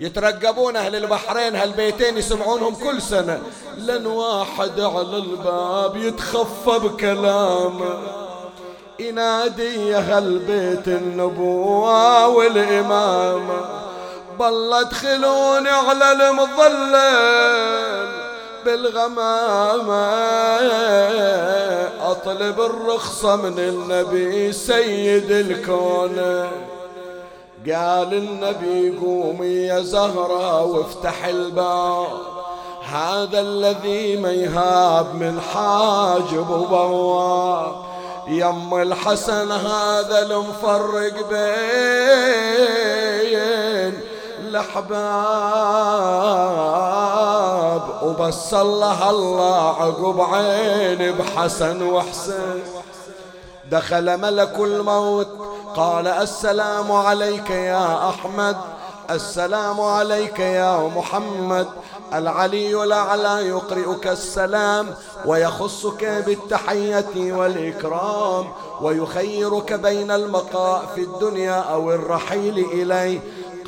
يترقبون 0.00 0.76
أهل 0.76 0.96
البحرين 0.96 1.56
هالبيتين 1.56 2.18
يسمعونهم 2.18 2.74
كل 2.74 3.02
سنة. 3.02 3.42
لن 3.78 4.06
واحد 4.06 4.80
على 4.80 5.16
الباب 5.16 5.96
يتخفى 5.96 6.78
بكلامه. 6.78 7.98
ينادي 9.00 9.88
يا 9.88 10.20
بيت 10.20 10.88
النبوة 10.88 12.28
والإمامة. 12.28 13.60
بالله 14.38 14.80
ادخلوني 14.80 15.68
على 15.68 16.12
المظلل 16.12 18.08
بالغمامة. 18.64 20.06
أطلب 22.10 22.60
الرخصة 22.60 23.36
من 23.36 23.58
النبي 23.58 24.52
سيد 24.52 25.30
الكون. 25.30 26.16
قال 27.66 28.14
النبي 28.14 28.98
قومي 28.98 29.46
يا 29.46 29.80
زهرة 29.80 30.64
وافتح 30.64 31.24
الباب. 31.24 32.06
هذا 32.92 33.40
الذي 33.40 34.16
ما 34.16 34.32
يهاب 34.32 35.14
من 35.14 35.40
حاجب 35.40 36.50
وبواب. 36.50 37.89
يم 38.30 38.74
الحسن 38.74 39.52
هذا 39.52 40.22
المفرق 40.22 41.28
بين 41.30 42.60
الأحباب 44.38 45.00
وبس 48.02 48.54
الله 48.54 49.10
الله 49.10 49.82
عقب 49.82 50.20
عين 50.20 51.12
بحسن 51.12 51.82
وحسين. 51.82 52.62
دخل 53.70 54.18
ملك 54.18 54.54
الموت 54.58 55.28
قال 55.76 56.06
السلام 56.06 56.92
عليك 56.92 57.50
يا 57.50 58.08
أحمد 58.08 58.56
السلام 59.10 59.80
عليك 59.80 60.38
يا 60.38 60.78
محمد. 60.96 61.66
العلي 62.14 62.84
الأعلى 62.84 63.48
يقرئك 63.48 64.06
السلام 64.06 64.94
ويخصك 65.26 66.04
بالتحية 66.26 67.32
والإكرام 67.32 68.48
ويخيرك 68.80 69.72
بين 69.72 70.10
المقاء 70.10 70.92
في 70.94 71.00
الدنيا 71.02 71.60
أو 71.60 71.92
الرحيل 71.92 72.58
إليه 72.72 73.20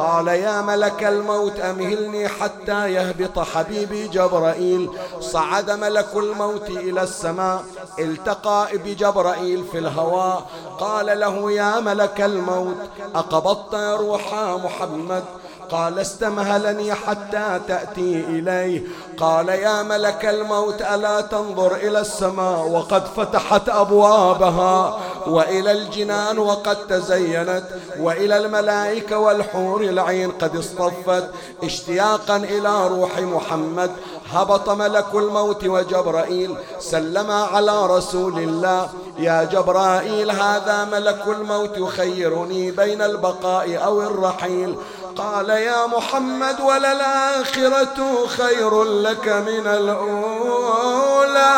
قال 0.02 0.28
يا 0.28 0.62
ملك 0.62 1.04
الموت 1.04 1.60
أمهلني 1.60 2.28
حتى 2.28 2.92
يهبط 2.92 3.38
حبيبي 3.38 4.08
جبرائيل. 4.08 4.90
صعد 5.20 5.70
ملك 5.70 6.08
الموت 6.16 6.68
إلى 6.70 7.02
السماء 7.02 7.64
التقى 7.98 8.68
بجبرائيل 8.84 9.64
في 9.72 9.78
الهواء. 9.78 10.42
قال 10.80 11.20
له 11.20 11.52
يا 11.52 11.80
ملك 11.80 12.20
الموت 12.20 12.76
أقبضت 13.14 13.74
روح 13.74 14.34
محمد؟ 14.64 15.24
قال 15.70 15.98
استمهلني 15.98 16.94
حتى 16.94 17.60
تأتي 17.68 18.24
إليه. 18.28 18.82
قال 19.16 19.48
يا 19.48 19.82
ملك 19.82 20.24
الموت 20.24 20.82
ألا 20.82 21.20
تنظر 21.20 21.74
إلى 21.74 22.00
السماء؟ 22.00 22.68
وقد 22.68 23.04
فتحت 23.16 23.68
أبوابها. 23.68 25.00
وإلى 25.26 25.72
الجنان 25.72 26.38
وقد 26.38 26.86
تزينت 26.86 27.64
وإلى 28.00 28.36
الملائكة 28.36 29.18
والحور 29.18 29.80
العين 29.80 30.30
قد 30.30 30.56
اصطفت. 30.56 31.30
اشتياقا 31.62 32.36
إلى 32.36 32.86
روح 32.88 33.18
محمد 33.18 33.90
هبط 34.32 34.70
ملك 34.70 35.14
الموت 35.14 35.64
وجبرائيل 35.64 36.56
سلم 36.80 37.30
على 37.30 37.86
رسول 37.86 38.38
الله. 38.38 38.88
يا 39.18 39.44
جبرائيل 39.44 40.30
هذا 40.30 40.84
ملك 40.92 41.26
الموت 41.26 41.78
يخيرني 41.78 42.70
بين 42.70 43.02
البقاء 43.02 43.84
أو 43.84 44.02
الرحيل. 44.02 44.76
قال 45.16 45.50
يا 45.50 45.86
محمد 45.86 46.60
وللآخرة 46.60 48.26
خير 48.26 48.84
لك 48.84 49.28
من 49.28 49.66
الأولى. 49.66 51.52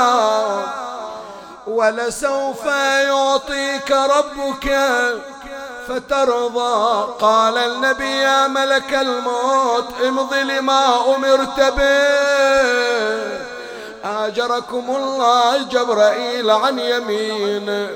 ولسوف 1.66 2.64
يعطيك 3.06 3.90
ربك 3.90 4.78
فترضى. 5.88 7.12
قال 7.20 7.58
النبي 7.58 8.16
يا 8.20 8.46
ملك 8.46 8.94
الموت 8.94 9.88
امضي 10.06 10.42
لما 10.42 11.14
أمرت 11.16 11.60
به. 11.60 13.44
آجركم 14.04 14.84
الله 14.96 15.62
جبرائيل 15.62 16.50
عن 16.50 16.78
يمين 16.78 17.88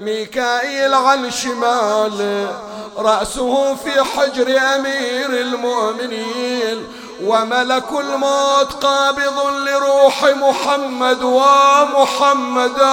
ميكائيل 0.00 0.94
عن 0.94 1.30
شمال 1.30 2.48
رأسه 2.98 3.74
في 3.74 4.02
حجر 4.04 4.58
أمير 4.76 5.30
المؤمنين. 5.30 6.86
وملك 7.24 7.92
الموت 7.92 8.72
قابض 8.84 9.46
لروح 9.46 10.24
محمد 10.24 11.22
ومحمدا. 11.22 12.88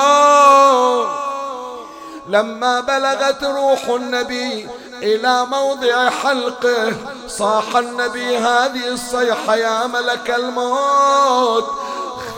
لما 2.30 2.80
بلغت 2.80 3.44
روح 3.44 3.88
النبي 3.88 4.70
إلى 5.04 5.46
موضع 5.46 6.10
حلقه 6.10 6.94
صاح 7.28 7.76
النبي 7.76 8.38
هذه 8.38 8.88
الصيحة 8.88 9.56
يا 9.56 9.88
ملك 9.88 10.36
الموت 10.38 11.66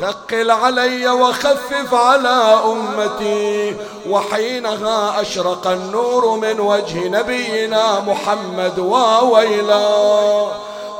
ثقل 0.02 0.52
علي 0.52 1.08
وخفف 1.10 1.94
على 1.94 2.60
أمتي. 2.66 3.76
وحينها 4.10 5.22
أشرق 5.22 5.68
النور 5.68 6.38
من 6.38 6.60
وجه 6.60 7.08
نبينا 7.08 8.00
محمد 8.00 8.80
وويلا. 8.80 10.48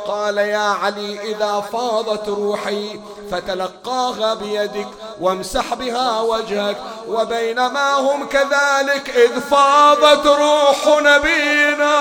قال 0.08 0.38
يا 0.38 0.58
علي 0.58 1.32
إذا 1.32 1.64
فاضت 1.74 2.30
روحي 2.30 3.00
فتلقاها 3.32 4.34
بيدك 4.34 4.88
وامسح 5.22 5.74
بها 5.74 6.22
وجهك 6.22 6.78
وبينما 7.08 7.94
هم 7.94 8.28
كذلك 8.28 9.10
إذ 9.10 9.40
فاضت 9.40 10.28
روح 10.28 10.88
نبينا. 10.88 12.00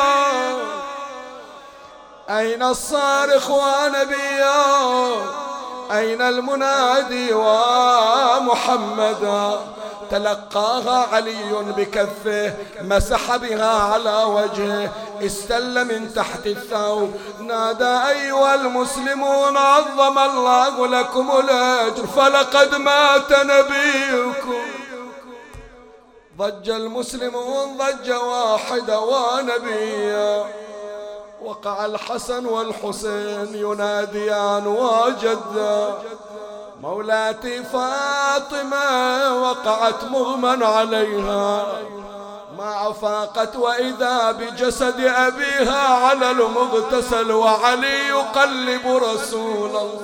أين 2.30 2.62
الصارخ 2.62 3.50
ونبيا؟ 3.50 4.66
أين 5.92 6.22
المنادي 6.22 7.32
ومحمدا 8.42 8.96
تلقاها 10.10 11.06
علي 11.12 11.52
بكفه 11.76 12.54
مسح 12.80 13.36
بها 13.36 13.92
على 13.92 14.24
وجهه 14.24 14.90
استل 15.22 15.84
من 15.84 16.14
تحت 16.14 16.46
الثوب. 16.46 17.14
نادى 17.40 18.08
أيها 18.08 18.54
المسلمون 18.54 19.56
عظم 19.56 20.18
الله 20.18 20.86
لكم 20.86 21.30
الأجر 21.38 22.06
فلقد 22.06 22.74
مات 22.74 23.32
نبيكم. 23.32 24.62
ضج 26.38 26.70
المسلمون 26.70 27.76
ضج 27.76 28.10
واحدة 28.10 29.00
ونبيا. 29.00 30.44
وقع 31.44 31.84
الحسن 31.84 32.46
والحسين 32.46 33.54
يناديان 33.54 34.66
وجدا 34.66 35.94
مولاتي 36.82 37.62
فاطمة 37.62 39.42
وقعت 39.42 40.04
مغمى 40.04 40.64
عليها. 40.64 41.66
ما 42.58 42.90
أفاقت 42.90 43.56
وإذا 43.56 44.32
بجسد 44.32 45.00
أبيها 45.00 45.88
على 45.88 46.30
المغتسل 46.30 47.32
وعلي 47.32 48.08
يقلب 48.08 48.86
رسول 48.86 49.70
الله. 49.70 50.00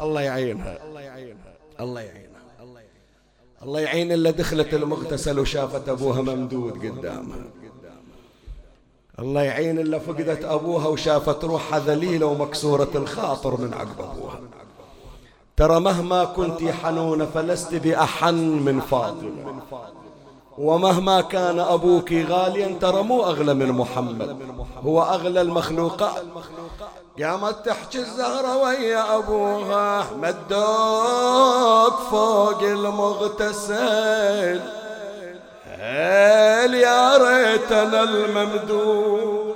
الله 0.00 0.20
يعينها. 0.20 0.78
الله 0.84 1.00
يعينها. 1.00 1.52
الله 1.80 2.00
يعينها 2.00 2.22
الله 3.62 3.80
يعين 3.80 4.12
اللي 4.12 4.32
دخلت 4.32 4.74
المغتسل 4.74 5.38
وشافت 5.38 5.88
أبوها 5.88 6.20
ممدود 6.20 6.72
قدامها. 6.72 7.44
الله 9.18 9.42
يعين 9.42 9.78
اللي 9.78 10.00
فقدت 10.00 10.44
أبوها 10.44 10.86
وشافت 10.86 11.44
روحها 11.44 11.78
ذليلة 11.78 12.26
ومكسورة 12.26 12.90
الخاطر 12.94 13.60
من 13.60 13.74
عقب 13.74 14.00
أبوها. 14.00 14.40
ترى 15.56 15.80
مهما 15.80 16.24
كنت 16.24 16.62
حنونة 16.64 17.26
فلست 17.34 17.74
بأحن 17.74 18.34
من 18.34 18.80
فاطمة. 18.80 19.62
ومهما 20.58 21.20
كان 21.20 21.60
أبوك 21.60 22.12
غاليا 22.12 22.78
ترى 22.80 23.02
مو 23.02 23.24
أغلى 23.24 23.54
من 23.54 23.72
محمد. 23.72 24.36
هو 24.84 25.02
أغلى 25.02 25.40
المخلوقات 25.40 26.24
قامت 27.22 27.66
تحكي 27.66 27.98
الزهرة 27.98 28.56
ويا 28.56 29.16
أبوها 29.16 30.06
مدوك 30.16 31.94
فوق 32.10 32.62
المغتسل. 32.62 34.60
هل 35.66 36.74
يا 36.74 37.16
ريتنا 37.16 38.02
الممدود؟ 38.02 39.54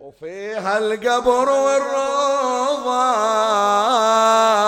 وفيها 0.00 0.78
القبر 0.78 1.48
والروضة. 1.50 3.10
يا 4.50 4.59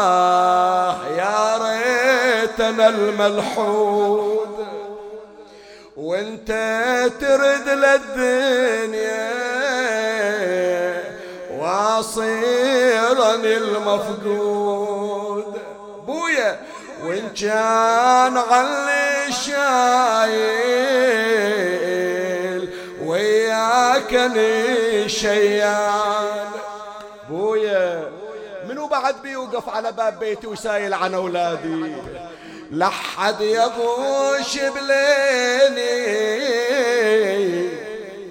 ريتنا 2.60 2.88
الملحود 2.88 4.66
وانت 5.96 6.48
ترد 7.20 7.68
للدنيا 7.68 9.32
واصيرا 11.58 13.34
المفقود. 13.34 14.62
بويا 16.06 16.60
وإن 17.04 17.28
كان 17.28 18.36
علي 18.36 19.32
شايل 19.32 20.72
وياك 23.04 24.30
شيان 25.06 26.50
بويا 27.30 28.10
منو 28.68 28.86
بعد 28.86 29.22
بيوقف 29.22 29.68
على 29.68 29.92
باب 29.92 30.18
بيتي 30.18 30.46
وسايل 30.46 30.94
عن 30.94 31.14
أولادي؟ 31.14 31.94
لحد 32.72 33.40
يغوش 33.40 34.58
بليني 34.58 35.92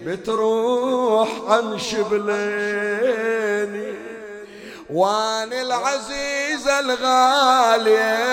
بتروح 0.06 1.30
عن 1.48 1.80
شبليني 1.80 3.32
وان 4.90 5.54
العزيزة 5.54 6.80
الغالية 6.80 8.32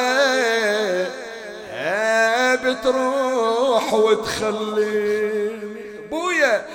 تروح 2.85 3.95
وتخليني. 3.95 5.79
بويا 6.11 6.67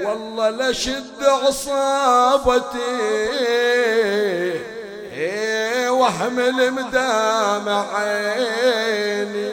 والله 0.00 0.50
لشد 0.50 1.22
عصابتي 1.22 2.78
إيه 5.12 5.45
واحمل 6.06 6.70
مدامع 6.72 7.96
عيني 7.96 9.50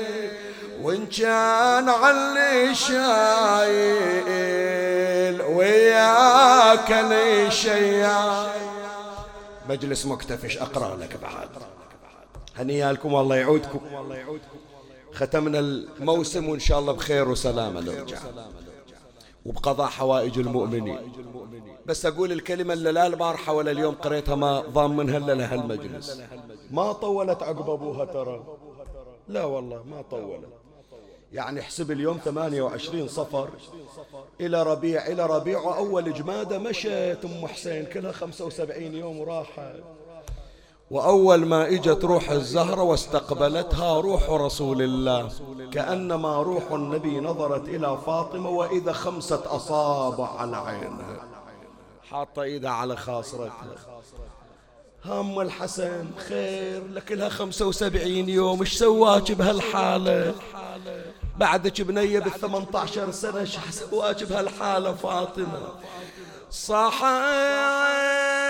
وإن 0.81 1.05
كان 1.05 1.89
علي 1.89 2.75
شايل 2.75 3.01
وياك 5.41 6.91
لي 6.91 7.51
شيال 7.51 8.47
مجلس 9.69 10.05
مكتفش 10.05 10.57
أقرأ 10.57 10.97
لك 10.97 11.17
بعد. 11.21 11.49
هنيالكم 12.57 13.13
والله 13.13 13.35
يعودكم. 13.35 13.79
ختمنا 15.13 15.59
الموسم 15.59 16.49
وإن 16.49 16.59
شاء 16.59 16.79
الله 16.79 16.93
بخير 16.93 17.29
وسلامة 17.29 17.81
نرجع. 17.81 18.17
وبقضاء 19.45 19.87
حوائج 19.87 20.39
المؤمنين. 20.39 21.11
بس 21.85 22.05
أقول 22.05 22.31
الكلمة 22.31 22.73
اللي 22.73 22.91
لا 22.91 23.07
البارحة 23.07 23.53
ولا 23.53 23.71
اليوم 23.71 23.95
قريتها 23.95 24.35
ما 24.35 24.59
ضام 24.59 24.97
منها 24.97 25.17
إلا 25.17 25.33
لها 25.33 25.55
المجلس. 25.55 26.21
ما 26.71 26.91
طولت 26.91 27.43
عقب 27.43 27.69
أبوها 27.69 28.05
ترى. 28.05 28.43
لا 29.27 29.43
والله 29.43 29.83
ما 29.83 30.01
طولت. 30.11 30.49
يعني 31.33 31.59
احسب 31.59 31.91
اليوم 31.91 32.17
28 32.17 33.07
صفر. 33.07 33.49
إلى 34.41 34.63
ربيع 34.63 35.07
إلى 35.07 35.25
ربيع 35.25 35.59
وأول 35.59 36.13
جمادة 36.13 36.57
مشت 36.59 37.19
أم 37.25 37.47
حسين 37.47 37.85
كلها 37.85 38.11
75 38.11 38.95
يوم 38.95 39.19
وراحت. 39.19 39.75
وأول 40.93 41.45
ما 41.45 41.67
إجت 41.67 42.03
روح 42.05 42.29
الزهرة 42.29 42.81
واستقبلتها 42.81 44.01
روح 44.01 44.29
رسول 44.29 44.81
الله. 44.81 45.31
كأنما 45.71 46.41
روح 46.41 46.71
النبي 46.71 47.19
نظرت 47.19 47.69
إلى 47.69 47.97
فاطمة 48.05 48.49
وإذا 48.49 48.93
خمسة 48.93 49.41
أصابع 49.45 50.27
على 50.27 50.57
عينها. 50.57 51.27
حاطة 52.09 52.41
إيدها 52.41 52.71
على 52.71 52.97
خاصرتها. 52.97 53.75
هم 55.05 55.41
الحسن 55.41 56.05
خير 56.27 56.87
لك 56.87 57.11
لها 57.11 57.29
خمسة 57.29 57.65
وسبعين 57.65 58.29
يوم. 58.29 58.59
إيش 58.59 58.73
سواك 58.77 59.31
بهالحالة؟ 59.31 60.35
بعدك 61.37 61.81
بنية 61.81 62.19
بالثمانية 62.19 62.67
عشر 62.75 63.11
سنة 63.11 63.39
إيش 63.39 63.57
سواك 63.69 64.23
بهالحالة 64.23 64.93
فاطمة؟ 64.93 65.59
صحيت 66.51 68.42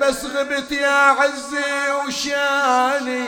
بس 0.00 0.24
غبت 0.24 0.72
يا 0.72 0.88
عزي 0.88 1.90
وشاني 2.06 3.24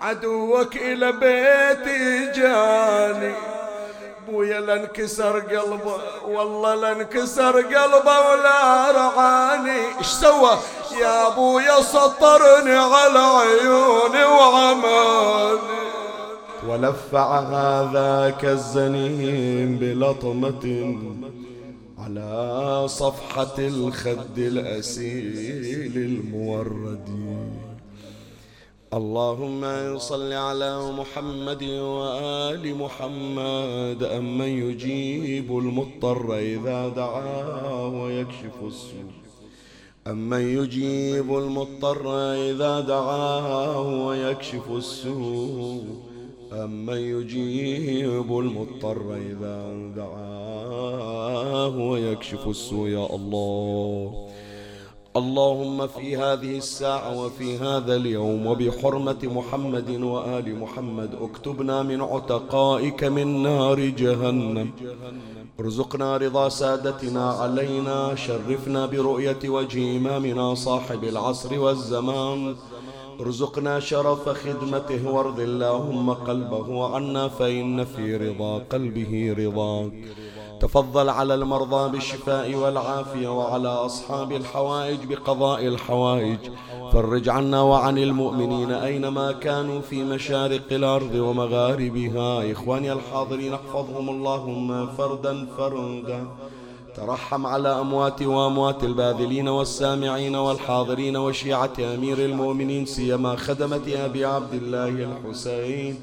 عدوك 0.00 0.76
إلى 0.76 1.12
بيتي 1.12 2.32
جاني. 2.32 3.34
ابويا 4.28 4.60
لانكسر 4.60 5.38
قلبه 5.40 5.96
والله 6.28 6.74
لانكسر 6.74 7.60
قلبه 7.60 8.20
ولا 8.30 8.90
رعاني. 8.90 9.80
إيش 9.98 10.06
سوى؟ 10.06 10.58
يا 11.00 11.26
ابويا 11.26 11.80
سطرني 11.80 12.76
على 12.76 13.18
عيوني 13.18 14.24
وعماني. 14.24 15.78
ولفع 16.68 17.38
هذاك 17.38 18.44
الزنين 18.44 19.78
بلطمة. 19.78 20.96
على 21.98 22.84
صفحة 22.88 23.58
الخد 23.58 24.38
الأسيل 24.38 25.96
المورد. 25.96 27.08
اللهم 28.94 29.62
صل 29.98 30.32
على 30.32 30.92
محمد 30.92 31.62
وآل 31.62 32.74
محمد 32.74 34.02
أمن 34.02 34.46
يجيب 34.46 35.58
المضطر 35.58 36.38
إذا 36.38 36.88
دعاه 36.88 38.02
ويكشف 38.02 38.56
السوء. 38.66 39.12
أمن 40.06 40.40
يجيب 40.58 41.36
المضطر 41.36 42.02
إذا 42.50 42.80
دعاه 42.80 44.06
ويكشف 44.06 44.70
السوء. 44.70 46.07
أمن 46.52 46.96
يجيب 46.96 48.38
المضطر 48.38 49.16
إذا 49.16 49.92
دعاه 49.96 51.76
ويكشف 51.78 52.48
السوء 52.48 52.88
يا 52.88 53.06
الله. 53.14 54.28
اللهم 55.16 55.86
في 55.86 56.16
هذه 56.16 56.56
الساعة 56.56 57.24
وفي 57.24 57.58
هذا 57.58 57.96
اليوم 57.96 58.46
وبحرمة 58.46 59.18
محمد 59.22 59.90
وآل 59.90 60.58
محمد 60.58 61.10
اكتبنا 61.20 61.82
من 61.82 62.00
عتقائك 62.00 63.04
من 63.04 63.42
نار 63.42 63.80
جهنم. 63.80 64.70
ارزقنا 65.60 66.16
رضا 66.16 66.48
سادتنا 66.48 67.30
علينا 67.30 68.14
شرفنا 68.14 68.86
برؤية 68.86 69.48
وجه 69.48 69.96
إمامنا 69.96 70.54
صاحب 70.54 71.04
العصر 71.04 71.60
والزمان. 71.60 72.56
ارزقنا 73.20 73.80
شرف 73.80 74.28
خدمته 74.28 75.10
وارض 75.10 75.40
اللهم 75.40 76.10
قلبه 76.12 76.94
عنا 76.94 77.28
فإن 77.28 77.84
في 77.84 78.16
رضا 78.16 78.58
قلبه 78.58 79.34
رضاك. 79.38 79.92
تفضل 80.60 81.08
على 81.08 81.34
المرضى 81.34 81.92
بالشفاء 81.92 82.54
والعافية 82.54 83.28
وعلى 83.38 83.68
أصحاب 83.68 84.32
الحوائج 84.32 84.98
بقضاء 85.08 85.66
الحوائج. 85.66 86.38
فرج 86.92 87.28
عنا 87.28 87.62
وعن 87.62 87.98
المؤمنين 87.98 88.70
أينما 88.72 89.32
كانوا 89.32 89.80
في 89.80 90.04
مشارق 90.04 90.72
الأرض 90.72 91.14
ومغاربها. 91.14 92.52
إخواني 92.52 92.92
الحاضرين 92.92 93.54
احفظهم 93.54 94.08
اللهم 94.08 94.86
فردا 94.86 95.46
فردا 95.56 96.26
ترحم 96.98 97.46
على 97.46 97.80
أموات 97.80 98.22
وأموات 98.22 98.84
الباذلين 98.84 99.48
والسامعين 99.48 100.36
والحاضرين 100.36 101.16
وشيعة 101.16 101.72
أمير 101.94 102.18
المؤمنين 102.18 102.86
سيما 102.86 103.36
خدمة 103.36 104.04
أبي 104.04 104.24
عبد 104.24 104.54
الله 104.54 104.88
الحسين. 104.88 106.00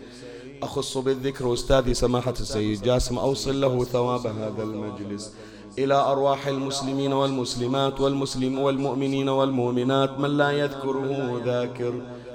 أخص 0.63 0.97
بالذكر 0.97 1.53
أستاذي 1.53 1.93
سماحة 1.93 2.33
السيد 2.39 2.81
جاسم 2.81 3.17
أوصل 3.17 3.61
له 3.61 3.83
ثواب 3.83 4.27
هذا 4.27 4.63
المجلس. 4.63 5.33
إلى 5.77 5.93
أرواح 5.93 6.47
المسلمين 6.47 7.13
والمسلمات 7.13 8.01
والمسلم 8.01 8.59
والمؤمنين 8.59 9.29
والمؤمنات 9.29 10.19
من 10.19 10.29
لا 10.37 10.51
يذكره 10.51 11.41
ذاكر. 11.45 11.93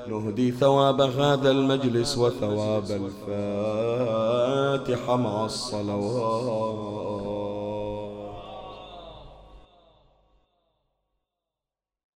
نهدي 0.09 0.51
ثواب 0.53 1.01
هذا 1.01 1.51
المجلس 1.51 2.19
وثواب 2.19 3.01
الفاتحة 3.31 5.17
مع 5.17 5.45
الصلوات. 5.45 7.40